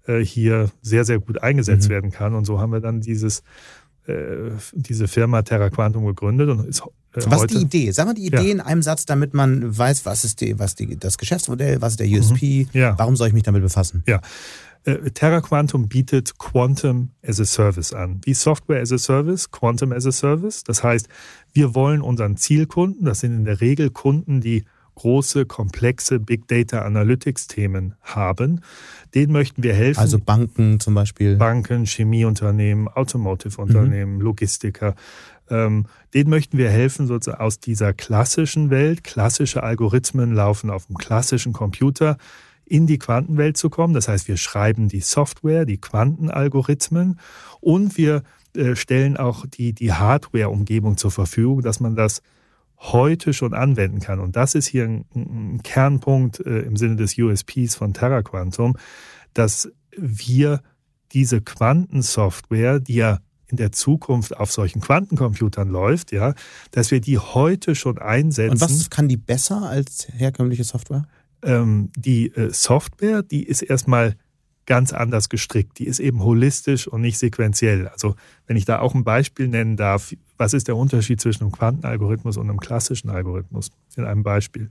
äh, 0.05 0.19
hier 0.19 0.69
sehr, 0.81 1.05
sehr 1.05 1.19
gut 1.19 1.41
eingesetzt 1.41 1.87
mhm. 1.87 1.93
werden 1.93 2.11
kann. 2.11 2.35
Und 2.35 2.45
so 2.45 2.59
haben 2.59 2.71
wir 2.71 2.81
dann 2.81 3.01
dieses 3.01 3.43
äh, 4.07 4.51
diese 4.73 5.07
Firma 5.07 5.41
Terra 5.43 5.69
Quantum 5.69 6.05
gegründet 6.05 6.49
und 6.49 6.65
ist 6.67 6.83
was 7.13 7.41
ist 7.41 7.51
die 7.51 7.61
Idee? 7.61 7.91
Sag 7.91 8.05
mal 8.05 8.13
die 8.13 8.25
Idee 8.25 8.47
ja. 8.47 8.51
in 8.51 8.61
einem 8.61 8.81
Satz, 8.81 9.05
damit 9.05 9.33
man 9.33 9.77
weiß, 9.77 10.05
was 10.05 10.23
ist 10.23 10.41
die, 10.41 10.59
was 10.59 10.75
die, 10.75 10.97
das 10.97 11.17
Geschäftsmodell, 11.17 11.81
was 11.81 11.93
ist 11.93 11.99
der 11.99 12.07
USP, 12.07 12.67
mhm. 12.71 12.79
ja. 12.79 12.97
warum 12.97 13.15
soll 13.15 13.27
ich 13.27 13.33
mich 13.33 13.43
damit 13.43 13.61
befassen? 13.61 14.03
Ja. 14.07 14.21
Äh, 14.85 15.11
Terra 15.11 15.41
Quantum 15.41 15.87
bietet 15.87 16.37
Quantum 16.37 17.09
as 17.25 17.39
a 17.39 17.45
Service 17.45 17.93
an. 17.93 18.21
Wie 18.23 18.33
Software 18.33 18.81
as 18.81 18.91
a 18.91 18.97
Service, 18.97 19.51
Quantum 19.51 19.91
as 19.91 20.05
a 20.05 20.11
Service. 20.11 20.63
Das 20.63 20.83
heißt, 20.83 21.09
wir 21.53 21.75
wollen 21.75 22.01
unseren 22.01 22.37
Zielkunden, 22.37 23.05
das 23.05 23.21
sind 23.21 23.33
in 23.33 23.45
der 23.45 23.61
Regel 23.61 23.89
Kunden, 23.89 24.41
die 24.41 24.63
große, 24.99 25.45
komplexe 25.45 26.19
Big 26.19 26.47
Data 26.49 26.81
Analytics 26.81 27.47
Themen 27.47 27.95
haben. 28.01 28.61
Denen 29.15 29.31
möchten 29.31 29.63
wir 29.63 29.73
helfen. 29.73 29.99
Also 29.99 30.19
Banken 30.19 30.81
zum 30.81 30.93
Beispiel. 30.93 31.37
Banken, 31.37 31.85
Chemieunternehmen, 31.85 32.89
Automotive-Unternehmen, 32.89 34.15
mhm. 34.15 34.21
Logistiker. 34.21 34.95
Ähm, 35.49 35.85
denen 36.13 36.29
möchten 36.29 36.57
wir 36.57 36.69
helfen, 36.69 37.07
sozusagen 37.07 37.41
aus 37.41 37.59
dieser 37.59 37.93
klassischen 37.93 38.69
Welt, 38.69 39.03
klassische 39.03 39.63
Algorithmen 39.63 40.33
laufen 40.33 40.69
auf 40.69 40.85
dem 40.87 40.97
klassischen 40.97 41.53
Computer, 41.53 42.17
in 42.65 42.85
die 42.85 42.99
Quantenwelt 42.99 43.57
zu 43.57 43.69
kommen. 43.69 43.93
Das 43.93 44.07
heißt, 44.07 44.27
wir 44.27 44.37
schreiben 44.37 44.87
die 44.87 45.01
Software, 45.01 45.65
die 45.65 45.81
Quantenalgorithmen 45.81 47.19
und 47.59 47.97
wir 47.97 48.23
äh, 48.55 48.75
stellen 48.75 49.17
auch 49.17 49.45
die, 49.45 49.73
die 49.73 49.93
Hardware-Umgebung 49.93 50.97
zur 50.97 51.11
Verfügung, 51.11 51.61
dass 51.61 51.79
man 51.79 51.95
das 51.95 52.21
heute 52.77 53.33
schon 53.33 53.53
anwenden 53.53 53.99
kann. 53.99 54.19
Und 54.19 54.35
das 54.35 54.55
ist 54.55 54.67
hier 54.67 54.85
ein, 54.85 55.05
ein 55.13 55.63
Kernpunkt 55.63 56.39
äh, 56.39 56.59
im 56.59 56.77
Sinne 56.77 56.95
des 56.95 57.17
USPs 57.17 57.75
von 57.75 57.93
Terra 57.93 58.21
Quantum, 58.21 58.77
dass 59.33 59.69
wir 59.97 60.61
diese 61.11 61.41
Quantensoftware, 61.41 62.79
die 62.79 62.95
ja 62.95 63.19
in 63.49 63.57
der 63.57 63.71
Zukunft 63.71 64.37
auf 64.37 64.51
solchen 64.51 64.81
Quantencomputern 64.81 65.69
läuft, 65.69 66.11
ja, 66.11 66.33
dass 66.71 66.91
wir 66.91 67.01
die 67.01 67.17
heute 67.17 67.75
schon 67.75 67.97
einsetzen. 67.97 68.51
Und 68.51 68.61
was 68.61 68.89
kann 68.89 69.07
die 69.07 69.17
besser 69.17 69.63
als 69.63 70.07
herkömmliche 70.15 70.63
Software? 70.63 71.07
Ähm, 71.41 71.89
die 71.95 72.27
äh, 72.35 72.51
Software, 72.51 73.23
die 73.23 73.43
ist 73.43 73.61
erstmal 73.61 74.15
ganz 74.69 74.93
anders 74.93 75.29
gestrickt. 75.29 75.79
Die 75.79 75.87
ist 75.87 75.99
eben 75.99 76.23
holistisch 76.23 76.87
und 76.87 77.01
nicht 77.01 77.17
sequenziell. 77.17 77.87
Also 77.87 78.15
wenn 78.45 78.55
ich 78.55 78.65
da 78.65 78.79
auch 78.79 78.93
ein 78.93 79.03
Beispiel 79.03 79.47
nennen 79.47 79.77
darf, 79.77 80.13
was 80.37 80.53
ist 80.53 80.67
der 80.67 80.77
Unterschied 80.77 81.19
zwischen 81.19 81.43
einem 81.43 81.51
Quantenalgorithmus 81.51 82.37
und 82.37 82.47
einem 82.47 82.59
klassischen 82.59 83.09
Algorithmus? 83.09 83.71
In 83.95 84.05
einem 84.05 84.21
Beispiel. 84.21 84.69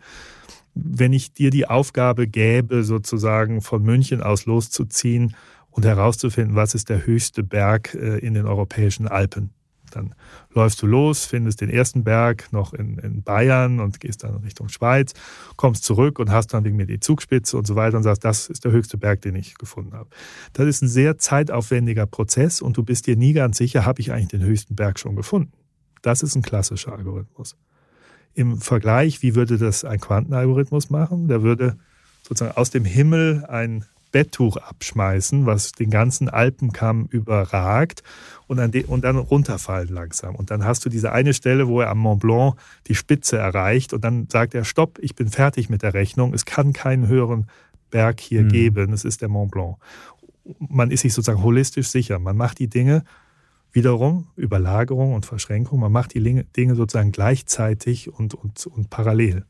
Wenn 0.75 1.13
ich 1.13 1.33
dir 1.33 1.51
die 1.51 1.67
Aufgabe 1.67 2.29
gäbe, 2.29 2.85
sozusagen 2.85 3.61
von 3.61 3.83
München 3.83 4.23
aus 4.23 4.47
loszuziehen 4.47 5.35
und 5.79 5.85
herauszufinden, 5.85 6.57
was 6.57 6.75
ist 6.75 6.89
der 6.89 7.07
höchste 7.07 7.45
Berg 7.45 7.95
äh, 7.95 8.19
in 8.19 8.35
den 8.35 8.47
europäischen 8.47 9.07
Alpen, 9.07 9.51
dann 9.93 10.13
läufst 10.53 10.83
du 10.83 10.89
los, 10.89 11.25
findest 11.25 11.61
den 11.61 11.71
ersten 11.71 12.03
Berg 12.03 12.53
noch 12.53 12.75
in, 12.75 12.99
in 12.99 13.23
Bayern 13.23 13.79
und 13.79 14.01
gehst 14.01 14.25
dann 14.25 14.35
Richtung 14.39 14.71
Schweiz, 14.71 15.15
kommst 15.55 15.85
zurück 15.85 16.19
und 16.19 16.33
hast 16.33 16.49
dann 16.49 16.65
wegen 16.65 16.77
mir 16.77 16.87
die 16.87 16.99
Zugspitze 16.99 17.57
und 17.57 17.65
so 17.65 17.77
weiter 17.77 17.97
und 17.97 18.03
sagst, 18.03 18.25
das 18.25 18.49
ist 18.49 18.65
der 18.65 18.73
höchste 18.73 18.99
Berg, 18.99 19.23
den 19.23 19.37
ich 19.37 19.55
gefunden 19.55 19.93
habe. 19.93 20.11
Das 20.53 20.67
ist 20.67 20.83
ein 20.83 20.89
sehr 20.89 21.17
zeitaufwendiger 21.17 22.07
Prozess 22.07 22.61
und 22.61 22.77
du 22.77 22.83
bist 22.83 23.07
dir 23.07 23.15
nie 23.17 23.33
ganz 23.33 23.57
sicher, 23.57 23.87
habe 23.87 24.01
ich 24.01 24.11
eigentlich 24.11 24.31
den 24.31 24.43
höchsten 24.43 24.75
Berg 24.75 24.99
schon 24.99 25.15
gefunden. 25.15 25.53
Das 26.03 26.25
ist 26.25 26.35
ein 26.35 26.43
klassischer 26.43 26.93
Algorithmus. 26.93 27.57
im 28.35 28.61
Vergleich, 28.61 29.23
wie 29.23 29.37
würde 29.37 29.59
das 29.59 29.85
ein 29.85 30.01
Quantenalgorithmus 30.01 30.91
machen? 30.91 31.29
Der 31.29 31.45
würde 31.45 31.79
sozusagen 32.25 32.57
aus 32.57 32.71
dem 32.71 32.85
Himmel 32.85 33.45
ein 33.47 33.85
Betttuch 34.11 34.57
abschmeißen, 34.57 35.47
was 35.47 35.73
den 35.73 35.91
ganzen 35.91 36.29
Alpenkamm 36.29 37.07
überragt 37.11 38.03
und 38.47 38.57
dann, 38.57 38.71
und 38.87 39.05
dann 39.05 39.17
runterfallen 39.17 39.89
langsam. 39.89 40.35
Und 40.35 40.51
dann 40.51 40.65
hast 40.65 40.85
du 40.85 40.89
diese 40.89 41.13
eine 41.13 41.35
Stelle, 41.35 41.69
wo 41.69 41.81
er 41.81 41.91
am 41.91 41.99
Mont 41.99 42.21
Blanc 42.21 42.55
die 42.87 42.95
Spitze 42.95 43.37
erreicht 43.37 43.93
und 43.93 44.03
dann 44.05 44.29
sagt 44.31 44.55
er, 44.55 44.65
stopp, 44.65 44.99
ich 45.01 45.15
bin 45.15 45.29
fertig 45.29 45.69
mit 45.69 45.83
der 45.83 45.95
Rechnung, 45.95 46.33
es 46.35 46.45
kann 46.45 46.73
keinen 46.73 47.09
höheren 47.09 47.47
Berg 47.91 48.21
hier 48.21 48.43
mhm. 48.43 48.49
geben, 48.49 48.93
es 48.93 49.05
ist 49.05 49.21
der 49.23 49.29
Mont 49.29 49.51
Blanc. 49.51 49.77
Man 50.59 50.91
ist 50.91 51.03
sich 51.03 51.13
sozusagen 51.13 51.43
holistisch 51.43 51.89
sicher, 51.89 52.19
man 52.19 52.37
macht 52.37 52.59
die 52.59 52.69
Dinge 52.69 53.05
wiederum, 53.73 54.29
Überlagerung 54.37 55.13
und 55.13 55.27
Verschränkung, 55.27 55.81
man 55.81 55.93
macht 55.93 56.15
die 56.15 56.45
Dinge 56.57 56.75
sozusagen 56.75 57.13
gleichzeitig 57.13 58.13
und, 58.13 58.35
und, 58.35 58.67
und 58.67 58.89
parallel. 58.89 59.45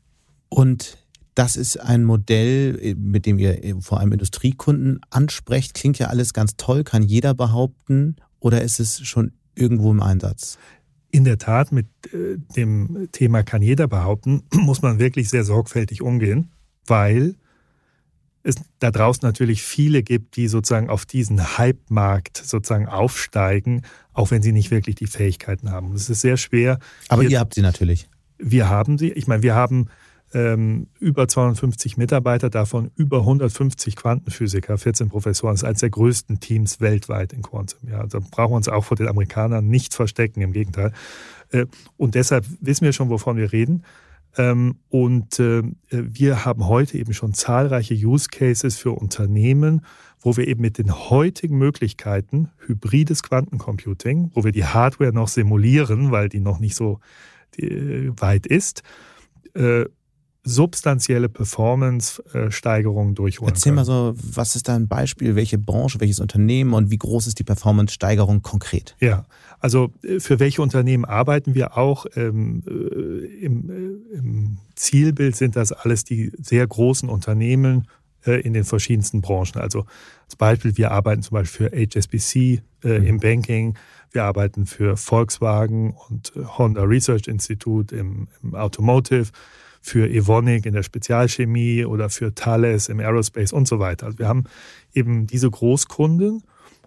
Und 0.49 0.98
das 1.39 1.55
ist 1.55 1.77
ein 1.77 2.03
Modell, 2.03 2.95
mit 2.97 3.25
dem 3.25 3.39
ihr 3.39 3.77
vor 3.79 4.01
allem 4.01 4.11
Industriekunden 4.11 4.99
ansprecht. 5.09 5.73
Klingt 5.73 5.97
ja 5.97 6.07
alles 6.07 6.33
ganz 6.33 6.57
toll, 6.57 6.83
kann 6.83 7.01
jeder 7.01 7.33
behaupten 7.33 8.17
oder 8.41 8.61
ist 8.61 8.81
es 8.81 8.99
schon 9.07 9.31
irgendwo 9.55 9.89
im 9.89 10.01
Einsatz? 10.01 10.57
In 11.11 11.23
der 11.23 11.37
Tat, 11.37 11.71
mit 11.71 11.87
äh, 12.13 12.37
dem 12.57 13.07
Thema 13.13 13.43
kann 13.43 13.61
jeder 13.61 13.87
behaupten, 13.87 14.43
muss 14.53 14.81
man 14.81 14.99
wirklich 14.99 15.29
sehr 15.29 15.45
sorgfältig 15.45 16.01
umgehen, 16.01 16.51
weil 16.85 17.35
es 18.43 18.55
da 18.79 18.91
draußen 18.91 19.25
natürlich 19.25 19.63
viele 19.63 20.03
gibt, 20.03 20.35
die 20.35 20.49
sozusagen 20.49 20.89
auf 20.89 21.05
diesen 21.05 21.57
Hype-Markt 21.57 22.35
sozusagen 22.35 22.89
aufsteigen, 22.89 23.83
auch 24.11 24.29
wenn 24.29 24.41
sie 24.41 24.51
nicht 24.51 24.71
wirklich 24.71 24.97
die 24.97 25.07
Fähigkeiten 25.07 25.71
haben. 25.71 25.93
Es 25.93 26.09
ist 26.09 26.19
sehr 26.19 26.35
schwer. 26.35 26.79
Aber 27.07 27.23
ihr 27.23 27.39
habt 27.39 27.53
sie 27.53 27.61
natürlich. 27.61 28.09
Wir 28.37 28.67
haben 28.67 28.97
sie. 28.97 29.13
Ich 29.13 29.25
meine, 29.25 29.41
wir 29.41 29.55
haben 29.55 29.87
ähm, 30.33 30.87
über 30.99 31.27
250 31.27 31.97
Mitarbeiter, 31.97 32.49
davon 32.49 32.91
über 32.95 33.19
150 33.19 33.95
Quantenphysiker, 33.95 34.77
14 34.77 35.09
Professoren. 35.09 35.53
Das 35.53 35.61
ist 35.61 35.67
eines 35.67 35.79
der 35.79 35.89
größten 35.89 36.39
Teams 36.39 36.79
weltweit 36.81 37.33
in 37.33 37.41
Quantum. 37.41 37.89
Ja, 37.89 38.05
da 38.05 38.19
brauchen 38.19 38.51
wir 38.51 38.57
uns 38.57 38.69
auch 38.69 38.85
vor 38.85 38.97
den 38.97 39.07
Amerikanern 39.07 39.67
nicht 39.67 39.93
verstecken, 39.93 40.41
im 40.41 40.51
Gegenteil. 40.51 40.93
Äh, 41.51 41.65
und 41.97 42.15
deshalb 42.15 42.45
wissen 42.61 42.85
wir 42.85 42.93
schon, 42.93 43.09
wovon 43.09 43.37
wir 43.37 43.51
reden. 43.51 43.83
Ähm, 44.37 44.75
und 44.89 45.39
äh, 45.39 45.63
wir 45.89 46.45
haben 46.45 46.67
heute 46.67 46.97
eben 46.97 47.13
schon 47.13 47.33
zahlreiche 47.33 47.95
Use 47.95 48.27
Cases 48.29 48.77
für 48.77 48.91
Unternehmen, 48.91 49.85
wo 50.21 50.37
wir 50.37 50.47
eben 50.47 50.61
mit 50.61 50.77
den 50.77 50.93
heutigen 51.09 51.57
Möglichkeiten 51.57 52.49
hybrides 52.67 53.23
Quantencomputing, 53.23 54.31
wo 54.33 54.43
wir 54.43 54.51
die 54.51 54.65
Hardware 54.65 55.13
noch 55.13 55.29
simulieren, 55.29 56.11
weil 56.11 56.29
die 56.29 56.41
noch 56.41 56.59
nicht 56.59 56.75
so 56.75 56.99
äh, 57.57 58.09
weit 58.17 58.45
ist, 58.45 58.83
substanzielle 60.43 61.29
Performance-Steigerungen 61.29 63.13
durchholen 63.13 63.53
Erzähl 63.53 63.71
können. 63.71 63.75
mal 63.75 63.85
so, 63.85 64.13
was 64.15 64.55
ist 64.55 64.67
da 64.67 64.75
ein 64.75 64.87
Beispiel, 64.87 65.35
welche 65.35 65.57
Branche, 65.57 65.99
welches 65.99 66.19
Unternehmen 66.19 66.73
und 66.73 66.91
wie 66.91 66.97
groß 66.97 67.27
ist 67.27 67.39
die 67.39 67.43
Performance-Steigerung 67.43 68.41
konkret? 68.41 68.95
Ja, 68.99 69.25
also 69.59 69.91
äh, 70.03 70.19
für 70.19 70.39
welche 70.39 70.61
Unternehmen 70.61 71.05
arbeiten 71.05 71.55
wir 71.55 71.77
auch? 71.77 72.05
Ähm, 72.15 72.63
äh, 72.67 73.25
im, 73.43 73.69
äh, 73.69 74.17
Im 74.17 74.57
Zielbild 74.75 75.35
sind 75.35 75.55
das 75.55 75.71
alles 75.71 76.05
die 76.05 76.31
sehr 76.41 76.65
großen 76.65 77.09
Unternehmen 77.09 77.87
äh, 78.25 78.41
in 78.41 78.53
den 78.53 78.63
verschiedensten 78.63 79.21
Branchen. 79.21 79.59
Also 79.59 79.85
als 80.25 80.35
Beispiel, 80.37 80.77
wir 80.77 80.91
arbeiten 80.91 81.21
zum 81.21 81.35
Beispiel 81.35 81.69
für 81.69 81.75
HSBC 81.75 82.61
äh, 82.83 82.99
mhm. 82.99 83.05
im 83.05 83.19
Banking, 83.19 83.77
wir 84.11 84.23
arbeiten 84.23 84.65
für 84.65 84.97
Volkswagen 84.97 85.95
und 86.09 86.33
Honda 86.57 86.83
Research 86.83 87.27
Institute 87.27 87.95
im, 87.95 88.27
im 88.41 88.55
Automotive 88.55 89.31
für 89.89 90.07
Evonik 90.07 90.65
in 90.65 90.73
der 90.73 90.83
Spezialchemie 90.83 91.83
oder 91.83 92.09
für 92.09 92.35
Thales 92.35 92.89
im 92.89 92.99
Aerospace 92.99 93.53
und 93.53 93.67
so 93.67 93.79
weiter. 93.79 94.05
Also 94.05 94.19
wir 94.19 94.27
haben 94.27 94.43
eben 94.93 95.25
diese 95.25 95.49
Großkunden 95.49 96.43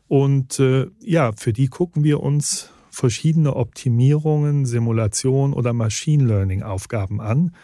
und 0.07 0.61
äh, 0.61 0.87
ja, 1.01 1.33
für 1.37 1.53
die 1.53 1.67
gucken 1.67 2.05
wir 2.05 2.21
uns 2.21 2.71
verschiedene 2.91 3.57
Optimierungen, 3.57 4.67
Simulation 4.67 5.53
oder 5.53 5.73
Machine 5.73 6.25
Learning 6.25 6.63
Aufgaben 6.63 7.21
an, 7.21 7.55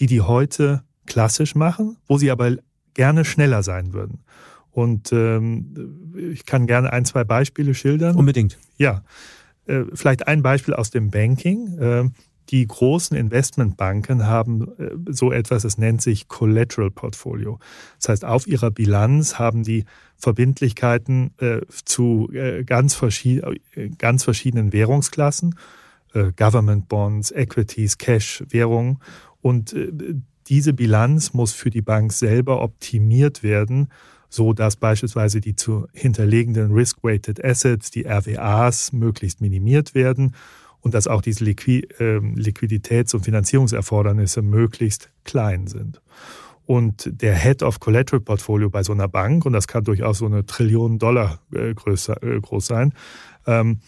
die 0.00 0.06
die 0.06 0.22
heute 0.22 0.82
klassisch 1.06 1.54
machen, 1.54 1.96
wo 2.08 2.18
sie 2.18 2.30
aber 2.30 2.56
gerne 2.94 3.24
schneller 3.24 3.62
sein 3.62 3.92
würden. 3.92 4.24
Und 4.70 5.12
ähm, 5.12 6.12
ich 6.32 6.46
kann 6.46 6.66
gerne 6.66 6.92
ein, 6.92 7.04
zwei 7.04 7.24
Beispiele 7.24 7.74
schildern. 7.74 8.16
Unbedingt. 8.16 8.58
Ja, 8.76 9.02
äh, 9.66 9.84
vielleicht 9.92 10.26
ein 10.26 10.42
Beispiel 10.42 10.74
aus 10.74 10.90
dem 10.90 11.10
Banking. 11.10 11.78
Äh, 11.78 12.10
die 12.50 12.66
großen 12.66 13.16
Investmentbanken 13.16 14.26
haben 14.26 14.68
äh, 14.78 14.90
so 15.08 15.32
etwas, 15.32 15.62
das 15.62 15.78
nennt 15.78 16.02
sich 16.02 16.28
Collateral 16.28 16.90
Portfolio. 16.90 17.58
Das 17.98 18.08
heißt, 18.08 18.24
auf 18.24 18.46
ihrer 18.46 18.70
Bilanz 18.70 19.38
haben 19.38 19.62
die 19.62 19.84
Verbindlichkeiten 20.16 21.32
äh, 21.38 21.60
zu 21.84 22.28
äh, 22.32 22.64
ganz, 22.64 22.94
verschied 22.94 23.42
ganz 23.98 24.24
verschiedenen 24.24 24.72
Währungsklassen, 24.72 25.54
Government 26.36 26.88
Bonds, 26.88 27.30
Equities, 27.30 27.96
Cash, 27.96 28.42
Währungen. 28.48 28.98
Und 29.42 29.76
diese 30.48 30.72
Bilanz 30.72 31.34
muss 31.34 31.52
für 31.52 31.70
die 31.70 31.82
Bank 31.82 32.12
selber 32.12 32.62
optimiert 32.62 33.44
werden, 33.44 33.90
so 34.28 34.52
dass 34.52 34.74
beispielsweise 34.74 35.40
die 35.40 35.54
zu 35.54 35.86
hinterlegenden 35.92 36.72
Risk-Weighted 36.72 37.44
Assets, 37.44 37.92
die 37.92 38.06
RWAs, 38.06 38.92
möglichst 38.92 39.40
minimiert 39.40 39.94
werden 39.94 40.34
und 40.80 40.94
dass 40.94 41.06
auch 41.06 41.22
diese 41.22 41.44
Liqui 41.44 41.80
äh, 41.98 42.18
Liquiditäts- 42.18 43.14
und 43.14 43.24
Finanzierungserfordernisse 43.24 44.42
möglichst 44.42 45.10
klein 45.24 45.66
sind. 45.66 46.00
Und 46.66 47.10
der 47.20 47.34
Head 47.34 47.62
of 47.62 47.80
Collateral 47.80 48.20
Portfolio 48.20 48.70
bei 48.70 48.82
so 48.82 48.92
einer 48.92 49.08
Bank, 49.08 49.44
und 49.44 49.52
das 49.52 49.66
kann 49.66 49.82
durchaus 49.84 50.18
so 50.18 50.26
eine 50.26 50.46
Trillion 50.46 50.98
Dollar 50.98 51.40
äh, 51.52 51.74
größer, 51.74 52.22
äh, 52.22 52.40
groß 52.40 52.66
sein, 52.66 52.94
ähm, 53.46 53.80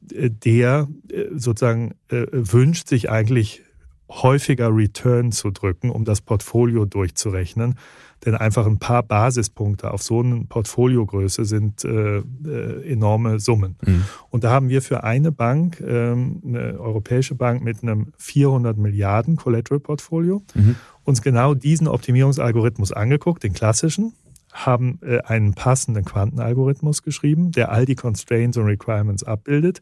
der 0.00 0.88
äh, 1.10 1.24
sozusagen 1.34 1.94
äh, 2.08 2.26
wünscht 2.32 2.88
sich 2.88 3.10
eigentlich 3.10 3.62
häufiger 4.08 4.74
Return 4.74 5.32
zu 5.32 5.50
drücken, 5.50 5.90
um 5.90 6.04
das 6.04 6.20
Portfolio 6.20 6.84
durchzurechnen. 6.84 7.76
Denn 8.24 8.34
einfach 8.34 8.66
ein 8.66 8.78
paar 8.78 9.02
Basispunkte 9.02 9.92
auf 9.92 10.02
so 10.02 10.20
eine 10.20 10.44
Portfoliogröße 10.44 11.44
sind 11.44 11.84
äh, 11.84 12.18
äh, 12.18 12.92
enorme 12.92 13.40
Summen. 13.40 13.76
Mhm. 13.84 14.04
Und 14.30 14.44
da 14.44 14.50
haben 14.50 14.68
wir 14.68 14.80
für 14.80 15.02
eine 15.02 15.32
Bank, 15.32 15.80
ähm, 15.80 16.40
eine 16.46 16.78
europäische 16.78 17.34
Bank 17.34 17.64
mit 17.64 17.82
einem 17.82 18.12
400 18.18 18.78
Milliarden 18.78 19.36
Collateral-Portfolio, 19.36 20.42
mhm. 20.54 20.76
uns 21.04 21.22
genau 21.22 21.54
diesen 21.54 21.88
Optimierungsalgorithmus 21.88 22.92
angeguckt, 22.92 23.42
den 23.42 23.54
klassischen, 23.54 24.12
haben 24.52 24.98
äh, 25.02 25.20
einen 25.22 25.54
passenden 25.54 26.04
Quantenalgorithmus 26.04 27.02
geschrieben, 27.02 27.52
der 27.52 27.72
all 27.72 27.86
die 27.86 27.96
Constraints 27.96 28.56
und 28.56 28.66
Requirements 28.66 29.24
abbildet, 29.24 29.80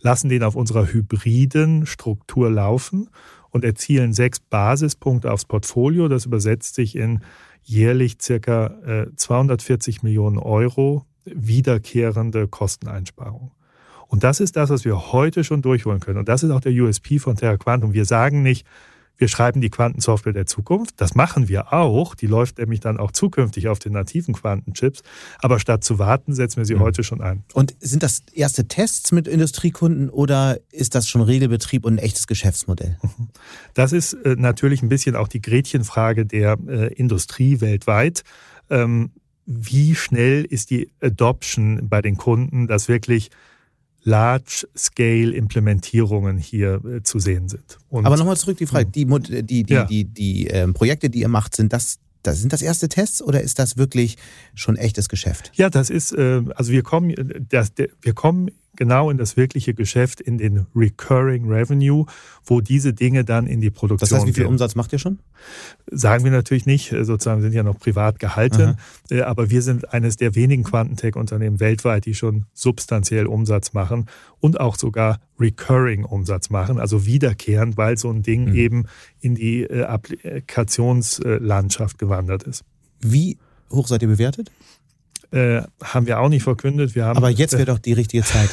lassen 0.00 0.28
den 0.28 0.42
auf 0.42 0.54
unserer 0.54 0.92
hybriden 0.92 1.86
Struktur 1.86 2.50
laufen 2.50 3.08
und 3.52 3.64
erzielen 3.64 4.12
sechs 4.12 4.40
Basispunkte 4.40 5.30
aufs 5.30 5.44
Portfolio. 5.44 6.08
Das 6.08 6.26
übersetzt 6.26 6.74
sich 6.74 6.96
in 6.96 7.20
jährlich 7.62 8.16
circa 8.20 8.74
240 9.14 9.96
äh, 9.96 10.00
Millionen 10.02 10.38
Euro 10.38 11.06
wiederkehrende 11.24 12.48
Kosteneinsparung. 12.48 13.52
Und 14.08 14.24
das 14.24 14.40
ist 14.40 14.56
das, 14.56 14.70
was 14.70 14.84
wir 14.84 15.12
heute 15.12 15.44
schon 15.44 15.62
durchholen 15.62 16.00
können. 16.00 16.18
Und 16.18 16.28
das 16.28 16.42
ist 16.42 16.50
auch 16.50 16.60
der 16.60 16.72
USP 16.72 17.18
von 17.18 17.36
Terra 17.36 17.56
Quantum. 17.56 17.92
Wir 17.94 18.04
sagen 18.04 18.42
nicht, 18.42 18.66
wir 19.22 19.28
schreiben 19.28 19.60
die 19.60 19.70
Quantensoftware 19.70 20.32
der 20.32 20.46
Zukunft. 20.46 21.00
Das 21.00 21.14
machen 21.14 21.46
wir 21.46 21.72
auch. 21.72 22.16
Die 22.16 22.26
läuft 22.26 22.58
nämlich 22.58 22.80
dann 22.80 22.98
auch 22.98 23.12
zukünftig 23.12 23.68
auf 23.68 23.78
den 23.78 23.92
nativen 23.92 24.34
Quantenchips. 24.34 25.04
Aber 25.38 25.60
statt 25.60 25.84
zu 25.84 26.00
warten, 26.00 26.34
setzen 26.34 26.56
wir 26.56 26.64
sie 26.64 26.74
mhm. 26.74 26.80
heute 26.80 27.04
schon 27.04 27.20
ein. 27.20 27.44
Und 27.54 27.76
sind 27.78 28.02
das 28.02 28.24
erste 28.34 28.66
Tests 28.66 29.12
mit 29.12 29.28
Industriekunden 29.28 30.10
oder 30.10 30.58
ist 30.72 30.96
das 30.96 31.08
schon 31.08 31.20
Regelbetrieb 31.20 31.84
und 31.84 31.94
ein 31.94 31.98
echtes 31.98 32.26
Geschäftsmodell? 32.26 32.98
Das 33.74 33.92
ist 33.92 34.12
äh, 34.12 34.34
natürlich 34.36 34.82
ein 34.82 34.88
bisschen 34.88 35.14
auch 35.14 35.28
die 35.28 35.40
Gretchenfrage 35.40 36.26
der 36.26 36.58
äh, 36.66 36.92
Industrie 36.92 37.60
weltweit. 37.60 38.24
Ähm, 38.70 39.12
wie 39.46 39.94
schnell 39.94 40.44
ist 40.44 40.70
die 40.70 40.90
Adoption 41.00 41.88
bei 41.88 42.02
den 42.02 42.16
Kunden, 42.16 42.66
dass 42.66 42.88
wirklich 42.88 43.30
Large-Scale-Implementierungen 44.04 46.38
hier 46.38 46.80
äh, 46.84 47.02
zu 47.02 47.18
sehen 47.18 47.48
sind. 47.48 47.78
Und 47.88 48.06
Aber 48.06 48.16
nochmal 48.16 48.36
zurück 48.36 48.58
die 48.58 48.66
Frage, 48.66 48.86
die, 48.86 49.06
die, 49.06 49.64
die, 49.64 49.72
ja. 49.72 49.84
die, 49.84 50.04
die, 50.04 50.48
äh, 50.48 50.68
Projekte, 50.68 51.10
die 51.10 51.20
ihr 51.20 51.28
macht, 51.28 51.54
sind 51.54 51.72
das 51.72 51.98
das, 52.22 52.40
sind 52.40 52.52
das 52.52 52.62
erste 52.62 52.88
Tests 52.88 53.20
oder 53.20 53.40
ist 53.40 53.58
das 53.58 53.76
wirklich 53.76 54.16
schon 54.54 54.76
echtes 54.76 55.08
Geschäft? 55.08 55.50
Ja, 55.54 55.70
das 55.70 55.90
ist, 55.90 56.12
äh, 56.12 56.42
also 56.54 56.70
wir 56.70 56.84
kommen, 56.84 57.12
das, 57.48 57.72
wir 58.00 58.14
kommen 58.14 58.52
genau 58.76 59.10
in 59.10 59.18
das 59.18 59.36
wirkliche 59.36 59.74
Geschäft, 59.74 60.20
in 60.20 60.38
den 60.38 60.66
Recurring 60.74 61.48
Revenue, 61.48 62.06
wo 62.44 62.60
diese 62.60 62.92
Dinge 62.92 63.24
dann 63.24 63.46
in 63.46 63.60
die 63.60 63.70
Produktion 63.70 64.08
Das 64.08 64.12
heißt, 64.12 64.26
wie 64.26 64.32
viel 64.32 64.42
gehen. 64.44 64.50
Umsatz 64.50 64.74
macht 64.74 64.92
ihr 64.92 64.98
schon? 64.98 65.20
Sagen 65.90 66.24
wir 66.24 66.30
natürlich 66.30 66.66
nicht, 66.66 66.92
äh, 66.92 67.04
sozusagen 67.04 67.42
sind 67.42 67.52
ja 67.52 67.62
noch 67.62 67.78
privat 67.78 68.18
gehalten, 68.18 68.62
Aha. 68.62 68.76
Äh, 69.10 69.22
aber 69.22 69.50
wir 69.50 69.62
sind 69.62 69.92
eines 69.92 70.16
der 70.16 70.34
wenigen 70.34 70.64
Quantentech-Unternehmen 70.64 71.60
weltweit, 71.60 72.06
die 72.06 72.14
schon 72.14 72.46
substanziell 72.54 73.26
Umsatz 73.26 73.72
machen 73.72 74.06
und 74.40 74.60
auch 74.60 74.76
sogar 74.76 75.20
Recurring 75.38 76.04
Umsatz 76.04 76.50
machen, 76.50 76.78
also 76.78 77.06
wiederkehrend, 77.06 77.76
weil 77.76 77.98
so 77.98 78.10
ein 78.10 78.22
Ding 78.22 78.50
mhm. 78.50 78.54
eben 78.54 78.84
in 79.20 79.34
die 79.34 79.64
äh, 79.64 79.84
Applikationslandschaft 79.84 81.98
gewandert 81.98 82.44
ist. 82.44 82.64
Wie 83.00 83.38
hoch 83.70 83.88
seid 83.88 84.02
ihr 84.02 84.08
bewertet? 84.08 84.50
Äh, 85.32 85.62
haben 85.82 86.06
wir 86.06 86.20
auch 86.20 86.28
nicht 86.28 86.42
verkündet. 86.42 86.94
Wir 86.94 87.06
haben, 87.06 87.16
Aber 87.16 87.30
jetzt 87.30 87.52
wäre 87.52 87.62
äh, 87.62 87.66
doch 87.66 87.78
die 87.78 87.94
richtige 87.94 88.22
Zeit. 88.22 88.50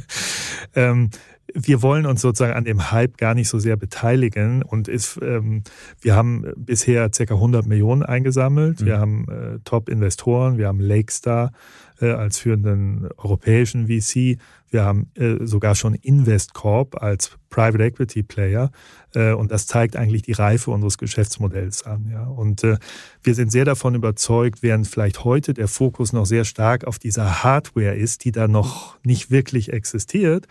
ähm, 0.74 1.10
wir 1.54 1.82
wollen 1.82 2.04
uns 2.04 2.20
sozusagen 2.20 2.52
an 2.52 2.64
dem 2.64 2.90
Hype 2.90 3.16
gar 3.16 3.34
nicht 3.34 3.48
so 3.48 3.58
sehr 3.58 3.76
beteiligen 3.76 4.62
und 4.62 4.88
ist, 4.88 5.18
ähm, 5.22 5.62
wir 6.00 6.16
haben 6.16 6.44
bisher 6.56 7.08
ca. 7.10 7.22
100 7.34 7.66
Millionen 7.66 8.02
eingesammelt. 8.02 8.80
Mhm. 8.80 8.86
Wir 8.86 8.98
haben 8.98 9.26
äh, 9.28 9.58
Top-Investoren, 9.64 10.58
wir 10.58 10.66
haben 10.66 10.80
Lakestar 10.80 11.52
äh, 12.00 12.10
als 12.10 12.38
führenden 12.38 13.08
europäischen 13.16 13.86
VC, 13.86 14.38
wir 14.74 14.84
haben 14.84 15.10
äh, 15.14 15.46
sogar 15.46 15.74
schon 15.74 15.94
Investcorp 15.94 17.00
als 17.00 17.38
Private 17.48 17.82
Equity 17.82 18.22
Player 18.22 18.70
äh, 19.14 19.32
und 19.32 19.50
das 19.50 19.66
zeigt 19.66 19.96
eigentlich 19.96 20.22
die 20.22 20.32
Reife 20.32 20.72
unseres 20.72 20.98
Geschäftsmodells 20.98 21.84
an. 21.84 22.08
Ja. 22.10 22.24
Und 22.24 22.64
äh, 22.64 22.76
wir 23.22 23.34
sind 23.34 23.52
sehr 23.52 23.64
davon 23.64 23.94
überzeugt, 23.94 24.62
während 24.62 24.86
vielleicht 24.86 25.24
heute 25.24 25.54
der 25.54 25.68
Fokus 25.68 26.12
noch 26.12 26.26
sehr 26.26 26.44
stark 26.44 26.84
auf 26.84 26.98
dieser 26.98 27.44
Hardware 27.44 27.94
ist, 27.94 28.24
die 28.24 28.32
da 28.32 28.48
noch 28.48 28.98
nicht 29.04 29.30
wirklich 29.30 29.72
existiert, 29.72 30.46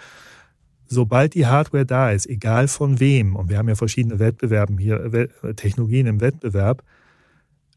sobald 0.88 1.34
die 1.34 1.46
Hardware 1.46 1.86
da 1.86 2.12
ist, 2.12 2.26
egal 2.28 2.68
von 2.68 3.00
wem, 3.00 3.36
und 3.36 3.50
wir 3.50 3.58
haben 3.58 3.68
ja 3.68 3.76
verschiedene 3.76 4.20
Wettbewerben 4.20 4.78
hier, 4.78 5.30
Technologien 5.56 6.08
im 6.08 6.22
Wettbewerb, 6.22 6.84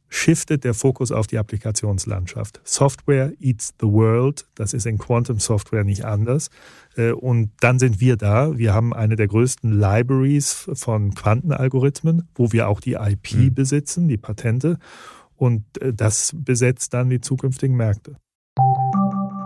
shiftet 0.08 0.64
der 0.64 0.74
Fokus 0.74 1.12
auf 1.12 1.26
die 1.26 1.38
Applikationslandschaft. 1.38 2.60
Software 2.64 3.32
eats 3.40 3.74
the 3.80 3.86
world, 3.86 4.46
das 4.54 4.72
ist 4.72 4.86
in 4.86 4.98
Quantum 4.98 5.38
Software 5.38 5.84
nicht 5.84 6.04
anders. 6.04 6.50
Äh, 6.96 7.12
und 7.12 7.50
dann 7.60 7.78
sind 7.78 8.00
wir 8.00 8.16
da. 8.16 8.56
Wir 8.56 8.72
haben 8.72 8.94
eine 8.94 9.16
der 9.16 9.28
größten 9.28 9.78
Libraries 9.78 10.68
von 10.74 11.14
Quantenalgorithmen, 11.14 12.28
wo 12.34 12.52
wir 12.52 12.68
auch 12.68 12.80
die 12.80 12.94
IP 12.94 13.34
mhm. 13.34 13.54
besitzen, 13.54 14.08
die 14.08 14.18
Patente. 14.18 14.78
Und 15.34 15.64
äh, 15.82 15.92
das 15.92 16.32
besetzt 16.34 16.94
dann 16.94 17.10
die 17.10 17.20
zukünftigen 17.20 17.76
Märkte. 17.76 18.16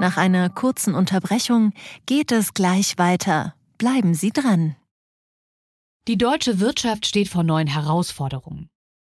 Nach 0.00 0.16
einer 0.16 0.48
kurzen 0.48 0.94
Unterbrechung 0.94 1.72
geht 2.06 2.32
es 2.32 2.54
gleich 2.54 2.96
weiter. 2.96 3.54
Bleiben 3.76 4.14
Sie 4.14 4.30
dran. 4.30 4.76
Die 6.08 6.16
deutsche 6.16 6.58
Wirtschaft 6.58 7.06
steht 7.06 7.28
vor 7.28 7.42
neuen 7.42 7.66
Herausforderungen. 7.66 8.70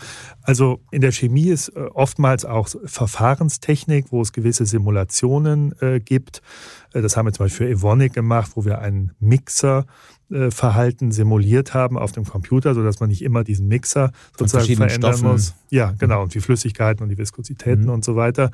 also 0.42 0.80
in 0.90 1.00
der 1.00 1.10
Chemie 1.10 1.48
ist 1.48 1.68
äh, 1.70 1.80
oftmals 1.92 2.44
auch 2.44 2.68
Verfahrenstechnik, 2.84 4.06
wo 4.10 4.22
es 4.22 4.32
gewisse 4.32 4.66
Simulationen 4.66 5.74
äh, 5.80 5.98
gibt. 5.98 6.42
Äh, 6.92 7.02
das 7.02 7.16
haben 7.16 7.26
wir 7.26 7.32
zum 7.32 7.46
Beispiel 7.46 7.66
für 7.66 7.72
Evonik 7.72 8.12
gemacht, 8.12 8.52
wo 8.54 8.64
wir 8.64 8.78
einen 8.78 9.12
Mixerverhalten 9.18 11.10
simuliert 11.10 11.74
haben 11.74 11.98
auf 11.98 12.12
dem 12.12 12.24
Computer, 12.24 12.74
sodass 12.74 13.00
man 13.00 13.08
nicht 13.08 13.22
immer 13.22 13.42
diesen 13.42 13.66
Mixer 13.66 14.12
sozusagen 14.38 14.76
verändern 14.76 15.14
Stoffen. 15.14 15.32
muss. 15.32 15.54
Ja, 15.70 15.92
genau, 15.98 16.22
und 16.22 16.34
die 16.34 16.40
Flüssigkeiten 16.40 17.02
und 17.02 17.08
die 17.08 17.18
Viskozitäten 17.18 17.84
mhm. 17.84 17.90
und 17.90 18.04
so 18.04 18.14
weiter. 18.14 18.52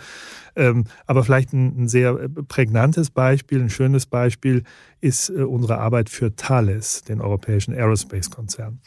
Ähm, 0.57 0.84
aber 1.07 1.22
vielleicht 1.22 1.52
ein, 1.52 1.82
ein, 1.82 1.88
sehr 1.88 2.14
prägnantes 2.48 3.11
Beispiel, 3.11 3.61
ein 3.61 3.70
schönes 3.70 4.07
Beispiel 4.07 4.62
ist 5.02 5.28
unsere 5.28 5.78
Arbeit 5.78 6.09
für 6.09 6.34
Thales, 6.34 7.02
den 7.02 7.20
europäischen 7.20 7.74
Aerospace-Konzern. 7.74 8.80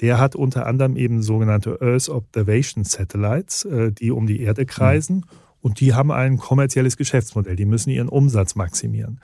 Der 0.00 0.18
hat 0.18 0.34
unter 0.36 0.66
anderem 0.66 0.96
eben 0.96 1.22
sogenannte 1.22 1.80
Earth 1.80 2.08
Observation 2.08 2.84
Satellites, 2.84 3.64
äh, 3.64 3.92
die 3.92 4.10
um 4.10 4.26
die 4.26 4.40
Erde 4.40 4.66
kreisen. 4.66 5.16
Mhm. 5.16 5.24
Und 5.62 5.80
die 5.80 5.94
haben 5.94 6.12
ein 6.12 6.36
kommerzielles 6.36 6.96
Geschäftsmodell. 6.96 7.56
Die 7.56 7.64
müssen 7.64 7.90
ihren 7.90 8.08
Umsatz 8.08 8.54
maximieren. 8.54 9.20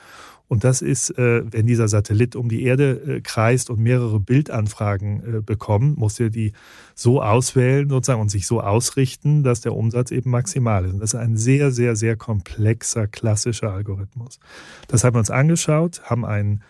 Und 0.48 0.64
das 0.64 0.82
ist, 0.82 1.16
äh, 1.16 1.42
wenn 1.50 1.66
dieser 1.66 1.88
Satellit 1.88 2.36
um 2.36 2.48
die 2.48 2.64
Erde 2.64 3.00
äh, 3.06 3.20
kreist 3.20 3.70
und 3.70 3.80
mehrere 3.80 4.18
Bildanfragen 4.18 5.44
bekommt, 5.46 5.98
muss 5.98 6.18
er 6.18 6.30
die 6.30 6.52
so 6.94 7.22
auswählen 7.22 7.88
sozusagen 7.88 8.20
und 8.20 8.30
sich 8.30 8.46
so 8.46 8.60
ausrichten, 8.60 9.44
dass 9.44 9.60
der 9.60 9.74
Umsatz 9.74 10.10
eben 10.10 10.30
maximal 10.30 10.84
ist. 10.84 10.94
Und 10.94 11.00
das 11.00 11.14
ist 11.14 11.20
ein 11.20 11.36
sehr, 11.36 11.70
sehr, 11.70 11.96
sehr 11.96 12.16
komplexer, 12.16 13.06
klassischer 13.06 13.72
Algorithmus. 13.72 14.40
Das 14.88 15.04
haben 15.04 15.14
wir 15.14 15.20
uns 15.20 15.30
angeschaut, 15.30 16.02
haben 16.04 16.24
einen 16.24 16.62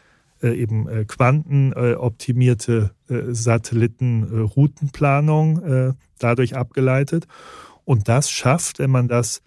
eben 0.51 0.89
äh, 0.89 1.05
quantenoptimierte 1.05 2.91
äh, 3.09 3.33
Satellitenroutenplanung 3.33 5.95
dadurch 6.19 6.57
abgeleitet. 6.57 7.29
Und 7.85 8.09
das 8.09 8.31
schafft, 8.31 8.79
wenn 8.79 8.91
man 8.91 9.09
das 9.09 9.43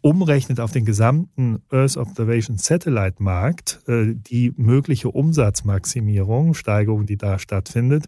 umrechnet 0.00 0.60
auf 0.60 0.70
den 0.70 0.84
gesamten 0.84 1.60
Earth 1.70 1.96
Observation 1.96 2.56
Satellite 2.56 3.20
Markt, 3.20 3.80
die 3.88 4.52
mögliche 4.56 5.10
Umsatzmaximierung, 5.10 6.54
Steigerung, 6.54 7.06
die 7.06 7.16
da 7.16 7.40
stattfindet, 7.40 8.04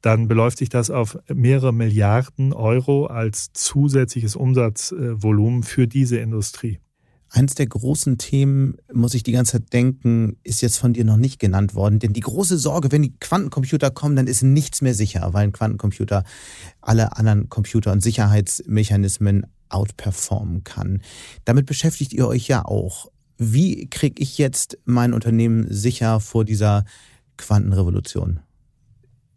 dann 0.00 0.26
beläuft 0.28 0.56
sich 0.58 0.68
das 0.70 0.90
auf 0.90 1.18
mehrere 1.32 1.72
Milliarden 1.72 2.52
Euro 2.54 3.06
als 3.06 3.52
zusätzliches 3.52 4.36
Umsatzvolumen 4.36 5.62
für 5.62 5.86
diese 5.86 6.18
Industrie. 6.18 6.80
Eins 7.30 7.54
der 7.54 7.66
großen 7.66 8.16
Themen, 8.16 8.78
muss 8.92 9.12
ich 9.12 9.22
die 9.22 9.32
ganze 9.32 9.52
Zeit 9.52 9.72
denken, 9.72 10.38
ist 10.44 10.62
jetzt 10.62 10.78
von 10.78 10.94
dir 10.94 11.04
noch 11.04 11.18
nicht 11.18 11.38
genannt 11.38 11.74
worden. 11.74 11.98
Denn 11.98 12.14
die 12.14 12.20
große 12.20 12.56
Sorge, 12.56 12.90
wenn 12.90 13.02
die 13.02 13.14
Quantencomputer 13.20 13.90
kommen, 13.90 14.16
dann 14.16 14.26
ist 14.26 14.42
nichts 14.42 14.80
mehr 14.80 14.94
sicher, 14.94 15.28
weil 15.32 15.44
ein 15.44 15.52
Quantencomputer 15.52 16.24
alle 16.80 17.16
anderen 17.16 17.50
Computer 17.50 17.92
und 17.92 18.02
Sicherheitsmechanismen 18.02 19.46
outperformen 19.68 20.64
kann. 20.64 21.02
Damit 21.44 21.66
beschäftigt 21.66 22.14
ihr 22.14 22.26
euch 22.26 22.48
ja 22.48 22.64
auch. 22.64 23.10
Wie 23.36 23.88
kriege 23.88 24.22
ich 24.22 24.38
jetzt 24.38 24.78
mein 24.84 25.12
Unternehmen 25.12 25.66
sicher 25.68 26.20
vor 26.20 26.46
dieser 26.46 26.84
Quantenrevolution? 27.36 28.40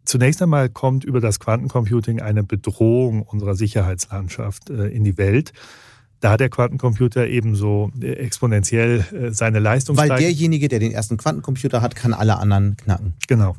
Zunächst 0.04 0.42
einmal 0.42 0.68
kommt 0.68 1.04
über 1.04 1.20
das 1.20 1.38
Quantencomputing 1.38 2.20
eine 2.20 2.42
Bedrohung 2.42 3.22
unserer 3.22 3.54
Sicherheitslandschaft 3.54 4.70
äh, 4.70 4.88
in 4.88 5.04
die 5.04 5.16
Welt 5.18 5.52
da 6.22 6.30
hat 6.30 6.40
der 6.40 6.50
Quantencomputer 6.50 7.26
eben 7.26 7.56
so 7.56 7.90
äh, 8.00 8.12
exponentiell 8.12 9.04
äh, 9.12 9.30
seine 9.32 9.58
Leistung 9.58 9.96
Weil 9.96 10.08
derjenige, 10.08 10.68
der 10.68 10.78
den 10.78 10.92
ersten 10.92 11.16
Quantencomputer 11.16 11.82
hat, 11.82 11.96
kann 11.96 12.14
alle 12.14 12.38
anderen 12.38 12.76
knacken. 12.76 13.14
Genau. 13.26 13.56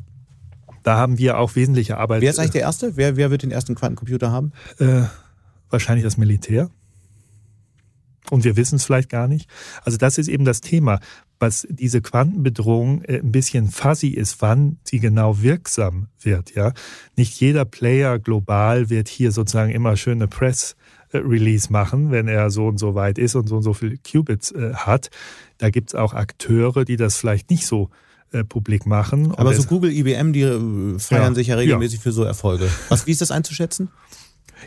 Da 0.82 0.96
haben 0.96 1.18
wir 1.18 1.38
auch 1.38 1.56
wesentliche 1.56 1.98
Arbeit. 1.98 2.22
Wer 2.22 2.30
ist 2.30 2.38
eigentlich 2.38 2.52
der 2.52 2.62
Erste? 2.62 2.96
Wer, 2.96 3.16
wer 3.16 3.30
wird 3.30 3.42
den 3.42 3.50
ersten 3.50 3.74
Quantencomputer 3.74 4.32
haben? 4.32 4.52
Äh, 4.78 5.02
wahrscheinlich 5.68 6.04
das 6.04 6.16
Militär. 6.16 6.70
Und 8.30 8.44
wir 8.44 8.56
wissen 8.56 8.76
es 8.76 8.84
vielleicht 8.86 9.10
gar 9.10 9.28
nicht. 9.28 9.50
Also 9.84 9.98
das 9.98 10.16
ist 10.16 10.28
eben 10.28 10.46
das 10.46 10.62
Thema, 10.62 11.00
was 11.38 11.66
diese 11.68 12.00
Quantenbedrohung 12.00 13.02
äh, 13.02 13.18
ein 13.18 13.30
bisschen 13.30 13.68
fuzzy 13.68 14.08
ist, 14.08 14.40
wann 14.40 14.78
sie 14.84 15.00
genau 15.00 15.42
wirksam 15.42 16.06
wird. 16.18 16.54
Ja, 16.54 16.72
nicht 17.14 17.38
jeder 17.38 17.66
Player 17.66 18.18
global 18.18 18.88
wird 18.88 19.08
hier 19.08 19.32
sozusagen 19.32 19.70
immer 19.70 19.98
schöne 19.98 20.28
Press 20.28 20.76
Release 21.18 21.72
machen, 21.72 22.10
wenn 22.10 22.28
er 22.28 22.50
so 22.50 22.66
und 22.66 22.78
so 22.78 22.94
weit 22.94 23.18
ist 23.18 23.34
und 23.34 23.48
so 23.48 23.56
und 23.56 23.62
so 23.62 23.72
viele 23.72 23.96
Qubits 23.98 24.52
äh, 24.52 24.74
hat. 24.74 25.10
Da 25.58 25.70
gibt 25.70 25.90
es 25.90 25.94
auch 25.94 26.14
Akteure, 26.14 26.84
die 26.84 26.96
das 26.96 27.16
vielleicht 27.16 27.50
nicht 27.50 27.66
so 27.66 27.90
äh, 28.32 28.44
publik 28.44 28.86
machen. 28.86 29.34
Aber 29.36 29.54
so 29.54 29.62
Google, 29.64 29.92
IBM, 29.92 30.32
die 30.32 30.42
äh, 30.42 30.98
feiern 30.98 31.32
ja, 31.32 31.34
sich 31.34 31.46
ja 31.48 31.56
regelmäßig 31.56 32.00
ja. 32.00 32.02
für 32.02 32.12
so 32.12 32.24
Erfolge. 32.24 32.68
Was, 32.88 33.06
wie 33.06 33.12
ist 33.12 33.20
das 33.20 33.30
einzuschätzen? 33.30 33.90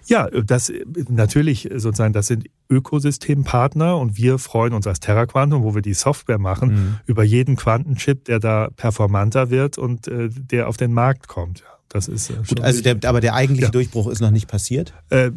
Ja, 0.06 0.30
das 0.30 0.72
natürlich 1.10 1.70
sozusagen, 1.76 2.14
das 2.14 2.28
sind 2.28 2.46
Ökosystempartner 2.70 3.98
und 3.98 4.16
wir 4.18 4.38
freuen 4.38 4.74
uns 4.74 4.86
als 4.88 5.00
TerraQuantum, 5.00 5.64
wo 5.64 5.76
wir 5.76 5.82
die 5.82 5.96
Software 5.96 6.38
machen, 6.38 6.70
mhm. 6.70 6.96
über 7.08 7.24
jeden 7.24 7.56
Quantenchip, 7.56 8.26
der 8.26 8.40
da 8.40 8.70
performanter 8.76 9.50
wird 9.50 9.78
und 9.78 10.08
äh, 10.08 10.30
der 10.30 10.68
auf 10.68 10.78
den 10.78 10.94
Markt 10.94 11.28
kommt. 11.28 11.62
Ja. 11.62 11.77
Das 11.90 12.08
ist 12.08 12.30
äh, 12.30 12.34
Gut, 12.48 12.60
also 12.62 12.82
der, 12.82 12.98
aber 13.06 13.22
der 13.22 13.34
eigentliche 13.34 13.68
ja. 13.68 13.72
Durchbruch 13.72 14.08
ist 14.08 14.20
noch 14.20 14.32
nicht 14.32 14.48
passiert? 14.48 14.94
Äh, 15.10 15.32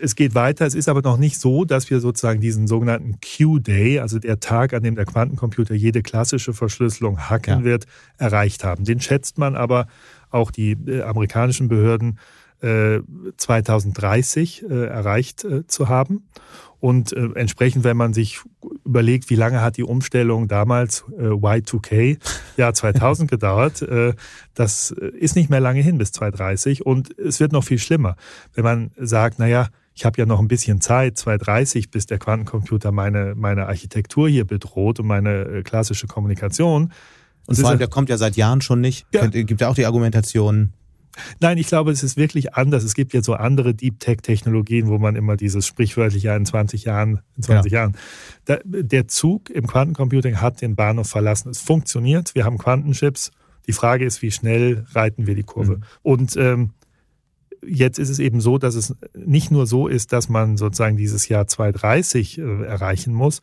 es 0.00 0.16
geht 0.16 0.34
weiter. 0.34 0.66
Es 0.66 0.74
ist 0.74 0.88
aber 0.88 1.02
noch 1.02 1.18
nicht 1.18 1.38
so, 1.38 1.64
dass 1.64 1.90
wir 1.90 2.00
sozusagen 2.00 2.40
diesen 2.40 2.66
sogenannten 2.66 3.18
Q-Day, 3.20 4.00
also 4.00 4.18
der 4.18 4.40
Tag, 4.40 4.72
an 4.72 4.82
dem 4.82 4.94
der 4.94 5.04
Quantencomputer 5.04 5.74
jede 5.74 6.02
klassische 6.02 6.54
Verschlüsselung 6.54 7.28
hacken 7.28 7.60
ja. 7.60 7.64
wird, 7.64 7.86
erreicht 8.16 8.64
haben. 8.64 8.84
Den 8.84 9.00
schätzt 9.00 9.38
man 9.38 9.56
aber 9.56 9.86
auch 10.30 10.50
die 10.50 10.72
äh, 10.72 11.02
amerikanischen 11.02 11.68
Behörden 11.68 12.18
2030 13.36 14.62
äh, 14.62 14.66
äh, 14.66 14.86
erreicht 14.86 15.46
zu 15.66 15.88
haben. 15.90 16.22
Und 16.84 17.14
äh, 17.14 17.30
entsprechend, 17.34 17.82
wenn 17.82 17.96
man 17.96 18.12
sich 18.12 18.40
überlegt, 18.84 19.30
wie 19.30 19.36
lange 19.36 19.62
hat 19.62 19.78
die 19.78 19.84
Umstellung 19.84 20.48
damals 20.48 21.02
äh, 21.18 21.28
Y2K, 21.28 22.18
Jahr 22.58 22.74
2000 22.74 23.30
gedauert, 23.30 23.80
äh, 23.80 24.12
das 24.52 24.90
ist 24.90 25.34
nicht 25.34 25.48
mehr 25.48 25.60
lange 25.60 25.80
hin 25.80 25.96
bis 25.96 26.12
2030 26.12 26.84
und 26.84 27.18
es 27.18 27.40
wird 27.40 27.52
noch 27.52 27.64
viel 27.64 27.78
schlimmer. 27.78 28.16
Wenn 28.52 28.64
man 28.64 28.90
sagt, 28.98 29.38
naja, 29.38 29.68
ich 29.94 30.04
habe 30.04 30.18
ja 30.18 30.26
noch 30.26 30.40
ein 30.40 30.48
bisschen 30.48 30.82
Zeit, 30.82 31.16
2030, 31.16 31.90
bis 31.90 32.04
der 32.04 32.18
Quantencomputer 32.18 32.92
meine, 32.92 33.34
meine 33.34 33.66
Architektur 33.66 34.28
hier 34.28 34.44
bedroht 34.44 35.00
und 35.00 35.06
meine 35.06 35.44
äh, 35.44 35.62
klassische 35.62 36.06
Kommunikation. 36.06 36.92
Und 37.46 37.58
vor 37.58 37.70
allem, 37.70 37.78
der 37.78 37.88
kommt 37.88 38.10
ja 38.10 38.18
seit 38.18 38.36
Jahren 38.36 38.60
schon 38.60 38.82
nicht. 38.82 39.06
Ja. 39.10 39.26
Gibt 39.26 39.62
ja 39.62 39.70
auch 39.70 39.74
die 39.74 39.86
Argumentation, 39.86 40.74
Nein, 41.40 41.58
ich 41.58 41.66
glaube, 41.66 41.90
es 41.90 42.02
ist 42.02 42.16
wirklich 42.16 42.54
anders. 42.54 42.84
Es 42.84 42.94
gibt 42.94 43.12
ja 43.12 43.22
so 43.22 43.34
andere 43.34 43.74
Deep 43.74 44.00
Tech-Technologien, 44.00 44.88
wo 44.88 44.98
man 44.98 45.16
immer 45.16 45.36
dieses 45.36 45.66
sprichwörtliche 45.66 46.34
in 46.34 46.46
20 46.46 46.84
Jahren, 46.84 47.20
in 47.36 47.42
20 47.42 47.72
ja. 47.72 47.80
Jahren. 47.80 47.96
Da, 48.44 48.58
der 48.64 49.08
Zug 49.08 49.50
im 49.50 49.66
Quantencomputing 49.66 50.40
hat 50.40 50.60
den 50.60 50.76
Bahnhof 50.76 51.08
verlassen. 51.08 51.50
Es 51.50 51.60
funktioniert. 51.60 52.34
Wir 52.34 52.44
haben 52.44 52.58
Quantenchips. 52.58 53.30
Die 53.66 53.72
Frage 53.72 54.04
ist, 54.04 54.22
wie 54.22 54.30
schnell 54.30 54.84
reiten 54.92 55.26
wir 55.26 55.34
die 55.34 55.42
Kurve? 55.42 55.76
Mhm. 55.76 55.82
Und 56.02 56.36
ähm, 56.36 56.70
jetzt 57.66 57.98
ist 57.98 58.10
es 58.10 58.18
eben 58.18 58.40
so, 58.40 58.58
dass 58.58 58.74
es 58.74 58.94
nicht 59.14 59.50
nur 59.50 59.66
so 59.66 59.88
ist, 59.88 60.12
dass 60.12 60.28
man 60.28 60.56
sozusagen 60.56 60.96
dieses 60.96 61.28
Jahr 61.28 61.46
2030 61.46 62.38
äh, 62.38 62.64
erreichen 62.64 63.14
muss, 63.14 63.40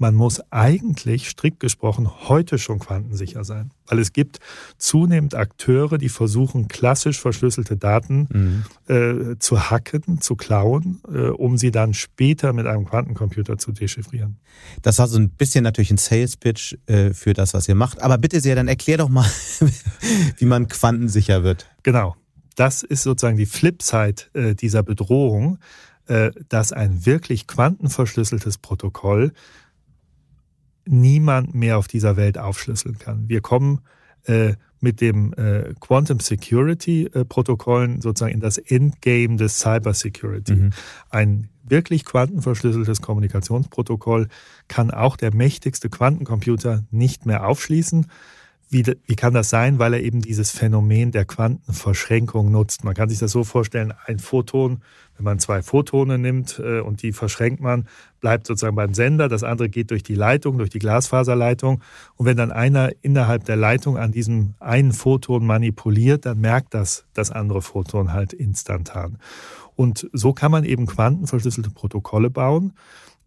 man 0.00 0.14
muss 0.14 0.40
eigentlich 0.50 1.28
strikt 1.28 1.60
gesprochen 1.60 2.28
heute 2.28 2.58
schon 2.58 2.78
quantensicher 2.78 3.44
sein. 3.44 3.70
Weil 3.86 3.98
es 3.98 4.14
gibt 4.14 4.38
zunehmend 4.78 5.34
Akteure, 5.34 5.98
die 5.98 6.08
versuchen, 6.08 6.68
klassisch 6.68 7.20
verschlüsselte 7.20 7.76
Daten 7.76 8.64
mhm. 8.88 9.32
äh, 9.32 9.38
zu 9.38 9.70
hacken, 9.70 10.22
zu 10.22 10.36
klauen, 10.36 11.02
äh, 11.12 11.28
um 11.28 11.58
sie 11.58 11.70
dann 11.70 11.92
später 11.92 12.54
mit 12.54 12.66
einem 12.66 12.86
Quantencomputer 12.86 13.58
zu 13.58 13.72
dechiffrieren. 13.72 14.38
Das 14.80 14.98
war 14.98 15.06
so 15.06 15.18
ein 15.18 15.28
bisschen 15.28 15.64
natürlich 15.64 15.90
ein 15.90 15.98
Sales-Pitch 15.98 16.76
äh, 16.86 17.12
für 17.12 17.34
das, 17.34 17.52
was 17.52 17.68
ihr 17.68 17.74
macht. 17.74 18.00
Aber 18.00 18.16
bitte 18.16 18.40
sehr, 18.40 18.54
dann 18.54 18.68
erklär 18.68 18.96
doch 18.96 19.10
mal, 19.10 19.30
wie 20.38 20.46
man 20.46 20.68
quantensicher 20.68 21.42
wird. 21.42 21.66
Genau. 21.82 22.16
Das 22.56 22.82
ist 22.82 23.02
sozusagen 23.02 23.36
die 23.36 23.46
Flipside 23.46 24.22
äh, 24.32 24.54
dieser 24.54 24.82
Bedrohung, 24.82 25.58
äh, 26.06 26.30
dass 26.48 26.72
ein 26.72 27.04
wirklich 27.04 27.46
quantenverschlüsseltes 27.46 28.58
Protokoll 28.58 29.32
niemand 30.86 31.54
mehr 31.54 31.78
auf 31.78 31.88
dieser 31.88 32.16
Welt 32.16 32.38
aufschlüsseln 32.38 32.98
kann. 32.98 33.28
Wir 33.28 33.40
kommen 33.40 33.80
äh, 34.24 34.54
mit 34.80 35.00
dem 35.00 35.34
äh, 35.34 35.74
Quantum 35.78 36.20
Security 36.20 37.06
äh, 37.12 37.24
Protokollen 37.24 38.00
sozusagen 38.00 38.34
in 38.34 38.40
das 38.40 38.58
Endgame 38.58 39.36
des 39.36 39.58
Cyber 39.58 39.94
Security. 39.94 40.54
Mhm. 40.54 40.70
Ein 41.10 41.48
wirklich 41.62 42.04
quantenverschlüsseltes 42.04 43.02
Kommunikationsprotokoll 43.02 44.28
kann 44.68 44.90
auch 44.90 45.16
der 45.16 45.34
mächtigste 45.34 45.88
Quantencomputer 45.88 46.84
nicht 46.90 47.26
mehr 47.26 47.46
aufschließen. 47.46 48.06
Wie, 48.72 48.84
wie 49.04 49.16
kann 49.16 49.34
das 49.34 49.50
sein? 49.50 49.80
Weil 49.80 49.94
er 49.94 50.00
eben 50.00 50.22
dieses 50.22 50.52
Phänomen 50.52 51.10
der 51.10 51.24
Quantenverschränkung 51.24 52.52
nutzt. 52.52 52.84
Man 52.84 52.94
kann 52.94 53.08
sich 53.08 53.18
das 53.18 53.32
so 53.32 53.42
vorstellen, 53.42 53.92
ein 54.06 54.20
Photon, 54.20 54.82
wenn 55.16 55.24
man 55.24 55.40
zwei 55.40 55.60
Photone 55.60 56.18
nimmt 56.18 56.60
äh, 56.64 56.78
und 56.78 57.02
die 57.02 57.12
verschränkt 57.12 57.60
man, 57.60 57.88
bleibt 58.20 58.46
sozusagen 58.46 58.76
beim 58.76 58.94
Sender, 58.94 59.28
das 59.28 59.42
andere 59.42 59.68
geht 59.68 59.90
durch 59.90 60.04
die 60.04 60.14
Leitung, 60.14 60.56
durch 60.56 60.70
die 60.70 60.78
Glasfaserleitung. 60.78 61.82
Und 62.14 62.26
wenn 62.26 62.36
dann 62.36 62.52
einer 62.52 62.90
innerhalb 63.02 63.44
der 63.44 63.56
Leitung 63.56 63.98
an 63.98 64.12
diesem 64.12 64.54
einen 64.60 64.92
Photon 64.92 65.44
manipuliert, 65.44 66.24
dann 66.24 66.40
merkt 66.40 66.72
das 66.72 67.06
das 67.12 67.32
andere 67.32 67.62
Photon 67.62 68.12
halt 68.12 68.32
instantan. 68.32 69.18
Und 69.74 70.08
so 70.12 70.32
kann 70.32 70.52
man 70.52 70.62
eben 70.62 70.86
quantenverschlüsselte 70.86 71.70
Protokolle 71.70 72.30
bauen 72.30 72.72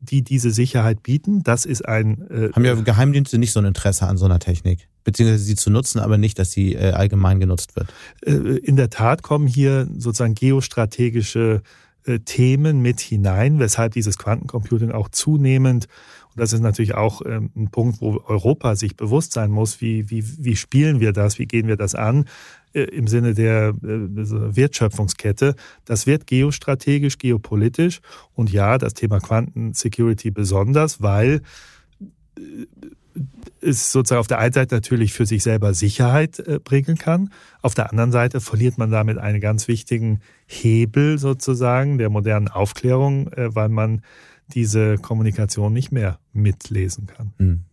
die 0.04 0.22
diese 0.22 0.52
Sicherheit 0.52 1.04
bieten. 1.04 1.44
Das 1.44 1.66
ist 1.66 1.88
ein. 1.88 2.30
Äh, 2.30 2.52
Haben 2.54 2.66
ja 2.66 2.76
Geheimdienste 2.76 3.38
nicht 3.38 3.52
so 3.52 3.60
ein 3.60 3.66
Interesse 3.66 4.08
an 4.08 4.18
so 4.18 4.26
einer 4.26 4.40
Technik? 4.40 4.88
Beziehungsweise 5.04 5.44
sie 5.44 5.56
zu 5.56 5.70
nutzen, 5.70 6.00
aber 6.00 6.18
nicht, 6.18 6.40
dass 6.40 6.52
sie 6.52 6.76
äh, 6.76 6.92
allgemein 6.92 7.40
genutzt 7.40 7.76
wird? 7.76 7.94
Äh, 8.26 8.58
in 8.58 8.76
der 8.76 8.90
Tat 8.90 9.24
kommen 9.24 9.48
hier 9.48 9.88
sozusagen 9.98 10.36
geostrategische 10.36 11.62
äh, 12.06 12.20
Themen 12.20 12.82
mit 12.82 13.00
hinein, 13.00 13.60
weshalb 13.60 13.94
dieses 13.94 14.18
Quantencomputing 14.18 14.92
auch 14.92 15.10
zunehmend 15.10 15.88
und 16.36 16.40
das 16.40 16.52
ist 16.52 16.62
natürlich 16.62 16.96
auch 16.96 17.22
ähm, 17.26 17.52
ein 17.56 17.70
Punkt, 17.70 18.02
wo 18.02 18.20
Europa 18.26 18.76
sich 18.76 18.98
bewusst 18.98 19.34
sein 19.34 19.52
muss, 19.52 19.82
wie, 19.82 20.10
wie, 20.10 20.24
wie 20.44 20.56
spielen 20.56 21.00
wir 21.00 21.14
das, 21.14 21.38
wie 21.38 21.46
gehen 21.46 21.68
wir 21.68 21.78
das 21.78 21.94
an 21.94 22.26
im 22.74 23.08
Sinne 23.08 23.34
der 23.34 23.70
äh, 23.70 23.76
Wertschöpfungskette. 23.84 25.56
Das 25.86 26.08
wird 26.08 26.28
geostrategisch, 26.28 27.18
geopolitisch 27.18 28.02
und 28.34 28.52
ja, 28.52 28.78
das 28.78 28.94
Thema 28.94 29.20
Quantensecurity 29.20 30.32
besonders, 30.32 31.02
weil 31.02 31.42
äh, 32.38 32.42
es 33.62 33.92
sozusagen 33.92 34.20
auf 34.20 34.28
der 34.28 34.40
einen 34.40 34.54
Seite 34.54 34.76
natürlich 34.76 35.14
für 35.14 35.26
sich 35.26 35.44
selber 35.44 35.74
Sicherheit 35.74 36.40
äh, 36.40 36.60
bringen 36.60 36.98
kann. 36.98 37.30
Auf 37.62 37.76
der 37.76 37.92
anderen 37.92 38.12
Seite 38.12 38.42
verliert 38.42 38.78
man 38.78 38.92
damit 38.92 39.18
einen 39.18 39.40
ganz 39.40 39.68
wichtigen 39.68 40.20
Hebel 40.48 41.20
sozusagen 41.20 41.98
der 41.98 42.10
modernen 42.10 42.48
Aufklärung, 42.48 43.28
äh, 43.34 43.56
weil 43.56 43.70
man 43.70 44.02
diese 44.54 44.98
Kommunikation 44.98 45.72
nicht 45.74 45.92
mehr 45.92 46.20
mitlesen 46.34 47.08
kann. 47.08 47.34
Hm. 47.38 47.66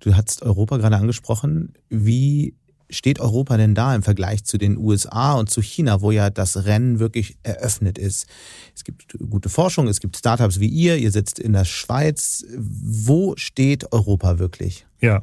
Du 0.00 0.14
hast 0.14 0.42
Europa 0.42 0.76
gerade 0.76 0.96
angesprochen. 0.96 1.74
Wie 1.88 2.54
steht 2.90 3.20
Europa 3.20 3.56
denn 3.56 3.74
da 3.74 3.94
im 3.94 4.02
Vergleich 4.02 4.44
zu 4.44 4.58
den 4.58 4.76
USA 4.78 5.34
und 5.34 5.50
zu 5.50 5.62
China, 5.62 6.00
wo 6.00 6.10
ja 6.10 6.30
das 6.30 6.64
Rennen 6.64 6.98
wirklich 6.98 7.36
eröffnet 7.42 7.98
ist? 7.98 8.26
Es 8.74 8.84
gibt 8.84 9.16
gute 9.30 9.48
Forschung, 9.48 9.88
es 9.88 10.00
gibt 10.00 10.16
Startups 10.16 10.60
wie 10.60 10.68
ihr, 10.68 10.96
ihr 10.96 11.10
sitzt 11.10 11.38
in 11.38 11.52
der 11.52 11.64
Schweiz. 11.64 12.44
Wo 12.56 13.34
steht 13.36 13.92
Europa 13.92 14.38
wirklich? 14.38 14.86
Ja. 15.00 15.22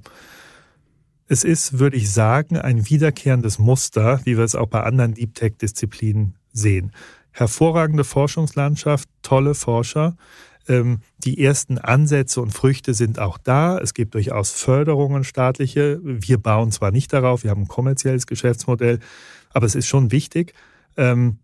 Es 1.27 1.43
ist, 1.43 1.79
würde 1.79 1.97
ich 1.97 2.11
sagen, 2.11 2.57
ein 2.57 2.87
wiederkehrendes 2.87 3.57
Muster, 3.57 4.21
wie 4.25 4.37
wir 4.37 4.43
es 4.43 4.55
auch 4.55 4.67
bei 4.67 4.83
anderen 4.83 5.15
Deep 5.15 5.33
Tech-Disziplinen 5.33 6.35
sehen 6.53 6.91
hervorragende 7.35 8.05
Forschungslandschaft, 8.05 9.09
tolle 9.21 9.55
Forscher. 9.55 10.15
Ähm, 10.67 10.99
die 11.19 11.43
ersten 11.43 11.77
Ansätze 11.77 12.41
und 12.41 12.51
Früchte 12.51 12.93
sind 12.93 13.19
auch 13.19 13.37
da. 13.37 13.77
Es 13.77 13.93
gibt 13.93 14.15
durchaus 14.15 14.51
Förderungen 14.51 15.23
staatliche. 15.23 15.99
Wir 16.03 16.37
bauen 16.37 16.71
zwar 16.71 16.91
nicht 16.91 17.13
darauf, 17.13 17.43
wir 17.43 17.51
haben 17.51 17.63
ein 17.63 17.67
kommerzielles 17.67 18.27
Geschäftsmodell, 18.27 18.99
aber 19.51 19.65
es 19.65 19.75
ist 19.75 19.87
schon 19.87 20.11
wichtig. 20.11 20.53
Ähm, 20.97 21.37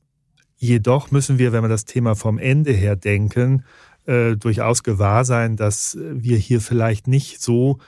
jedoch 0.57 1.11
müssen 1.11 1.39
wir, 1.39 1.51
wenn 1.51 1.63
wir 1.63 1.69
das 1.69 1.85
Thema 1.85 2.15
vom 2.15 2.37
Ende 2.39 2.71
her 2.71 2.95
denken, 2.95 3.63
äh, 4.05 4.35
durchaus 4.35 4.83
gewahr 4.83 5.25
sein, 5.25 5.55
dass 5.55 5.97
wir 5.99 6.37
hier 6.37 6.61
vielleicht 6.61 7.07
nicht 7.07 7.41
so 7.41 7.79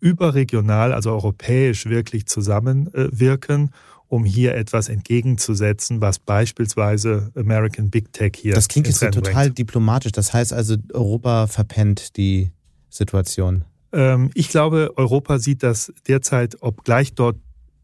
überregional, 0.00 0.92
also 0.92 1.12
europäisch 1.12 1.86
wirklich 1.86 2.26
zusammenwirken 2.26 3.70
um 4.12 4.26
hier 4.26 4.54
etwas 4.54 4.90
entgegenzusetzen, 4.90 6.02
was 6.02 6.18
beispielsweise 6.18 7.32
American 7.34 7.88
Big 7.88 8.12
Tech 8.12 8.32
hier. 8.36 8.52
Das 8.52 8.68
klingt 8.68 8.86
jetzt 8.86 8.98
so 8.98 9.08
total 9.08 9.44
bringt. 9.44 9.58
diplomatisch. 9.58 10.12
Das 10.12 10.34
heißt 10.34 10.52
also, 10.52 10.76
Europa 10.92 11.46
verpennt 11.46 12.18
die 12.18 12.50
Situation. 12.90 13.64
Ähm, 13.90 14.30
ich 14.34 14.50
glaube, 14.50 14.92
Europa 14.96 15.38
sieht 15.38 15.62
das 15.62 15.94
derzeit, 16.06 16.58
obgleich 16.60 17.14
dort 17.14 17.36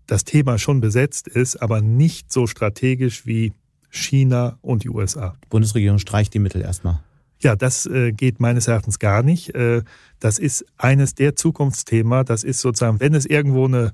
das 0.06 0.24
Thema 0.24 0.58
schon 0.58 0.82
besetzt 0.82 1.28
ist, 1.28 1.62
aber 1.62 1.80
nicht 1.80 2.30
so 2.30 2.46
strategisch 2.46 3.24
wie 3.24 3.54
China 3.88 4.58
und 4.60 4.84
die 4.84 4.90
USA. 4.90 5.34
Die 5.42 5.48
Bundesregierung 5.48 5.98
streicht 5.98 6.34
die 6.34 6.40
Mittel 6.40 6.60
erstmal. 6.60 7.00
Ja, 7.40 7.56
das 7.56 7.86
äh, 7.86 8.12
geht 8.12 8.38
meines 8.38 8.68
Erachtens 8.68 8.98
gar 8.98 9.22
nicht. 9.22 9.54
Äh, 9.54 9.82
das 10.20 10.38
ist 10.38 10.66
eines 10.76 11.14
der 11.14 11.36
Zukunftsthemen. 11.36 12.26
Das 12.26 12.44
ist 12.44 12.60
sozusagen, 12.60 13.00
wenn 13.00 13.14
es 13.14 13.24
irgendwo 13.24 13.64
eine 13.64 13.92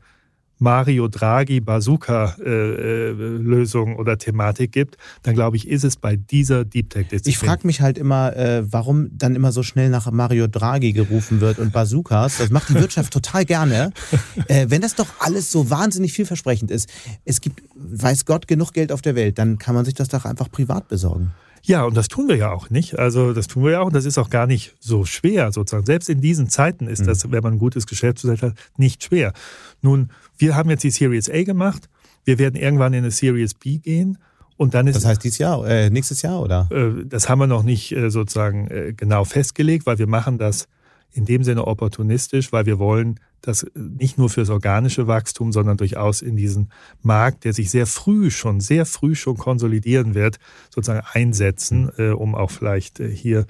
Mario 0.59 1.09
Draghi 1.09 1.61
Bazooka-Lösung 1.61 3.97
oder 3.97 4.19
Thematik 4.19 4.73
gibt, 4.73 4.97
dann 5.23 5.35
glaube 5.35 5.57
ich, 5.57 5.69
ist 5.69 5.85
es 5.85 5.97
bei 5.97 6.17
dieser 6.17 6.65
Deep 6.65 6.91
Tech-Disziplin. 6.91 7.31
Ich 7.31 7.39
frage 7.39 7.67
mich 7.67 7.81
halt 7.81 7.99
immer, 7.99 8.37
äh, 8.37 8.63
warum 8.71 9.09
dann 9.17 9.35
immer 9.35 9.53
so 9.53 9.63
schnell 9.63 9.89
nach 9.91 10.11
Mario 10.11 10.47
Draghi 10.47 10.93
gerufen 10.93 11.41
wird 11.41 11.59
und 11.59 11.73
Bazookas. 11.73 12.39
Das 12.39 12.51
macht 12.51 12.69
die 12.69 12.75
Wirtschaft 12.75 13.13
total 13.13 13.45
gerne. 13.45 13.93
Äh, 14.49 14.67
wenn 14.69 14.83
das 14.83 14.95
doch 14.95 15.07
alles 15.21 15.51
so 15.51 15.71
wahnsinnig 15.71 16.13
vielversprechend 16.13 16.71
ist, 16.71 16.89
es 17.25 17.41
gibt, 17.41 17.63
weiß 17.75 18.27
Gott, 18.27 18.47
genug 18.47 18.73
Geld 18.73 18.93
auf 18.93 19.01
der 19.01 19.15
Welt, 19.15 19.39
dann 19.39 19.59
kann 19.59 19.75
man 19.75 19.85
sich 19.85 19.95
das 19.95 20.09
doch 20.09 20.25
einfach 20.25 20.51
privat 20.51 20.89
besorgen. 20.89 21.33
Ja, 21.67 21.85
und 21.85 21.97
das 21.97 22.09
tun 22.09 22.29
wir 22.29 22.37
ja 22.37 22.53
auch 22.53 22.69
nicht. 22.69 22.99
Also 22.99 23.33
das 23.33 23.47
tun 23.47 23.65
wir 23.65 23.73
ja 23.73 23.81
auch 23.81 23.87
und 23.87 23.95
das 23.95 24.05
ist 24.05 24.19
auch 24.19 24.29
gar 24.29 24.47
nicht 24.47 24.75
so 24.81 25.07
schwer 25.07 25.51
sozusagen. 25.51 25.87
Selbst 25.87 26.11
in 26.11 26.21
diesen 26.21 26.51
Zeiten 26.51 26.89
ist 26.89 27.07
das, 27.07 27.25
mhm. 27.25 27.33
wenn 27.33 27.43
man 27.43 27.53
ein 27.55 27.59
gutes 27.59 27.87
Geschäftsmodell 27.87 28.51
hat, 28.51 28.59
nicht 28.77 29.03
schwer. 29.03 29.33
Nun, 29.81 30.11
wir 30.37 30.57
haben 30.57 30.71
jetzt 30.71 30.85
die 30.85 30.91
Series 30.91 31.31
A 31.31 31.43
gemacht. 31.43 31.89
Wir 32.25 32.39
werden 32.39 32.57
irgendwann 32.57 32.93
in 32.93 33.01
eine 33.01 33.11
Series 33.11 33.55
B 33.55 33.79
gehen. 33.79 34.19
Und 34.57 34.75
dann 34.75 34.87
ist, 34.87 34.97
das 34.97 35.05
heißt 35.05 35.25
dieses 35.25 35.39
Jahr, 35.39 35.67
äh, 35.67 35.91
nächstes 35.91 36.23
Jahr, 36.23 36.41
oder? 36.41 36.69
Äh, 36.71 37.05
das 37.05 37.29
haben 37.29 37.41
wir 37.41 37.47
noch 37.47 37.65
nicht 37.65 37.93
äh, 37.93 38.11
sozusagen 38.11 38.69
äh, 38.69 38.93
genau 38.97 39.25
festgelegt, 39.25 39.85
weil 39.87 39.99
wir 39.99 40.07
machen 40.07 40.39
das 40.39 40.69
in 41.13 41.25
dem 41.25 41.45
Sinne 41.45 41.67
opportunistisch, 41.67 42.53
weil 42.53 42.67
wir 42.67 42.79
wollen 42.79 43.21
das 43.41 43.67
nicht 43.75 44.17
nur 44.17 44.31
fürs 44.31 44.51
organische 44.51 45.07
Wachstum, 45.07 45.53
sondern 45.53 45.77
durchaus 45.77 46.23
in 46.23 46.37
diesen 46.37 46.71
Markt, 47.03 47.45
der 47.45 47.53
sich 47.53 47.71
sehr 47.71 47.87
früh 47.87 48.31
schon, 48.31 48.61
sehr 48.61 48.87
früh 48.87 49.15
schon 49.15 49.37
konsolidieren 49.37 50.15
wird, 50.15 50.39
sozusagen 50.71 51.07
einsetzen, 51.13 51.91
äh, 51.99 52.11
um 52.11 52.35
auch 52.35 52.51
vielleicht 52.51 53.01
äh, 53.01 53.11
hier 53.11 53.47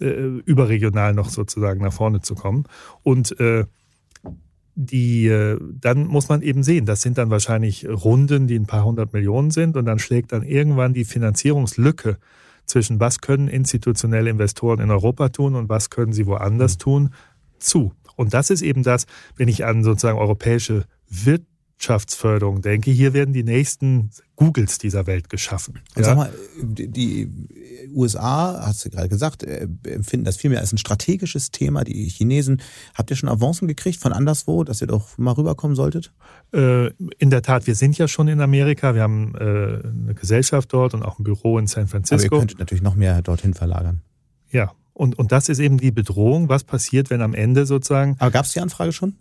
äh, 0.00 0.06
überregional 0.06 1.14
noch 1.14 1.28
sozusagen 1.28 1.82
nach 1.82 1.92
vorne 1.92 2.20
zu 2.20 2.34
kommen. 2.34 2.64
Und 3.02 3.38
äh, 3.38 3.64
die, 4.74 5.28
äh, 5.28 5.58
dann 5.80 6.06
muss 6.06 6.28
man 6.28 6.42
eben 6.42 6.62
sehen, 6.62 6.86
das 6.86 7.02
sind 7.02 7.18
dann 7.18 7.30
wahrscheinlich 7.30 7.88
Runden, 7.88 8.46
die 8.46 8.58
ein 8.58 8.66
paar 8.66 8.84
hundert 8.84 9.12
Millionen 9.12 9.50
sind 9.50 9.76
und 9.76 9.84
dann 9.84 9.98
schlägt 9.98 10.32
dann 10.32 10.42
irgendwann 10.42 10.94
die 10.94 11.04
Finanzierungslücke 11.04 12.18
zwischen 12.66 12.98
was 12.98 13.20
können 13.20 13.48
institutionelle 13.48 14.30
Investoren 14.30 14.80
in 14.80 14.90
Europa 14.90 15.28
tun 15.28 15.54
und 15.54 15.68
was 15.68 15.90
können 15.90 16.12
sie 16.12 16.26
woanders 16.26 16.74
mhm. 16.74 16.80
tun, 16.80 17.10
zu. 17.58 17.92
Und 18.16 18.34
das 18.34 18.50
ist 18.50 18.62
eben 18.62 18.82
das, 18.82 19.06
wenn 19.36 19.48
ich 19.48 19.64
an 19.64 19.84
sozusagen 19.84 20.18
europäische 20.18 20.84
Wirtschaftsförderung 21.84 22.62
denke, 22.62 22.90
hier 22.90 23.12
werden 23.12 23.34
die 23.34 23.42
nächsten 23.42 24.10
Googles 24.36 24.78
dieser 24.78 25.06
Welt 25.06 25.28
geschaffen. 25.28 25.80
Ja? 25.96 26.04
Sag 26.04 26.16
mal, 26.16 26.32
die 26.62 27.30
USA, 27.92 28.62
hast 28.66 28.84
du 28.84 28.90
gerade 28.90 29.08
gesagt, 29.08 29.42
äh, 29.42 29.68
empfinden 29.84 30.24
das 30.24 30.36
vielmehr 30.36 30.60
als 30.60 30.72
ein 30.72 30.78
strategisches 30.78 31.50
Thema. 31.50 31.84
Die 31.84 32.08
Chinesen, 32.08 32.62
habt 32.94 33.10
ihr 33.10 33.16
schon 33.16 33.28
Avancen 33.28 33.68
gekriegt 33.68 34.00
von 34.00 34.12
anderswo, 34.12 34.64
dass 34.64 34.80
ihr 34.80 34.86
doch 34.86 35.18
mal 35.18 35.32
rüberkommen 35.32 35.76
solltet? 35.76 36.12
Äh, 36.52 36.88
in 37.18 37.30
der 37.30 37.42
Tat, 37.42 37.66
wir 37.66 37.74
sind 37.74 37.98
ja 37.98 38.08
schon 38.08 38.28
in 38.28 38.40
Amerika. 38.40 38.94
Wir 38.94 39.02
haben 39.02 39.34
äh, 39.34 39.40
eine 39.40 40.14
Gesellschaft 40.14 40.72
dort 40.72 40.94
und 40.94 41.02
auch 41.02 41.18
ein 41.18 41.24
Büro 41.24 41.58
in 41.58 41.66
San 41.66 41.86
Francisco. 41.86 42.26
Aber 42.26 42.36
ihr 42.36 42.40
könntet 42.40 42.58
natürlich 42.58 42.82
noch 42.82 42.94
mehr 42.94 43.20
dorthin 43.20 43.52
verlagern. 43.52 44.00
Ja, 44.50 44.72
und, 44.94 45.18
und 45.18 45.32
das 45.32 45.48
ist 45.48 45.58
eben 45.58 45.78
die 45.78 45.90
Bedrohung. 45.90 46.48
Was 46.48 46.64
passiert, 46.64 47.10
wenn 47.10 47.20
am 47.20 47.34
Ende 47.34 47.66
sozusagen. 47.66 48.16
Aber 48.20 48.30
gab 48.30 48.46
es 48.46 48.52
die 48.52 48.60
Anfrage 48.60 48.92
schon? 48.92 49.16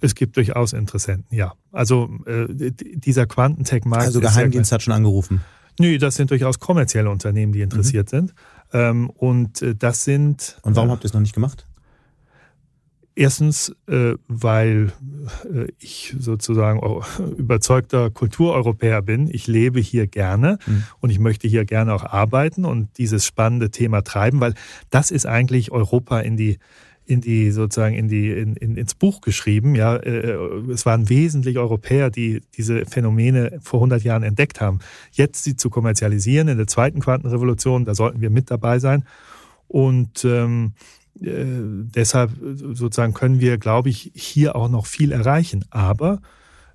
Es 0.00 0.14
gibt 0.14 0.36
durchaus 0.36 0.72
Interessenten, 0.72 1.36
ja. 1.36 1.54
Also 1.72 2.08
äh, 2.26 2.46
dieser 2.48 3.26
Quantentech-Markt. 3.26 4.06
Also 4.06 4.20
Geheimdienst 4.20 4.72
hat 4.72 4.82
schon 4.82 4.94
angerufen. 4.94 5.42
Nö, 5.78 5.98
das 5.98 6.16
sind 6.16 6.30
durchaus 6.30 6.58
kommerzielle 6.58 7.10
Unternehmen, 7.10 7.52
die 7.52 7.60
interessiert 7.60 8.12
mhm. 8.12 8.16
sind. 8.16 8.34
Ähm, 8.72 9.10
und 9.10 9.62
äh, 9.62 9.74
das 9.74 10.04
sind. 10.04 10.58
Und 10.62 10.76
warum 10.76 10.90
äh, 10.90 10.92
habt 10.92 11.04
ihr 11.04 11.06
es 11.06 11.14
noch 11.14 11.20
nicht 11.20 11.34
gemacht? 11.34 11.66
Erstens, 13.14 13.74
äh, 13.88 14.14
weil 14.28 14.92
äh, 15.52 15.66
ich 15.80 16.14
sozusagen 16.18 16.80
überzeugter 17.36 18.10
Kultureuropäer 18.10 19.02
bin. 19.02 19.28
Ich 19.28 19.48
lebe 19.48 19.80
hier 19.80 20.06
gerne 20.06 20.58
mhm. 20.66 20.84
und 21.00 21.10
ich 21.10 21.18
möchte 21.18 21.48
hier 21.48 21.64
gerne 21.64 21.94
auch 21.94 22.04
arbeiten 22.04 22.64
und 22.64 22.96
dieses 22.98 23.26
spannende 23.26 23.70
Thema 23.70 24.02
treiben, 24.02 24.40
weil 24.40 24.54
das 24.90 25.10
ist 25.10 25.26
eigentlich 25.26 25.72
Europa 25.72 26.20
in 26.20 26.36
die 26.36 26.58
in 27.08 27.22
die 27.22 27.50
sozusagen 27.52 27.94
in 27.94 28.06
die 28.08 28.30
in, 28.30 28.54
in, 28.54 28.76
ins 28.76 28.94
Buch 28.94 29.22
geschrieben. 29.22 29.74
Ja, 29.74 29.96
äh, 29.96 30.36
es 30.70 30.84
waren 30.84 31.08
wesentlich 31.08 31.56
Europäer, 31.58 32.10
die 32.10 32.42
diese 32.56 32.84
Phänomene 32.84 33.58
vor 33.62 33.78
100 33.80 34.04
Jahren 34.04 34.22
entdeckt 34.22 34.60
haben. 34.60 34.80
Jetzt 35.12 35.42
sie 35.42 35.56
zu 35.56 35.70
kommerzialisieren 35.70 36.48
in 36.48 36.58
der 36.58 36.66
zweiten 36.66 37.00
Quantenrevolution, 37.00 37.86
da 37.86 37.94
sollten 37.94 38.20
wir 38.20 38.28
mit 38.28 38.50
dabei 38.50 38.78
sein. 38.78 39.04
Und 39.68 40.22
ähm, 40.26 40.74
äh, 41.20 41.46
deshalb 41.94 42.32
sozusagen 42.42 43.14
können 43.14 43.40
wir, 43.40 43.56
glaube 43.56 43.88
ich, 43.88 44.12
hier 44.14 44.54
auch 44.54 44.68
noch 44.68 44.84
viel 44.84 45.10
erreichen. 45.10 45.64
Aber 45.70 46.20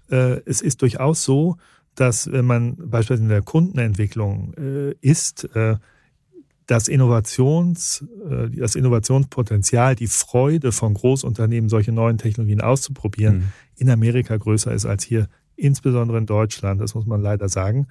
äh, 0.09 0.41
es 0.45 0.61
ist 0.61 0.81
durchaus 0.81 1.23
so, 1.23 1.57
dass 1.93 2.31
wenn 2.31 2.45
man 2.45 2.75
beispielsweise 2.75 3.21
in 3.21 3.29
der 3.29 3.43
Kundenentwicklung 3.43 4.55
äh, 4.57 4.95
ist, 5.01 5.43
äh, 5.55 5.75
das, 6.67 6.87
Innovations, 6.87 8.05
äh, 8.29 8.49
das 8.49 8.75
Innovationspotenzial, 8.75 9.95
die 9.95 10.07
Freude 10.07 10.71
von 10.71 10.93
Großunternehmen, 10.93 11.69
solche 11.69 11.91
neuen 11.91 12.17
Technologien 12.17 12.61
auszuprobieren, 12.61 13.37
mhm. 13.37 13.51
in 13.77 13.89
Amerika 13.89 14.37
größer 14.37 14.71
ist 14.73 14.85
als 14.85 15.03
hier, 15.03 15.27
insbesondere 15.55 16.17
in 16.17 16.25
Deutschland. 16.25 16.81
Das 16.81 16.95
muss 16.95 17.05
man 17.05 17.21
leider 17.21 17.49
sagen. 17.49 17.87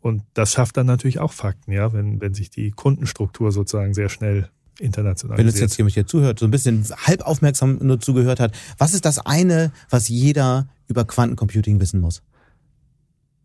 Und 0.00 0.22
das 0.34 0.52
schafft 0.52 0.76
dann 0.76 0.86
natürlich 0.86 1.18
auch 1.18 1.32
Fakten, 1.32 1.72
ja, 1.72 1.92
wenn, 1.92 2.20
wenn 2.20 2.34
sich 2.34 2.50
die 2.50 2.70
Kundenstruktur 2.70 3.50
sozusagen 3.50 3.94
sehr 3.94 4.08
schnell 4.08 4.48
internationalisiert. 4.78 5.38
Wenn 5.38 5.52
uns 5.52 5.60
jetzt 5.60 5.76
jemand 5.76 5.94
hier 5.94 6.06
zuhört, 6.06 6.38
so 6.38 6.44
ein 6.44 6.50
bisschen 6.50 6.84
halb 7.06 7.22
aufmerksam 7.22 7.78
nur 7.82 7.98
zugehört 7.98 8.38
hat, 8.38 8.52
was 8.78 8.94
ist 8.94 9.04
das 9.04 9.18
eine, 9.18 9.72
was 9.90 10.08
jeder 10.08 10.68
über 10.86 11.04
Quantencomputing 11.04 11.80
wissen 11.80 12.00
muss? 12.00 12.22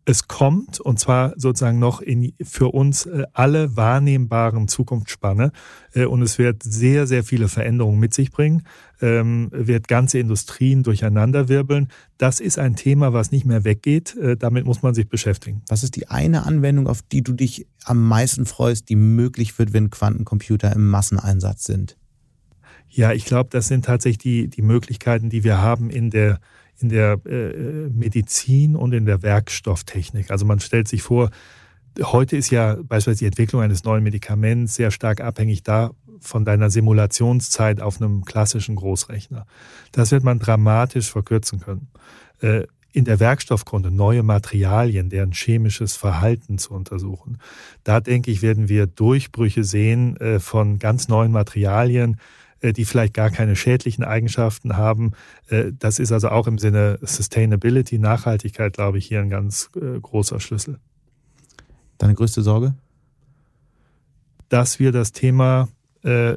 Es 0.06 0.28
kommt, 0.28 0.80
und 0.80 0.98
zwar 0.98 1.32
sozusagen 1.36 1.78
noch 1.78 2.00
in 2.00 2.34
für 2.42 2.68
uns 2.68 3.06
äh, 3.06 3.24
alle 3.32 3.76
wahrnehmbaren 3.76 4.68
Zukunftsspanne. 4.68 5.52
Äh, 5.92 6.04
und 6.04 6.22
es 6.22 6.38
wird 6.38 6.62
sehr, 6.62 7.06
sehr 7.06 7.24
viele 7.24 7.48
Veränderungen 7.48 7.98
mit 7.98 8.12
sich 8.12 8.30
bringen, 8.30 8.64
ähm, 9.00 9.48
wird 9.52 9.88
ganze 9.88 10.18
Industrien 10.18 10.82
durcheinanderwirbeln. 10.82 11.88
Das 12.18 12.40
ist 12.40 12.58
ein 12.58 12.76
Thema, 12.76 13.12
was 13.12 13.32
nicht 13.32 13.46
mehr 13.46 13.64
weggeht. 13.64 14.14
Äh, 14.16 14.36
damit 14.36 14.66
muss 14.66 14.82
man 14.82 14.94
sich 14.94 15.08
beschäftigen. 15.08 15.62
Was 15.68 15.82
ist 15.82 15.96
die 15.96 16.08
eine 16.08 16.44
Anwendung, 16.44 16.86
auf 16.86 17.00
die 17.02 17.22
du 17.22 17.32
dich 17.32 17.66
am 17.84 18.06
meisten 18.06 18.44
freust, 18.44 18.90
die 18.90 18.96
möglich 18.96 19.58
wird, 19.58 19.72
wenn 19.72 19.90
Quantencomputer 19.90 20.74
im 20.74 20.90
Masseneinsatz 20.90 21.64
sind? 21.64 21.96
Ja, 22.90 23.12
ich 23.12 23.24
glaube, 23.24 23.48
das 23.50 23.68
sind 23.68 23.86
tatsächlich 23.86 24.18
die, 24.18 24.48
die 24.48 24.62
Möglichkeiten, 24.62 25.30
die 25.30 25.42
wir 25.42 25.60
haben 25.60 25.90
in 25.90 26.10
der 26.10 26.38
in 26.80 26.88
der 26.88 27.20
äh, 27.26 27.88
Medizin 27.88 28.76
und 28.76 28.92
in 28.92 29.06
der 29.06 29.22
Werkstofftechnik. 29.22 30.30
Also 30.30 30.44
man 30.44 30.60
stellt 30.60 30.88
sich 30.88 31.02
vor, 31.02 31.30
heute 32.02 32.36
ist 32.36 32.50
ja 32.50 32.74
beispielsweise 32.74 33.20
die 33.20 33.26
Entwicklung 33.26 33.62
eines 33.62 33.84
neuen 33.84 34.02
Medikaments 34.02 34.74
sehr 34.74 34.90
stark 34.90 35.20
abhängig 35.20 35.62
da 35.62 35.92
von 36.20 36.44
deiner 36.44 36.70
Simulationszeit 36.70 37.80
auf 37.80 38.00
einem 38.00 38.24
klassischen 38.24 38.76
Großrechner. 38.76 39.46
Das 39.92 40.10
wird 40.10 40.24
man 40.24 40.38
dramatisch 40.38 41.10
verkürzen 41.10 41.60
können. 41.60 41.88
Äh, 42.40 42.64
in 42.92 43.04
der 43.04 43.18
Werkstoffkunde 43.18 43.90
neue 43.90 44.22
Materialien, 44.22 45.10
deren 45.10 45.32
chemisches 45.32 45.96
Verhalten 45.96 46.58
zu 46.58 46.72
untersuchen. 46.72 47.38
Da 47.82 48.00
denke 48.00 48.30
ich, 48.30 48.40
werden 48.40 48.68
wir 48.68 48.86
Durchbrüche 48.86 49.64
sehen 49.64 50.16
äh, 50.18 50.38
von 50.38 50.78
ganz 50.78 51.08
neuen 51.08 51.32
Materialien, 51.32 52.18
die 52.72 52.84
vielleicht 52.84 53.14
gar 53.14 53.30
keine 53.30 53.56
schädlichen 53.56 54.04
Eigenschaften 54.04 54.76
haben. 54.76 55.12
Äh, 55.48 55.72
das 55.78 55.98
ist 55.98 56.12
also 56.12 56.28
auch 56.28 56.46
im 56.46 56.58
Sinne 56.58 56.98
Sustainability, 57.02 57.98
Nachhaltigkeit, 57.98 58.74
glaube 58.74 58.98
ich, 58.98 59.06
hier 59.06 59.20
ein 59.20 59.30
ganz 59.30 59.70
äh, 59.76 60.00
großer 60.00 60.40
Schlüssel. 60.40 60.78
Deine 61.98 62.14
größte 62.14 62.42
Sorge? 62.42 62.74
Dass 64.48 64.78
wir 64.78 64.92
das 64.92 65.12
Thema 65.12 65.68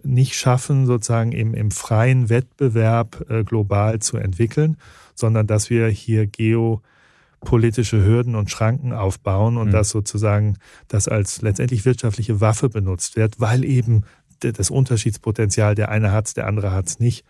nicht 0.03 0.35
schaffen, 0.35 0.85
sozusagen 0.85 1.33
im, 1.33 1.53
im 1.53 1.71
freien 1.71 2.29
Wettbewerb 2.29 3.25
global 3.45 3.99
zu 3.99 4.15
entwickeln, 4.15 4.77
sondern 5.13 5.45
dass 5.45 5.69
wir 5.69 5.87
hier 5.89 6.25
geopolitische 6.25 8.01
Hürden 8.01 8.35
und 8.35 8.49
Schranken 8.49 8.93
aufbauen 8.93 9.57
und 9.57 9.67
mhm. 9.67 9.71
dass 9.71 9.89
sozusagen 9.89 10.57
das 10.87 11.09
als 11.09 11.41
letztendlich 11.41 11.83
wirtschaftliche 11.83 12.39
Waffe 12.39 12.69
benutzt 12.69 13.17
wird, 13.17 13.41
weil 13.41 13.65
eben 13.65 14.03
das 14.39 14.69
Unterschiedspotenzial, 14.69 15.75
der 15.75 15.89
eine 15.89 16.11
hat 16.11 16.27
es, 16.27 16.33
der 16.33 16.47
andere 16.47 16.71
hat 16.71 16.87
es 16.87 16.99
nicht, 16.99 17.25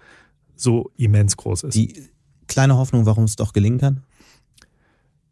so 0.56 0.92
immens 0.98 1.38
groß 1.38 1.64
ist. 1.64 1.76
Die 1.76 2.10
kleine 2.48 2.78
Hoffnung, 2.78 3.06
warum 3.06 3.26
es 3.26 3.36
doch 3.36 3.54
gelingen 3.54 3.80
kann? 3.80 4.04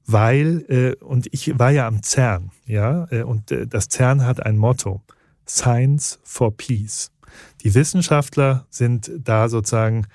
Weil, 0.05 0.65
äh, 0.69 1.03
und 1.03 1.27
ich 1.31 1.57
war 1.57 1.71
ja 1.71 1.87
am 1.87 2.03
CERN, 2.03 2.51
ja, 2.65 3.07
äh, 3.09 3.23
und 3.23 3.51
äh, 3.51 3.65
das 3.65 3.89
CERN 3.89 4.23
hat 4.23 4.45
ein 4.45 4.57
Motto, 4.57 5.01
Science 5.47 6.19
for 6.23 6.55
Peace. 6.55 7.11
Die 7.63 7.73
Wissenschaftler 7.73 8.67
sind 8.69 9.11
da 9.17 9.49
sozusagen 9.49 10.05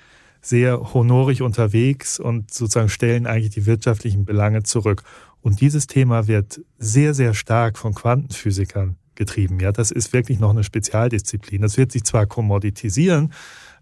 sehr 0.41 0.93
honorig 0.93 1.41
unterwegs 1.41 2.19
und 2.19 2.53
sozusagen 2.53 2.89
stellen 2.89 3.27
eigentlich 3.27 3.51
die 3.51 3.65
wirtschaftlichen 3.65 4.25
Belange 4.25 4.63
zurück. 4.63 5.03
Und 5.41 5.61
dieses 5.61 5.87
Thema 5.87 6.27
wird 6.27 6.61
sehr, 6.79 7.13
sehr 7.13 7.33
stark 7.33 7.77
von 7.77 7.93
Quantenphysikern 7.93 8.95
getrieben. 9.21 9.59
Ja, 9.59 9.71
das 9.71 9.91
ist 9.91 10.13
wirklich 10.13 10.39
noch 10.39 10.49
eine 10.49 10.63
Spezialdisziplin. 10.63 11.61
Das 11.61 11.77
wird 11.77 11.91
sich 11.91 12.03
zwar 12.03 12.25
kommoditisieren 12.25 13.31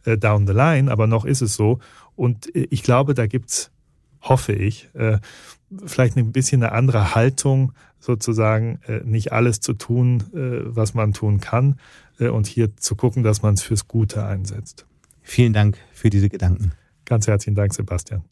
äh, 0.04 0.18
down 0.18 0.46
the 0.46 0.52
line, 0.52 0.92
aber 0.92 1.08
noch 1.08 1.24
ist 1.24 1.42
es 1.42 1.56
so. 1.56 1.80
Und 2.18 2.54
äh, 2.54 2.68
ich 2.70 2.84
glaube, 2.84 3.14
da 3.14 3.26
gibt's 3.26 3.72
hoffe 4.22 4.52
ich, 4.52 4.90
äh, 4.96 5.20
vielleicht 5.86 6.18
ein 6.18 6.34
bisschen 6.34 6.62
eine 6.62 6.74
andere 6.74 7.16
Haltung, 7.16 7.72
sozusagen 8.00 8.80
äh, 8.86 9.00
nicht 9.06 9.32
alles 9.32 9.62
zu 9.62 9.74
tun, 9.74 10.24
äh, 10.34 10.76
was 10.76 10.94
man 10.94 11.14
tun 11.14 11.40
kann 11.40 11.80
äh, 12.20 12.28
und 12.28 12.48
hier 12.48 12.76
zu 12.76 12.96
gucken, 12.96 13.24
dass 13.24 13.42
man 13.42 13.54
es 13.54 13.62
fürs 13.62 13.88
Gute 13.88 14.26
einsetzt. 14.26 14.86
Vielen 15.22 15.54
Dank 15.54 15.78
für 15.94 16.10
diese 16.10 16.28
Gedanken. 16.28 16.74
Ganz 17.06 17.28
herzlichen 17.28 17.56
Dank, 17.56 17.74
Sebastian. 17.74 18.24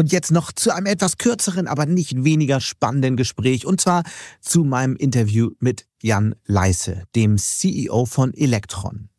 Und 0.00 0.12
jetzt 0.12 0.30
noch 0.30 0.50
zu 0.50 0.74
einem 0.74 0.86
etwas 0.86 1.18
kürzeren, 1.18 1.66
aber 1.66 1.84
nicht 1.84 2.24
weniger 2.24 2.62
spannenden 2.62 3.18
Gespräch. 3.18 3.66
Und 3.66 3.82
zwar 3.82 4.02
zu 4.40 4.64
meinem 4.64 4.96
Interview 4.96 5.50
mit 5.58 5.84
Jan 6.00 6.34
Leisse, 6.46 7.02
dem 7.14 7.36
CEO 7.36 8.06
von 8.06 8.32
Electron. 8.32 9.10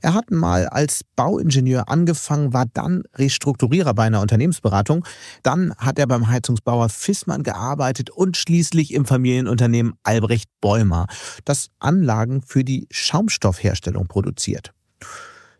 Er 0.00 0.14
hat 0.14 0.30
mal 0.30 0.68
als 0.68 1.04
Bauingenieur 1.16 1.90
angefangen, 1.90 2.54
war 2.54 2.64
dann 2.64 3.02
Restrukturierer 3.14 3.92
bei 3.92 4.04
einer 4.04 4.22
Unternehmensberatung. 4.22 5.04
Dann 5.42 5.74
hat 5.76 5.98
er 5.98 6.06
beim 6.06 6.28
Heizungsbauer 6.28 6.88
Fissmann 6.88 7.42
gearbeitet 7.42 8.08
und 8.08 8.38
schließlich 8.38 8.94
im 8.94 9.04
Familienunternehmen 9.04 9.96
Albrecht 10.02 10.48
Bäumer, 10.62 11.08
das 11.44 11.68
Anlagen 11.78 12.40
für 12.40 12.64
die 12.64 12.86
Schaumstoffherstellung 12.90 14.06
produziert. 14.06 14.72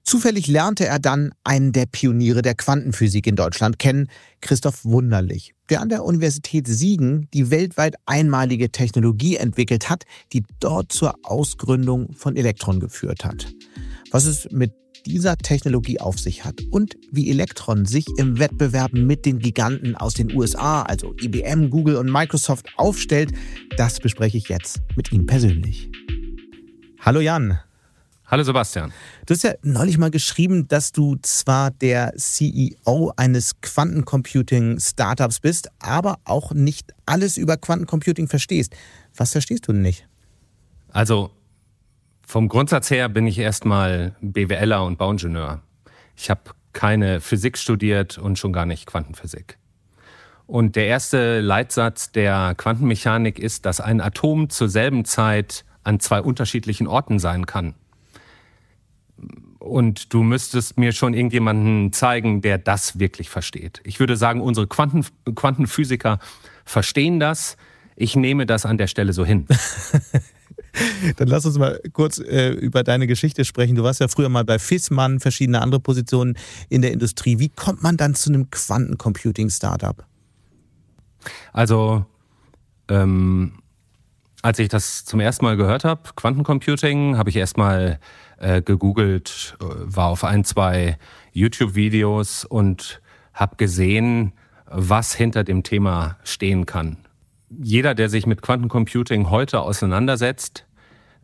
Zufällig 0.05 0.47
lernte 0.49 0.87
er 0.87 0.99
dann 0.99 1.33
einen 1.45 1.73
der 1.73 1.87
Pioniere 1.87 2.43
der 2.43 2.55
Quantenphysik 2.55 3.27
in 3.27 3.37
Deutschland 3.37 3.79
kennen, 3.79 4.09
Christoph 4.41 4.85
Wunderlich, 4.85 5.55
der 5.71 5.81
an 5.81 5.89
der 5.89 6.05
Universität 6.05 6.67
Siegen 6.67 7.29
die 7.33 7.51
weltweit 7.51 7.95
einmalige 8.07 8.71
Technologie 8.71 9.37
entwickelt 9.37 9.89
hat, 9.89 10.05
die 10.33 10.43
dort 10.61 10.93
zur 10.93 11.15
Ausgründung 11.23 12.13
von 12.15 12.37
Elektron 12.37 12.81
geführt 12.81 13.25
hat 13.25 13.53
was 14.13 14.27
es 14.27 14.49
mit 14.53 14.73
dieser 15.07 15.37
Technologie 15.37 15.99
auf 15.99 16.19
sich 16.19 16.45
hat 16.45 16.61
und 16.71 16.97
wie 17.11 17.29
Electron 17.29 17.87
sich 17.87 18.07
im 18.19 18.39
Wettbewerb 18.39 18.93
mit 18.93 19.27
den 19.27 19.41
Giganten 19.41 19.97
aus 19.97 20.15
den 20.15 20.33
USA, 20.33 20.83
also 20.83 21.17
IBM, 21.21 21.71
Google 21.71 21.97
und 21.97 22.13
Microsoft, 22.13 22.67
aufstellt, 22.77 23.33
das 23.77 23.99
bespreche 23.99 24.37
ich 24.37 24.49
jetzt 24.49 24.81
mit 24.95 25.11
Ihnen 25.11 25.27
persönlich. 25.27 25.91
Hallo 27.01 27.19
Jan. 27.19 27.59
Hallo 28.33 28.45
Sebastian. 28.45 28.95
Du 29.27 29.35
hast 29.35 29.43
ja 29.43 29.53
neulich 29.61 29.99
mal 29.99 30.11
geschrieben, 30.11 30.67
dass 30.67 30.91
du 30.91 31.17
zwar 31.21 31.71
der 31.71 32.15
CEO 32.17 33.13
eines 33.15 33.61
Quantencomputing-Startups 33.61 35.41
bist, 35.41 35.69
aber 35.81 36.17
auch 36.25 36.53
nicht 36.53 36.95
alles 37.05 37.37
über 37.37 37.59
Quantencomputing 37.59 38.29
verstehst. 38.29 38.75
Was 39.15 39.33
verstehst 39.33 39.69
du 39.69 39.73
denn 39.73 39.83
nicht? 39.83 40.09
Also 40.89 41.31
vom 42.27 42.49
Grundsatz 42.49 42.91
her 42.91 43.11
bin 43.11 43.27
ich 43.27 43.39
erstmal 43.39 44.17
BWLer 44.23 44.83
und 44.83 44.97
Bauingenieur. 44.97 45.61
Ich 46.17 46.31
habe 46.31 46.41
keine 46.73 47.21
Physik 47.21 47.59
studiert 47.59 48.17
und 48.17 48.39
schon 48.39 48.55
gar 48.55 48.65
nicht 48.65 48.87
Quantenphysik. 48.87 49.59
Und 50.47 50.75
der 50.77 50.87
erste 50.87 51.43
Leitsatz 51.43 52.13
der 52.13 52.55
Quantenmechanik 52.57 53.39
ist, 53.39 53.67
dass 53.67 53.83
ein 53.83 54.01
Atom 54.01 54.49
zur 54.49 54.71
selben 54.71 55.05
Zeit 55.05 55.67
an 55.85 56.01
zwei 56.01 56.23
unterschiedlichen 56.23 56.87
Orten 56.87 57.19
sein 57.19 57.45
kann. 57.45 57.75
Und 59.59 60.13
du 60.13 60.23
müsstest 60.23 60.77
mir 60.79 60.93
schon 60.93 61.15
irgendjemanden 61.15 61.93
zeigen, 61.93 62.43
der 62.43 62.59
das 62.59 62.99
wirklich 62.99 63.31
versteht. 63.31 63.81
Ich 63.85 64.01
würde 64.01 64.17
sagen, 64.17 64.41
unsere 64.41 64.67
Quanten, 64.67 65.07
Quantenphysiker 65.35 66.19
verstehen 66.65 67.21
das. 67.21 67.57
Ich 67.95 68.17
nehme 68.17 68.47
das 68.47 68.67
an 68.67 68.79
der 68.79 68.89
Stelle 68.89 69.13
so 69.13 69.25
hin. 69.25 69.47
Dann 71.17 71.29
lass 71.29 71.45
uns 71.47 71.59
mal 71.59 71.81
kurz 71.93 72.19
äh, 72.19 72.51
über 72.51 72.83
deine 72.83 73.07
Geschichte 73.07 73.45
sprechen. 73.45 73.75
Du 73.75 73.83
warst 73.83 74.01
ja 74.01 74.09
früher 74.09 74.29
mal 74.29 74.45
bei 74.45 74.59
Fissmann, 74.59 75.21
verschiedene 75.21 75.61
andere 75.61 75.81
Positionen 75.81 76.37
in 76.69 76.83
der 76.83 76.93
Industrie. 76.93 77.39
Wie 77.39 77.51
kommt 77.51 77.83
man 77.83 77.97
dann 77.97 78.15
zu 78.15 78.31
einem 78.31 78.51
Quantencomputing-Startup? 78.51 80.05
Also, 81.53 82.07
ähm, 82.89 83.53
als 84.43 84.59
ich 84.59 84.69
das 84.69 85.05
zum 85.05 85.21
ersten 85.21 85.45
Mal 85.45 85.57
gehört 85.57 85.85
habe, 85.85 86.03
Quantencomputing, 86.17 87.17
habe 87.17 87.31
ich 87.31 87.37
erstmal 87.37 87.99
äh, 88.39 88.61
gegoogelt, 88.61 89.57
äh, 89.61 89.65
war 89.65 90.09
auf 90.09 90.25
ein, 90.25 90.45
zwei 90.45 90.99
YouTube-Videos 91.33 92.45
und 92.45 93.01
habe 93.33 93.57
gesehen, 93.57 94.33
was 94.67 95.15
hinter 95.15 95.45
dem 95.45 95.63
Thema 95.63 96.19
stehen 96.25 96.67
kann 96.67 96.99
jeder, 97.61 97.95
der 97.95 98.09
sich 98.09 98.27
mit 98.27 98.43
Quantencomputing 98.43 99.31
heute 99.31 99.61
auseinandersetzt, 99.61 100.67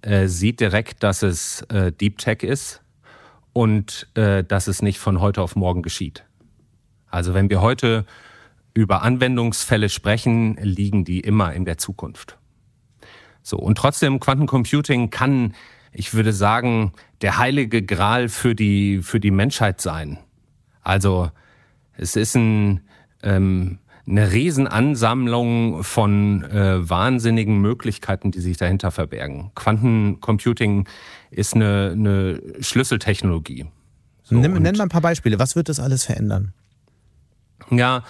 äh, 0.02 0.26
sieht 0.26 0.60
direkt, 0.60 1.02
dass 1.02 1.22
es 1.22 1.62
äh, 1.62 1.92
Deep 1.92 2.18
Tech 2.18 2.42
ist 2.42 2.82
und 3.52 4.08
äh, 4.14 4.44
dass 4.44 4.66
es 4.68 4.82
nicht 4.82 4.98
von 4.98 5.20
heute 5.20 5.42
auf 5.42 5.56
morgen 5.56 5.82
geschieht. 5.82 6.24
Also 7.10 7.34
wenn 7.34 7.50
wir 7.50 7.60
heute 7.60 8.04
über 8.74 9.02
Anwendungsfälle 9.02 9.88
sprechen, 9.88 10.56
liegen 10.60 11.04
die 11.04 11.20
immer 11.20 11.52
in 11.52 11.64
der 11.64 11.78
Zukunft. 11.78 12.38
So, 13.49 13.57
und 13.57 13.78
trotzdem, 13.78 14.20
Quantencomputing 14.20 15.09
kann, 15.09 15.55
ich 15.90 16.12
würde 16.12 16.34
sagen, 16.34 16.92
der 17.22 17.38
heilige 17.38 17.82
Gral 17.82 18.28
für 18.28 18.55
die, 18.55 19.01
für 19.01 19.20
die 19.20 19.30
Menschheit 19.30 19.80
sein. 19.80 20.18
Also 20.82 21.30
es 21.96 22.14
ist 22.14 22.34
ein, 22.34 22.82
ähm, 23.22 23.78
eine 24.07 24.32
Riesenansammlung 24.32 25.82
von 25.82 26.44
äh, 26.44 26.90
wahnsinnigen 26.90 27.59
Möglichkeiten, 27.59 28.32
die 28.32 28.40
sich 28.40 28.59
dahinter 28.59 28.90
verbergen. 28.90 29.51
Quantencomputing 29.55 30.86
ist 31.30 31.55
eine, 31.55 31.92
eine 31.92 32.42
Schlüsseltechnologie. 32.61 33.64
So, 34.24 34.34
nenn, 34.34 34.53
nenn 34.62 34.76
mal 34.76 34.82
ein 34.82 34.88
paar 34.90 35.01
Beispiele. 35.01 35.38
Was 35.38 35.57
wird 35.57 35.70
das 35.70 35.80
alles 35.80 36.05
verändern? 36.05 36.53
Ja, 37.70 38.05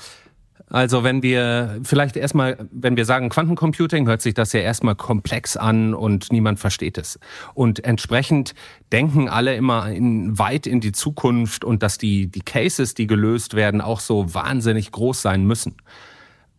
also 0.70 1.02
wenn 1.02 1.22
wir 1.22 1.80
vielleicht 1.82 2.16
erstmal, 2.16 2.58
wenn 2.70 2.96
wir 2.96 3.04
sagen 3.04 3.30
Quantencomputing, 3.30 4.06
hört 4.06 4.20
sich 4.20 4.34
das 4.34 4.52
ja 4.52 4.60
erstmal 4.60 4.96
komplex 4.96 5.56
an 5.56 5.94
und 5.94 6.30
niemand 6.30 6.58
versteht 6.58 6.98
es. 6.98 7.18
Und 7.54 7.84
entsprechend 7.84 8.54
denken 8.92 9.28
alle 9.28 9.54
immer 9.54 9.90
in, 9.90 10.38
weit 10.38 10.66
in 10.66 10.80
die 10.80 10.92
Zukunft 10.92 11.64
und 11.64 11.82
dass 11.82 11.96
die, 11.96 12.26
die 12.26 12.42
Cases, 12.42 12.94
die 12.94 13.06
gelöst 13.06 13.54
werden, 13.54 13.80
auch 13.80 14.00
so 14.00 14.34
wahnsinnig 14.34 14.92
groß 14.92 15.22
sein 15.22 15.44
müssen. 15.44 15.76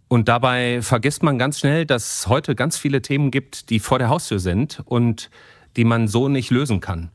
Und 0.08 0.28
dabei 0.28 0.82
vergisst 0.82 1.22
man 1.22 1.38
ganz 1.38 1.60
schnell, 1.60 1.86
dass 1.86 2.22
es 2.22 2.28
heute 2.28 2.56
ganz 2.56 2.78
viele 2.78 3.04
Themen 3.04 3.30
gibt, 3.30 3.70
die 3.70 3.80
vor 3.80 4.00
der 4.00 4.10
Haustür 4.10 4.40
sind 4.40 4.82
und 4.86 5.30
die 5.78 5.84
man 5.84 6.08
so 6.08 6.30
nicht 6.30 6.50
lösen 6.50 6.80
kann. 6.80 7.12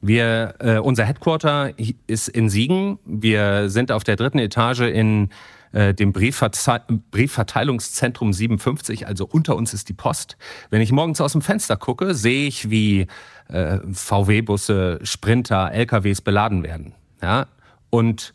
Wir, 0.00 0.56
äh, 0.58 0.78
unser 0.78 1.04
Headquarter 1.04 1.70
ist 2.08 2.26
in 2.26 2.48
Siegen. 2.48 2.98
Wir 3.04 3.70
sind 3.70 3.92
auf 3.92 4.02
der 4.02 4.16
dritten 4.16 4.40
Etage 4.40 4.80
in 4.80 5.28
äh, 5.72 5.94
dem 5.94 6.12
Briefverte 6.12 6.82
Briefverteilungszentrum 7.10 8.32
57, 8.32 9.06
also 9.06 9.26
unter 9.26 9.56
uns 9.56 9.74
ist 9.74 9.88
die 9.88 9.94
Post. 9.94 10.36
Wenn 10.70 10.80
ich 10.80 10.92
morgens 10.92 11.20
aus 11.20 11.32
dem 11.32 11.42
Fenster 11.42 11.76
gucke, 11.76 12.14
sehe 12.14 12.46
ich, 12.46 12.70
wie 12.70 13.06
äh, 13.48 13.78
VW-Busse, 13.92 15.00
Sprinter, 15.02 15.72
LKWs 15.72 16.20
beladen 16.20 16.62
werden. 16.62 16.94
Ja? 17.22 17.46
Und 17.90 18.34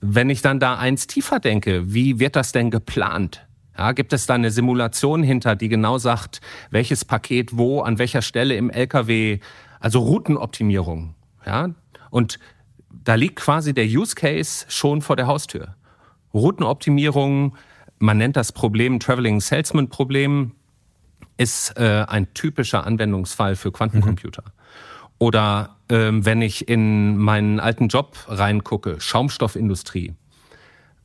wenn 0.00 0.30
ich 0.30 0.42
dann 0.42 0.60
da 0.60 0.76
eins 0.76 1.06
tiefer 1.06 1.40
denke, 1.40 1.92
wie 1.92 2.18
wird 2.18 2.36
das 2.36 2.52
denn 2.52 2.70
geplant? 2.70 3.46
Ja, 3.76 3.92
gibt 3.92 4.12
es 4.12 4.26
da 4.26 4.34
eine 4.34 4.50
Simulation 4.50 5.22
hinter, 5.22 5.56
die 5.56 5.68
genau 5.68 5.98
sagt, 5.98 6.40
welches 6.70 7.04
Paket 7.04 7.56
wo, 7.56 7.80
an 7.80 7.98
welcher 7.98 8.22
Stelle 8.22 8.54
im 8.54 8.70
LKW, 8.70 9.40
also 9.80 9.98
Routenoptimierung. 10.00 11.14
Ja? 11.44 11.70
Und 12.10 12.38
da 12.90 13.16
liegt 13.16 13.36
quasi 13.36 13.74
der 13.74 13.86
Use 13.86 14.14
Case 14.14 14.66
schon 14.68 15.02
vor 15.02 15.16
der 15.16 15.26
Haustür. 15.26 15.74
Routenoptimierung, 16.34 17.56
man 17.98 18.18
nennt 18.18 18.36
das 18.36 18.52
Problem 18.52 19.00
Traveling 19.00 19.40
Salesman 19.40 19.88
Problem, 19.88 20.52
ist 21.36 21.76
äh, 21.78 22.04
ein 22.06 22.32
typischer 22.34 22.86
Anwendungsfall 22.86 23.56
für 23.56 23.72
Quantencomputer. 23.72 24.42
Mhm. 24.44 24.52
Oder 25.18 25.76
ähm, 25.88 26.26
wenn 26.26 26.42
ich 26.42 26.68
in 26.68 27.16
meinen 27.16 27.60
alten 27.60 27.88
Job 27.88 28.16
reingucke, 28.28 29.00
Schaumstoffindustrie. 29.00 30.14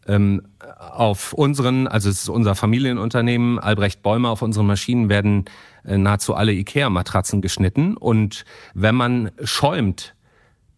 Ähm, 0.07 0.41
auf 0.77 1.33
unseren, 1.33 1.87
also 1.87 2.09
es 2.09 2.21
ist 2.21 2.29
unser 2.29 2.55
Familienunternehmen, 2.55 3.59
Albrecht 3.59 4.01
Bäumer, 4.01 4.29
auf 4.31 4.41
unseren 4.41 4.65
Maschinen 4.65 5.09
werden 5.09 5.45
äh, 5.85 5.97
nahezu 5.97 6.33
alle 6.33 6.53
IKEA-Matratzen 6.53 7.41
geschnitten. 7.41 7.95
Und 7.95 8.45
wenn 8.73 8.95
man 8.95 9.31
schäumt, 9.43 10.15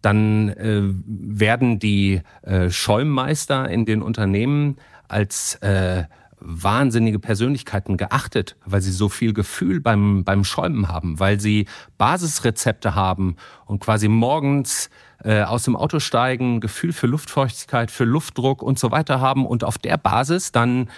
dann 0.01 0.49
äh, 0.49 0.81
werden 1.05 1.79
die 1.79 2.21
äh, 2.41 2.69
Schäummeister 2.69 3.69
in 3.69 3.85
den 3.85 4.01
Unternehmen 4.01 4.77
als 5.07 5.55
äh, 5.55 6.05
wahnsinnige 6.41 7.19
Persönlichkeiten 7.19 7.97
geachtet, 7.97 8.55
weil 8.65 8.81
sie 8.81 8.91
so 8.91 9.09
viel 9.09 9.33
Gefühl 9.33 9.79
beim, 9.79 10.23
beim 10.23 10.43
Schäumen 10.43 10.87
haben, 10.87 11.19
weil 11.19 11.39
sie 11.39 11.67
Basisrezepte 11.97 12.95
haben 12.95 13.35
und 13.65 13.79
quasi 13.79 14.07
morgens 14.07 14.89
äh, 15.23 15.43
aus 15.43 15.63
dem 15.63 15.75
Auto 15.75 15.99
steigen, 15.99 16.59
Gefühl 16.59 16.93
für 16.93 17.05
Luftfeuchtigkeit, 17.05 17.91
für 17.91 18.05
Luftdruck 18.05 18.63
und 18.63 18.79
so 18.79 18.89
weiter 18.89 19.21
haben 19.21 19.45
und 19.45 19.63
auf 19.63 19.77
der 19.77 19.97
Basis 19.97 20.51
dann 20.51 20.89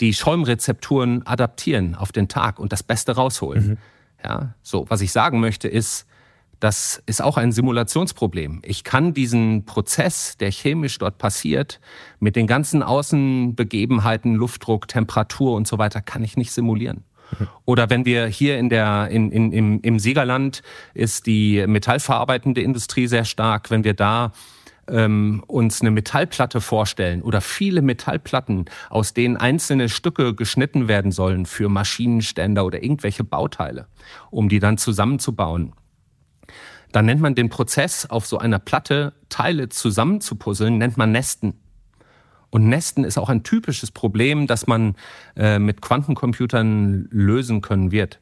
die 0.00 0.12
Schäumrezepturen 0.12 1.26
adaptieren 1.26 1.94
auf 1.94 2.12
den 2.12 2.28
Tag 2.28 2.58
und 2.58 2.72
das 2.72 2.82
Beste 2.82 3.12
rausholen. 3.12 3.66
Mhm. 3.66 3.76
Ja, 4.22 4.54
so, 4.62 4.84
was 4.88 5.00
ich 5.00 5.10
sagen 5.10 5.40
möchte 5.40 5.68
ist, 5.68 6.06
das 6.60 7.02
ist 7.06 7.22
auch 7.22 7.36
ein 7.36 7.52
Simulationsproblem. 7.52 8.62
Ich 8.64 8.84
kann 8.84 9.14
diesen 9.14 9.64
Prozess, 9.66 10.36
der 10.36 10.50
chemisch 10.50 10.98
dort 10.98 11.18
passiert, 11.18 11.80
mit 12.18 12.36
den 12.36 12.46
ganzen 12.46 12.82
Außenbegebenheiten, 12.82 14.34
Luftdruck, 14.34 14.88
Temperatur 14.88 15.54
und 15.54 15.66
so 15.66 15.78
weiter, 15.78 16.00
kann 16.00 16.24
ich 16.24 16.36
nicht 16.36 16.52
simulieren. 16.52 17.04
Oder 17.64 17.90
wenn 17.90 18.04
wir 18.04 18.26
hier 18.26 18.58
in 18.58 18.68
der, 18.68 19.08
in, 19.10 19.32
in, 19.32 19.52
im, 19.52 19.80
im 19.82 19.98
Siegerland 19.98 20.62
ist 20.94 21.26
die 21.26 21.66
metallverarbeitende 21.66 22.60
Industrie 22.60 23.06
sehr 23.08 23.24
stark, 23.24 23.70
wenn 23.70 23.84
wir 23.84 23.94
da 23.94 24.32
ähm, 24.88 25.42
uns 25.46 25.80
eine 25.80 25.90
Metallplatte 25.90 26.60
vorstellen 26.60 27.22
oder 27.22 27.40
viele 27.40 27.82
Metallplatten, 27.82 28.66
aus 28.90 29.14
denen 29.14 29.36
einzelne 29.36 29.88
Stücke 29.88 30.34
geschnitten 30.34 30.88
werden 30.88 31.10
sollen 31.10 31.46
für 31.46 31.68
Maschinenständer 31.68 32.64
oder 32.64 32.82
irgendwelche 32.82 33.24
Bauteile, 33.24 33.88
um 34.30 34.48
die 34.48 34.60
dann 34.60 34.78
zusammenzubauen. 34.78 35.72
Dann 36.92 37.06
nennt 37.06 37.20
man 37.20 37.34
den 37.34 37.48
Prozess, 37.48 38.06
auf 38.06 38.26
so 38.26 38.38
einer 38.38 38.58
Platte 38.58 39.12
Teile 39.28 39.68
zusammenzupuzzeln, 39.68 40.78
nennt 40.78 40.96
man 40.96 41.12
Nesten. 41.12 41.54
Und 42.50 42.68
Nesten 42.68 43.04
ist 43.04 43.18
auch 43.18 43.28
ein 43.28 43.42
typisches 43.42 43.90
Problem, 43.90 44.46
das 44.46 44.66
man 44.66 44.96
äh, 45.36 45.58
mit 45.58 45.82
Quantencomputern 45.82 47.08
lösen 47.10 47.60
können 47.60 47.90
wird 47.90 48.20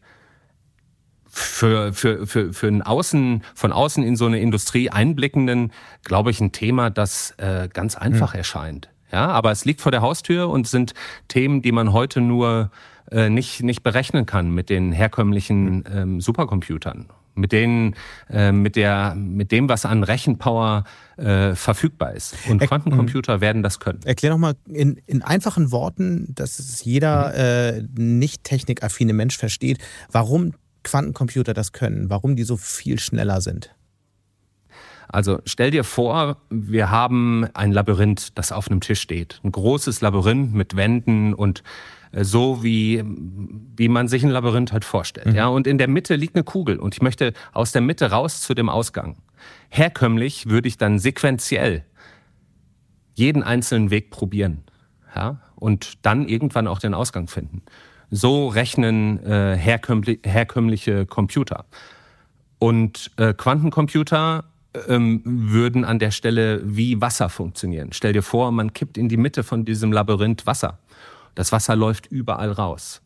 für, 1.35 1.93
für, 1.93 2.27
für, 2.27 2.53
für 2.53 2.69
einen 2.69 2.83
Außen, 2.83 3.43
von 3.55 3.73
außen 3.73 4.05
in 4.05 4.17
so 4.17 4.27
eine 4.27 4.39
Industrie 4.39 4.91
einblickenden, 4.91 5.73
glaube 6.05 6.31
ich, 6.31 6.41
ein 6.41 6.53
Thema, 6.53 6.91
das 6.91 7.33
äh, 7.39 7.69
ganz 7.73 7.97
einfach 7.97 8.35
mhm. 8.35 8.39
erscheint. 8.39 8.89
Ja, 9.13 9.29
aber 9.29 9.51
es 9.51 9.65
liegt 9.65 9.81
vor 9.81 9.93
der 9.93 10.01
Haustür 10.01 10.49
und 10.49 10.67
sind 10.67 10.95
Themen, 11.29 11.63
die 11.63 11.73
man 11.73 11.93
heute 11.93 12.21
nur 12.21 12.71
äh, 13.11 13.29
nicht, 13.29 13.63
nicht 13.63 13.83
berechnen 13.83 14.27
kann 14.27 14.51
mit 14.51 14.71
den 14.71 14.93
herkömmlichen 14.93 15.85
hm. 15.85 15.97
ähm, 15.97 16.21
Supercomputern. 16.21 17.07
Mit 17.35 17.53
denen, 17.53 17.97
äh, 18.31 18.53
mit 18.53 18.77
der, 18.77 19.15
mit 19.17 19.51
dem, 19.51 19.69
was 19.69 19.85
an 19.85 20.05
Rechenpower 20.05 20.85
äh, 21.17 21.55
verfügbar 21.55 22.13
ist. 22.13 22.37
Und 22.49 22.61
Quantencomputer 22.61 23.41
werden 23.41 23.63
das 23.63 23.81
können. 23.81 24.01
Erklär 24.05 24.33
doch 24.33 24.39
mal 24.39 24.55
in, 24.69 25.01
in 25.07 25.23
einfachen 25.23 25.73
Worten, 25.73 26.33
dass 26.35 26.59
es 26.59 26.85
jeder 26.85 27.29
mhm. 27.29 27.99
äh, 27.99 28.03
nicht 28.03 28.45
technikaffine 28.45 29.13
Mensch 29.13 29.37
versteht, 29.37 29.79
warum 30.11 30.55
Quantencomputer 30.85 31.55
das 31.55 31.73
können, 31.73 32.11
warum 32.11 32.37
die 32.37 32.45
so 32.45 32.57
viel 32.57 32.99
schneller 33.01 33.41
sind? 33.41 33.75
Also 35.09 35.41
stell 35.45 35.71
dir 35.71 35.85
vor, 35.85 36.39
wir 36.51 36.91
haben 36.91 37.47
ein 37.55 37.73
Labyrinth, 37.73 38.37
das 38.37 38.53
auf 38.53 38.71
einem 38.71 38.81
Tisch 38.81 39.01
steht. 39.01 39.41
Ein 39.45 39.53
großes 39.53 40.01
Labyrinth 40.01 40.55
mit 40.55 40.77
Wänden 40.77 41.35
und 41.35 41.63
so 42.21 42.63
wie, 42.63 43.03
wie 43.77 43.89
man 43.89 44.09
sich 44.09 44.23
ein 44.23 44.31
Labyrinth 44.31 44.73
halt 44.73 44.85
vorstellt. 44.85 45.29
Mhm. 45.29 45.35
Ja, 45.35 45.47
und 45.49 45.67
in 45.67 45.79
der 45.79 45.89
Mitte 45.89 46.17
liegt 46.17 46.37
eine 46.37 46.45
Kugel 46.45 46.79
und 46.79 46.95
ich 46.95 47.03
möchte 47.03 47.33
aus 47.53 47.73
der 47.73 47.83
Mitte 47.83 48.11
raus 48.11 48.41
zu 48.41 48.55
dem 48.55 48.69
Ausgang. 48.69 49.17
Herkömmlich 49.69 50.49
würde 50.49 50.69
ich 50.69 50.79
dann 50.79 50.99
sequenziell 50.99 51.85
jeden 53.15 53.43
einzelnen 53.43 53.91
Weg 53.91 54.11
probieren. 54.11 54.65
Ja, 55.15 55.41
und 55.55 56.05
dann 56.05 56.29
irgendwann 56.29 56.67
auch 56.67 56.79
den 56.79 56.95
Ausgang 56.95 57.29
finden. 57.29 57.63
So 58.11 58.49
rechnen 58.49 59.25
äh, 59.25 59.57
herkömmli 59.57 60.21
herkömmliche 60.25 61.07
Computer. 61.07 61.65
Und 62.59 63.11
äh, 63.17 63.35
Quantencomputer 63.35 64.45
ähm, 64.89 65.23
würden 65.25 65.85
an 65.85 65.99
der 65.99 66.11
Stelle 66.11 66.61
wie 66.65 67.01
Wasser 67.01 67.29
funktionieren. 67.29 67.91
Stell 67.93 68.13
dir 68.13 68.23
vor, 68.23 68.53
man 68.53 68.73
kippt 68.73 68.99
in 68.99 69.09
die 69.09 69.17
Mitte 69.17 69.43
von 69.43 69.65
diesem 69.65 69.93
Labyrinth 69.93 70.47
Wasser. 70.47 70.79
Das 71.35 71.53
Wasser 71.53 71.77
läuft 71.77 72.07
überall 72.07 72.53
raus. 72.53 73.03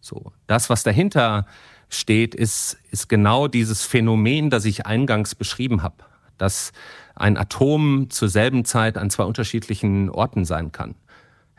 So, 0.00 0.32
das, 0.46 0.68
was 0.70 0.82
dahinter 0.82 1.46
steht, 1.88 2.34
ist, 2.34 2.78
ist 2.90 3.08
genau 3.08 3.48
dieses 3.48 3.84
Phänomen, 3.84 4.50
das 4.50 4.64
ich 4.64 4.86
eingangs 4.86 5.34
beschrieben 5.34 5.82
habe, 5.82 6.04
dass 6.36 6.72
ein 7.14 7.36
Atom 7.36 8.10
zur 8.10 8.28
selben 8.28 8.64
Zeit 8.64 8.98
an 8.98 9.10
zwei 9.10 9.24
unterschiedlichen 9.24 10.10
Orten 10.10 10.44
sein 10.44 10.72
kann. 10.72 10.94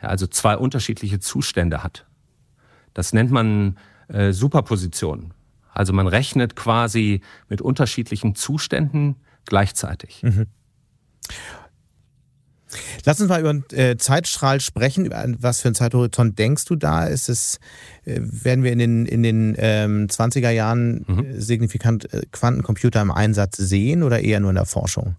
Ja, 0.02 0.08
also 0.08 0.26
zwei 0.26 0.56
unterschiedliche 0.56 1.18
Zustände 1.20 1.82
hat. 1.82 2.06
Das 2.94 3.12
nennt 3.12 3.30
man 3.30 3.78
äh, 4.08 4.32
Superposition. 4.32 5.32
Also 5.72 5.92
man 5.92 6.06
rechnet 6.06 6.56
quasi 6.56 7.20
mit 7.48 7.60
unterschiedlichen 7.60 8.34
Zuständen 8.34 9.16
gleichzeitig. 9.44 10.22
Mhm. 10.22 10.46
Lass 13.04 13.20
uns 13.20 13.28
mal 13.28 13.40
über 13.40 13.54
äh, 13.76 13.96
Zeitstrahl 13.96 14.60
sprechen. 14.60 15.10
Was 15.40 15.60
für 15.60 15.68
einen 15.68 15.74
Zeithorizont 15.74 16.38
denkst 16.38 16.64
du 16.66 16.76
da? 16.76 17.04
Ist 17.04 17.28
es, 17.28 17.58
äh, 18.04 18.20
werden 18.20 18.64
wir 18.64 18.72
in 18.72 18.78
den, 18.78 19.06
in 19.06 19.22
den 19.22 19.54
ähm, 19.58 20.06
20er 20.08 20.50
Jahren 20.50 21.04
mhm. 21.06 21.24
Äh, 21.24 21.40
signifikant 21.40 22.08
Quantencomputer 22.32 23.00
im 23.00 23.10
Einsatz 23.10 23.56
sehen 23.56 24.02
oder 24.02 24.20
eher 24.20 24.40
nur 24.40 24.50
in 24.50 24.56
der 24.56 24.66
Forschung? 24.66 25.16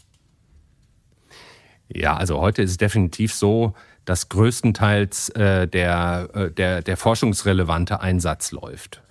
Ja, 1.90 2.18
also 2.18 2.40
heute 2.40 2.62
ist 2.62 2.72
es 2.72 2.78
definitiv 2.78 3.34
so, 3.34 3.74
dass 4.08 4.30
größtenteils 4.30 5.30
äh, 5.30 5.68
der, 5.68 6.30
äh, 6.34 6.52
der, 6.52 6.82
der 6.82 6.98
forschungsrelevante 6.98 8.00
Einsatz 8.00 8.52
läuft. 8.52 9.02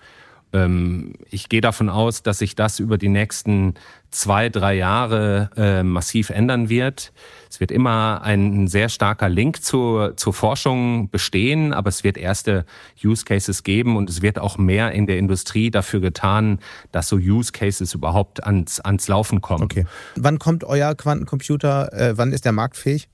Ähm, 0.57 1.15
ich 1.31 1.49
gehe 1.49 1.61
davon 1.61 1.89
aus, 1.89 2.23
dass 2.23 2.39
sich 2.39 2.55
das 2.55 2.79
über 2.79 2.99
die 2.99 3.09
nächsten 3.09 3.75
zwei, 4.11 4.49
drei 4.49 4.75
Jahre 4.75 5.51
äh, 5.57 5.83
massiv 5.83 6.31
ändern 6.31 6.69
wird. 6.69 7.13
Es 7.51 7.61
wird 7.61 7.71
immer 7.71 8.23
ein 8.23 8.67
sehr 8.67 8.89
starker 8.89 9.29
Link 9.29 9.63
zur, 9.63 10.17
zur 10.17 10.33
Forschung 10.33 11.11
bestehen, 11.11 11.73
aber 11.73 11.89
es 11.89 12.05
wird 12.05 12.17
erste 12.17 12.65
Use 13.05 13.25
Cases 13.25 13.63
geben 13.63 13.97
und 13.97 14.09
es 14.09 14.23
wird 14.23 14.39
auch 14.39 14.59
mehr 14.59 14.93
in 14.93 15.07
der 15.07 15.19
Industrie 15.19 15.71
dafür 15.71 16.01
getan, 16.01 16.61
dass 16.93 17.09
so 17.09 17.17
Use 17.17 17.53
Cases 17.53 17.93
überhaupt 17.93 18.45
ans, 18.45 18.81
ans 18.81 19.09
Laufen 19.09 19.41
kommen. 19.41 19.65
Okay. 19.65 19.87
Wann 20.17 20.39
kommt 20.39 20.65
euer 20.65 20.95
Quantencomputer, 20.95 21.93
äh, 21.93 22.17
wann 22.17 22.33
ist 22.33 22.45
der 22.45 22.53
marktfähig? 22.53 23.09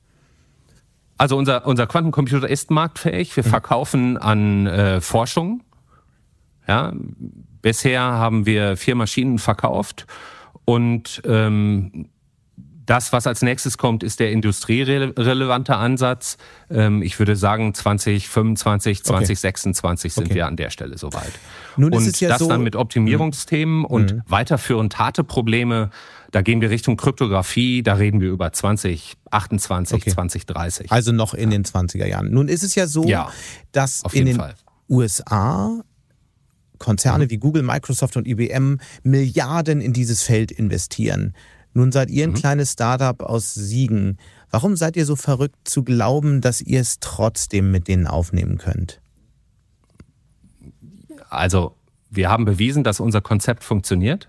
Also 1.19 1.37
unser, 1.37 1.67
unser 1.67 1.87
Quantencomputer 1.87 2.49
ist 2.49 2.71
marktfähig. 2.71 3.37
Wir 3.37 3.45
mhm. 3.45 3.49
verkaufen 3.51 4.19
an 4.19 4.67
äh, 4.67 5.01
Forschung. 5.01 5.63
Ja, 6.69 6.93
bisher 7.61 8.01
haben 8.01 8.47
wir 8.47 8.77
vier 8.77 8.95
Maschinen 8.95 9.39
verkauft 9.39 10.07
und 10.65 11.23
ähm, 11.25 12.09
das, 12.87 13.13
was 13.13 13.27
als 13.27 13.43
nächstes 13.43 13.79
kommt, 13.79 14.03
ist 14.03 14.21
der 14.21 14.33
industrierelevante 14.33 15.77
Ansatz. 15.77 16.37
Ähm, 16.71 17.03
ich 17.03 17.19
würde 17.19 17.37
sagen, 17.37 17.75
2025, 17.75 19.05
2026 19.05 20.11
okay. 20.11 20.15
sind 20.15 20.25
okay. 20.27 20.35
wir 20.35 20.47
an 20.47 20.57
der 20.57 20.71
Stelle 20.71 20.99
soweit. 20.99 21.33
Nun 21.77 21.93
und 21.93 22.21
ja 22.21 22.29
das 22.29 22.41
so 22.41 22.49
dann 22.49 22.63
mit 22.63 22.77
Optimierungsthemen 22.77 23.81
mhm. 23.81 23.85
und 23.85 24.15
mhm. 24.15 24.23
weiterführend 24.27 24.99
harte 24.99 25.25
Probleme. 25.25 25.91
Da 26.33 26.43
gehen 26.43 26.61
wir 26.61 26.71
Richtung 26.71 26.97
Kryptographie, 26.97 27.83
da 27.83 27.95
reden 27.95 28.21
wir 28.21 28.31
über 28.31 28.53
2028, 28.53 29.97
okay. 29.97 30.11
2030. 30.11 30.91
Also 30.91 31.13
noch 31.13 31.35
in 31.35 31.51
den 31.51 31.65
20er 31.65 32.07
Jahren. 32.07 32.31
Nun 32.31 32.49
ist 32.49 32.63
es 32.63 32.75
ja 32.75 32.87
so, 32.87 33.05
ja, 33.05 33.31
dass 33.73 34.03
in 34.13 34.27
den 34.27 34.37
Fall. 34.37 34.55
USA 34.89 35.83
Konzerne 36.83 37.25
mhm. 37.25 37.31
wie 37.31 37.39
Google, 37.39 37.63
Microsoft 37.63 38.17
und 38.17 38.27
IBM 38.27 38.79
Milliarden 39.05 39.81
in 39.81 39.93
dieses 39.93 40.23
Feld 40.23 40.51
investieren. 40.51 41.35
Nun 41.75 41.93
seid 41.93 42.11
ihr 42.11 42.25
ein 42.25 42.31
mhm. 42.31 42.35
kleines 42.35 42.73
Startup 42.73 43.23
aus 43.23 43.55
Siegen. 43.55 44.19
Warum 44.51 44.77
seid 44.77 44.97
ihr 44.97 45.07
so 45.07 45.17
verrückt 45.17 45.57
zu 45.65 45.85
glauben, 45.85 46.41
dass 46.41 46.61
ihr 46.61 46.81
es 46.81 46.99
trotzdem 47.01 47.71
mit 47.71 47.89
denen 47.89 48.07
aufnehmen 48.07 48.59
könnt? 48.59 49.01
Also, 51.31 51.77
wir 52.11 52.29
haben 52.29 52.45
bewiesen, 52.45 52.85
dass 52.85 53.01
unser 53.01 53.23
Konzept 53.23 53.65
funktioniert. 53.65 54.29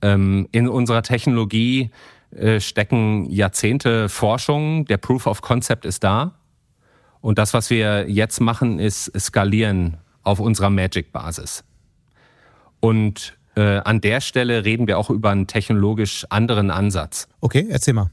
Ähm, 0.00 0.48
in 0.52 0.68
unserer 0.68 1.02
Technologie 1.02 1.90
äh, 2.30 2.60
stecken 2.60 3.28
Jahrzehnte 3.28 4.08
Forschung. 4.08 4.84
Der 4.86 4.96
Proof 4.96 5.26
of 5.26 5.42
Concept 5.42 5.84
ist 5.84 6.04
da. 6.04 6.38
Und 7.20 7.38
das, 7.38 7.52
was 7.52 7.68
wir 7.68 8.08
jetzt 8.08 8.40
machen, 8.40 8.78
ist 8.78 9.10
skalieren 9.18 9.98
auf 10.26 10.40
unserer 10.40 10.70
Magic-Basis. 10.70 11.64
Und 12.80 13.38
äh, 13.56 13.78
an 13.78 14.00
der 14.00 14.20
Stelle 14.20 14.64
reden 14.64 14.86
wir 14.86 14.98
auch 14.98 15.08
über 15.08 15.30
einen 15.30 15.46
technologisch 15.46 16.26
anderen 16.28 16.70
Ansatz. 16.70 17.28
Okay, 17.40 17.66
erzähl 17.70 17.94
mal. 17.94 18.10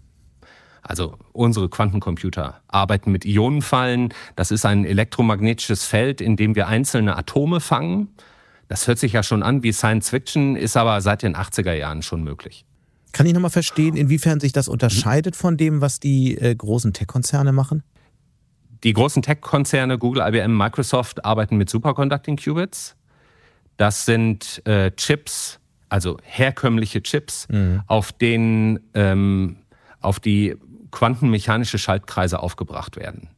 Also 0.82 1.18
unsere 1.32 1.70
Quantencomputer 1.70 2.62
arbeiten 2.68 3.12
mit 3.12 3.26
Ionenfallen. 3.26 4.14
Das 4.36 4.52
ist 4.52 4.66
ein 4.66 4.86
elektromagnetisches 4.86 5.86
Feld, 5.86 6.22
in 6.22 6.36
dem 6.36 6.56
wir 6.56 6.68
einzelne 6.68 7.18
Atome 7.18 7.60
fangen. 7.60 8.10
Das 8.68 8.88
hört 8.88 9.00
sich 9.00 9.14
ja 9.14 9.24
schon 9.24 9.44
an 9.44 9.64
wie 9.64 9.72
Science 9.72 10.10
Fiction, 10.10 10.56
ist 10.56 10.78
aber 10.78 11.02
seit 11.02 11.24
den 11.24 11.36
80er 11.36 11.74
Jahren 11.74 12.02
schon 12.02 12.24
möglich. 12.24 12.66
Kann 13.12 13.26
ich 13.26 13.34
nochmal 13.34 13.52
verstehen, 13.52 13.96
inwiefern 13.96 14.40
sich 14.40 14.52
das 14.52 14.68
unterscheidet 14.68 15.36
von 15.36 15.56
dem, 15.56 15.82
was 15.82 16.00
die 16.00 16.38
äh, 16.38 16.56
großen 16.56 16.94
Tech-Konzerne 16.94 17.54
machen? 17.54 17.84
Die 18.84 18.94
großen 18.94 19.22
Tech-Konzerne 19.22 19.98
Google, 19.98 20.24
IBM, 20.28 20.58
Microsoft 20.58 21.24
arbeiten 21.24 21.58
mit 21.58 21.70
Superconducting 21.70 22.38
Qubits. 22.38 22.96
Das 23.78 24.06
sind 24.06 24.62
äh, 24.68 24.92
Chips, 24.92 25.60
also 25.90 26.18
herkömmliche 26.24 27.02
Chips, 27.02 27.48
mhm. 27.50 27.82
auf 27.88 28.12
denen 28.12 28.80
ähm, 28.94 29.58
auf 30.02 30.20
die 30.20 30.56
quantenmechanische 30.92 31.78
Schaltkreise 31.78 32.40
aufgebracht 32.40 32.98
werden. 32.98 33.30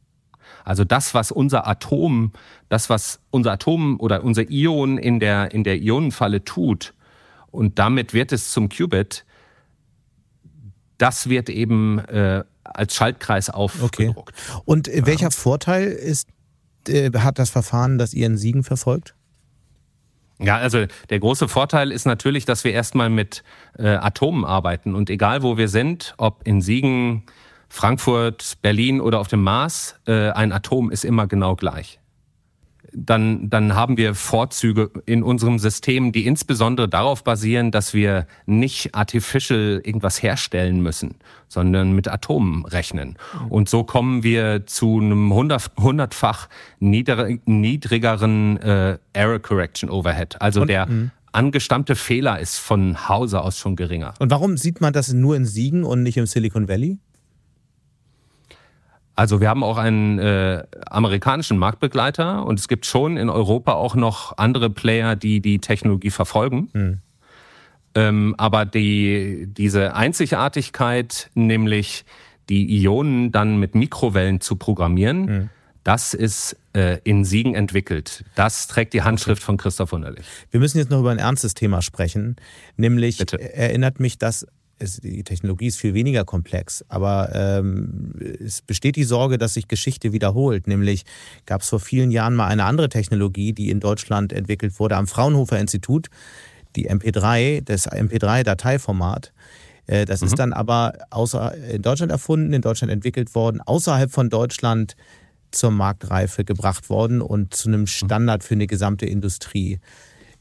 Also 0.64 0.84
das, 0.84 1.14
was 1.14 1.30
unser 1.30 1.66
Atom, 1.66 2.32
das, 2.68 2.90
was 2.90 3.20
unser 3.30 3.52
Atom 3.52 4.00
oder 4.00 4.24
unser 4.24 4.50
Ion 4.50 4.98
in 4.98 5.20
der, 5.20 5.52
in 5.52 5.62
der 5.62 5.80
Ionenfalle 5.80 6.44
tut 6.44 6.92
und 7.52 7.78
damit 7.78 8.12
wird 8.12 8.32
es 8.32 8.50
zum 8.50 8.68
Qubit. 8.68 9.24
Das 10.98 11.28
wird 11.28 11.48
eben 11.48 12.00
äh, 12.00 12.44
als 12.74 12.94
Schaltkreis 12.94 13.50
aufgedruckt. 13.50 14.34
Okay. 14.34 14.60
Und 14.64 14.88
äh, 14.88 15.06
welcher 15.06 15.26
ja. 15.26 15.30
Vorteil 15.30 15.86
ist, 15.86 16.28
äh, 16.88 17.10
hat 17.18 17.38
das 17.38 17.50
Verfahren, 17.50 17.98
das 17.98 18.14
ihr 18.14 18.26
in 18.26 18.36
Siegen 18.36 18.62
verfolgt? 18.62 19.14
Ja, 20.38 20.58
also 20.58 20.84
der 21.08 21.18
große 21.18 21.48
Vorteil 21.48 21.90
ist 21.90 22.04
natürlich, 22.04 22.44
dass 22.44 22.64
wir 22.64 22.72
erstmal 22.72 23.08
mit 23.08 23.42
äh, 23.78 23.88
Atomen 23.88 24.44
arbeiten. 24.44 24.94
Und 24.94 25.08
egal 25.08 25.42
wo 25.42 25.56
wir 25.56 25.68
sind, 25.68 26.14
ob 26.18 26.46
in 26.46 26.60
Siegen, 26.60 27.24
Frankfurt, 27.68 28.58
Berlin 28.60 29.00
oder 29.00 29.18
auf 29.18 29.28
dem 29.28 29.42
Mars, 29.42 29.98
äh, 30.06 30.30
ein 30.30 30.52
Atom 30.52 30.90
ist 30.90 31.04
immer 31.04 31.26
genau 31.26 31.56
gleich 31.56 31.98
dann, 32.96 33.50
dann 33.50 33.74
haben 33.74 33.98
wir 33.98 34.14
Vorzüge 34.14 34.90
in 35.04 35.22
unserem 35.22 35.58
System, 35.58 36.12
die 36.12 36.26
insbesondere 36.26 36.88
darauf 36.88 37.22
basieren, 37.24 37.70
dass 37.70 37.92
wir 37.92 38.26
nicht 38.46 38.94
artificial 38.94 39.82
irgendwas 39.84 40.22
herstellen 40.22 40.80
müssen, 40.80 41.16
sondern 41.46 41.92
mit 41.92 42.08
Atomen 42.08 42.64
rechnen. 42.64 43.18
Und 43.50 43.68
so 43.68 43.84
kommen 43.84 44.22
wir 44.22 44.64
zu 44.64 44.98
einem 44.98 45.32
hundertfach 45.34 46.48
niedrigeren 46.80 48.56
äh, 48.58 48.98
Error 49.12 49.40
Correction 49.40 49.90
Overhead. 49.90 50.40
Also 50.40 50.62
Und, 50.62 50.68
der 50.68 50.86
mh. 50.86 51.10
angestammte 51.32 51.96
Fehler 51.96 52.40
ist 52.40 52.58
von 52.58 53.08
Hause 53.08 53.42
aus 53.42 53.58
schon 53.58 53.76
geringer. 53.76 54.14
Und 54.20 54.30
warum 54.30 54.56
sieht 54.56 54.80
man 54.80 54.94
das 54.94 55.12
nur 55.12 55.36
in 55.36 55.44
Siegen 55.44 55.84
und 55.84 56.02
nicht 56.02 56.16
im 56.16 56.24
Silicon 56.24 56.66
Valley? 56.66 56.98
Also 59.16 59.40
wir 59.40 59.48
haben 59.48 59.64
auch 59.64 59.78
einen 59.78 60.18
äh, 60.18 60.62
amerikanischen 60.90 61.56
Marktbegleiter 61.56 62.44
und 62.44 62.60
es 62.60 62.68
gibt 62.68 62.84
schon 62.84 63.16
in 63.16 63.30
Europa 63.30 63.72
auch 63.72 63.94
noch 63.94 64.36
andere 64.36 64.68
Player, 64.68 65.16
die 65.16 65.40
die 65.40 65.58
Technologie 65.58 66.10
verfolgen. 66.10 66.68
Hm. 66.72 66.98
Ähm, 67.94 68.34
aber 68.36 68.66
die, 68.66 69.46
diese 69.48 69.94
Einzigartigkeit, 69.94 71.30
nämlich 71.32 72.04
die 72.50 72.82
Ionen 72.82 73.32
dann 73.32 73.58
mit 73.58 73.74
Mikrowellen 73.74 74.42
zu 74.42 74.56
programmieren, 74.56 75.26
hm. 75.26 75.50
das 75.82 76.12
ist 76.12 76.58
äh, 76.74 76.98
in 77.04 77.24
Siegen 77.24 77.54
entwickelt. 77.54 78.22
Das 78.34 78.68
trägt 78.68 78.92
die 78.92 79.00
Handschrift 79.00 79.42
von 79.42 79.56
Christoph 79.56 79.92
Wunderlich. 79.92 80.26
Wir 80.50 80.60
müssen 80.60 80.76
jetzt 80.76 80.90
noch 80.90 81.00
über 81.00 81.10
ein 81.10 81.18
ernstes 81.18 81.54
Thema 81.54 81.80
sprechen, 81.80 82.36
nämlich 82.76 83.16
Bitte. 83.16 83.40
erinnert 83.40 83.98
mich 83.98 84.18
das 84.18 84.46
es, 84.78 84.98
die 84.98 85.24
Technologie 85.24 85.66
ist 85.66 85.78
viel 85.78 85.94
weniger 85.94 86.24
komplex, 86.24 86.84
aber 86.88 87.30
ähm, 87.34 88.14
es 88.44 88.60
besteht 88.62 88.96
die 88.96 89.04
Sorge, 89.04 89.38
dass 89.38 89.54
sich 89.54 89.68
Geschichte 89.68 90.12
wiederholt. 90.12 90.66
Nämlich 90.66 91.04
gab 91.46 91.62
es 91.62 91.68
vor 91.68 91.80
vielen 91.80 92.10
Jahren 92.10 92.34
mal 92.34 92.48
eine 92.48 92.64
andere 92.64 92.88
Technologie, 92.88 93.52
die 93.52 93.70
in 93.70 93.80
Deutschland 93.80 94.32
entwickelt 94.32 94.78
wurde 94.78 94.96
am 94.96 95.06
Fraunhofer 95.06 95.58
Institut, 95.58 96.08
die 96.76 96.90
MP3, 96.90 97.62
das 97.64 97.88
MP3-Dateiformat. 97.88 99.32
Äh, 99.86 100.04
das 100.04 100.20
mhm. 100.20 100.26
ist 100.26 100.38
dann 100.38 100.52
aber 100.52 100.94
außer, 101.10 101.54
in 101.70 101.82
Deutschland 101.82 102.12
erfunden, 102.12 102.52
in 102.52 102.62
Deutschland 102.62 102.92
entwickelt 102.92 103.34
worden, 103.34 103.60
außerhalb 103.60 104.10
von 104.10 104.28
Deutschland 104.28 104.96
zur 105.52 105.70
Marktreife 105.70 106.44
gebracht 106.44 106.90
worden 106.90 107.22
und 107.22 107.54
zu 107.54 107.68
einem 107.68 107.86
Standard 107.86 108.44
für 108.44 108.54
eine 108.54 108.66
gesamte 108.66 109.06
Industrie. 109.06 109.78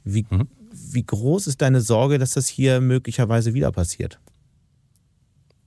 Wie, 0.03 0.25
mhm. 0.29 0.47
wie 0.71 1.03
groß 1.03 1.47
ist 1.47 1.61
deine 1.61 1.79
Sorge, 1.81 2.17
dass 2.17 2.31
das 2.31 2.47
hier 2.47 2.81
möglicherweise 2.81 3.53
wieder 3.53 3.71
passiert? 3.71 4.19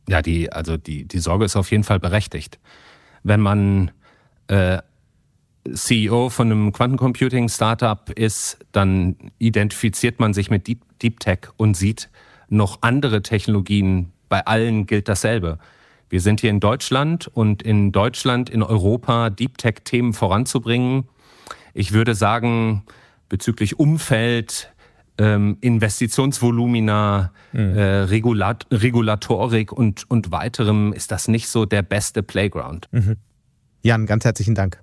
Ja, 0.08 0.22
die, 0.22 0.50
also 0.50 0.76
die, 0.76 1.04
die 1.06 1.18
Sorge 1.18 1.44
ist 1.44 1.56
auf 1.56 1.70
jeden 1.70 1.84
Fall 1.84 2.00
berechtigt. 2.00 2.58
Wenn 3.22 3.40
man 3.40 3.90
äh, 4.46 4.78
CEO 5.72 6.30
von 6.30 6.50
einem 6.50 6.72
Quantencomputing-Startup 6.72 8.10
ist, 8.10 8.58
dann 8.72 9.16
identifiziert 9.38 10.18
man 10.18 10.32
sich 10.32 10.50
mit 10.50 10.66
Deep, 10.66 10.80
Deep 11.02 11.20
Tech 11.20 11.40
und 11.56 11.76
sieht 11.76 12.08
noch 12.48 12.78
andere 12.80 13.22
Technologien. 13.22 14.12
Bei 14.30 14.46
allen 14.46 14.86
gilt 14.86 15.08
dasselbe. 15.08 15.58
Wir 16.08 16.22
sind 16.22 16.40
hier 16.40 16.50
in 16.50 16.60
Deutschland 16.60 17.28
und 17.28 17.62
in 17.62 17.92
Deutschland, 17.92 18.48
in 18.48 18.62
Europa 18.62 19.28
Deep 19.28 19.58
Tech-Themen 19.58 20.14
voranzubringen. 20.14 21.06
Ich 21.74 21.92
würde 21.92 22.14
sagen, 22.14 22.84
bezüglich 23.28 23.78
Umfeld, 23.78 24.72
ähm, 25.18 25.58
Investitionsvolumina, 25.60 27.32
mhm. 27.52 27.76
äh, 27.76 27.82
Regulat 28.02 28.66
Regulatorik 28.70 29.72
und, 29.72 30.10
und 30.10 30.30
weiterem 30.30 30.92
ist 30.92 31.10
das 31.10 31.28
nicht 31.28 31.48
so 31.48 31.64
der 31.66 31.82
beste 31.82 32.22
Playground. 32.22 32.86
Mhm. 32.92 33.16
Jan, 33.82 34.06
ganz 34.06 34.24
herzlichen 34.24 34.54
Dank. 34.54 34.80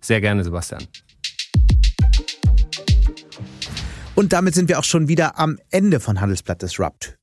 Sehr 0.00 0.20
gerne, 0.20 0.42
Sebastian. 0.44 0.82
Und 4.14 4.32
damit 4.32 4.54
sind 4.54 4.68
wir 4.68 4.78
auch 4.78 4.84
schon 4.84 5.08
wieder 5.08 5.38
am 5.38 5.58
Ende 5.70 5.98
von 5.98 6.20
Handelsblatt 6.20 6.60
Disrupt. 6.60 7.16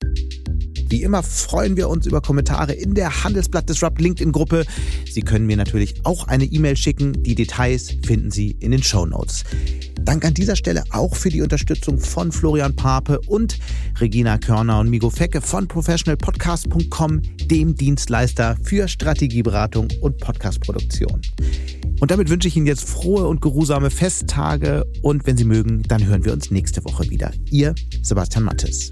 Wie 0.89 1.03
immer 1.03 1.21
freuen 1.21 1.77
wir 1.77 1.87
uns 1.87 2.07
über 2.07 2.19
Kommentare 2.19 2.73
in 2.73 2.95
der 2.95 3.23
Handelsblatt 3.23 3.69
Disrupt 3.69 4.01
LinkedIn-Gruppe. 4.01 4.65
Sie 5.09 5.21
können 5.21 5.45
mir 5.45 5.55
natürlich 5.55 6.03
auch 6.03 6.27
eine 6.27 6.45
E-Mail 6.45 6.75
schicken. 6.75 7.21
Die 7.21 7.35
Details 7.35 7.95
finden 8.03 8.31
Sie 8.31 8.57
in 8.59 8.71
den 8.71 8.81
Show 8.81 9.05
Notes. 9.05 9.43
Dank 10.01 10.25
an 10.25 10.33
dieser 10.33 10.55
Stelle 10.55 10.83
auch 10.89 11.15
für 11.15 11.29
die 11.29 11.43
Unterstützung 11.43 11.99
von 11.99 12.31
Florian 12.31 12.75
Pape 12.75 13.19
und 13.27 13.59
Regina 13.99 14.39
Körner 14.39 14.79
und 14.79 14.89
Migo 14.89 15.11
Fecke 15.11 15.41
von 15.41 15.67
professionalpodcast.com, 15.67 17.21
dem 17.45 17.75
Dienstleister 17.75 18.57
für 18.63 18.87
Strategieberatung 18.87 19.89
und 20.01 20.17
Podcastproduktion. 20.17 21.21
Und 21.99 22.09
damit 22.09 22.29
wünsche 22.29 22.47
ich 22.47 22.55
Ihnen 22.55 22.65
jetzt 22.65 22.89
frohe 22.89 23.27
und 23.27 23.41
geruhsame 23.41 23.91
Festtage 23.91 24.85
und 25.03 25.27
wenn 25.27 25.37
Sie 25.37 25.43
mögen, 25.43 25.83
dann 25.83 26.07
hören 26.07 26.25
wir 26.25 26.33
uns 26.33 26.49
nächste 26.49 26.83
Woche 26.85 27.07
wieder. 27.11 27.31
Ihr 27.51 27.75
Sebastian 28.01 28.45
Mattes. 28.45 28.91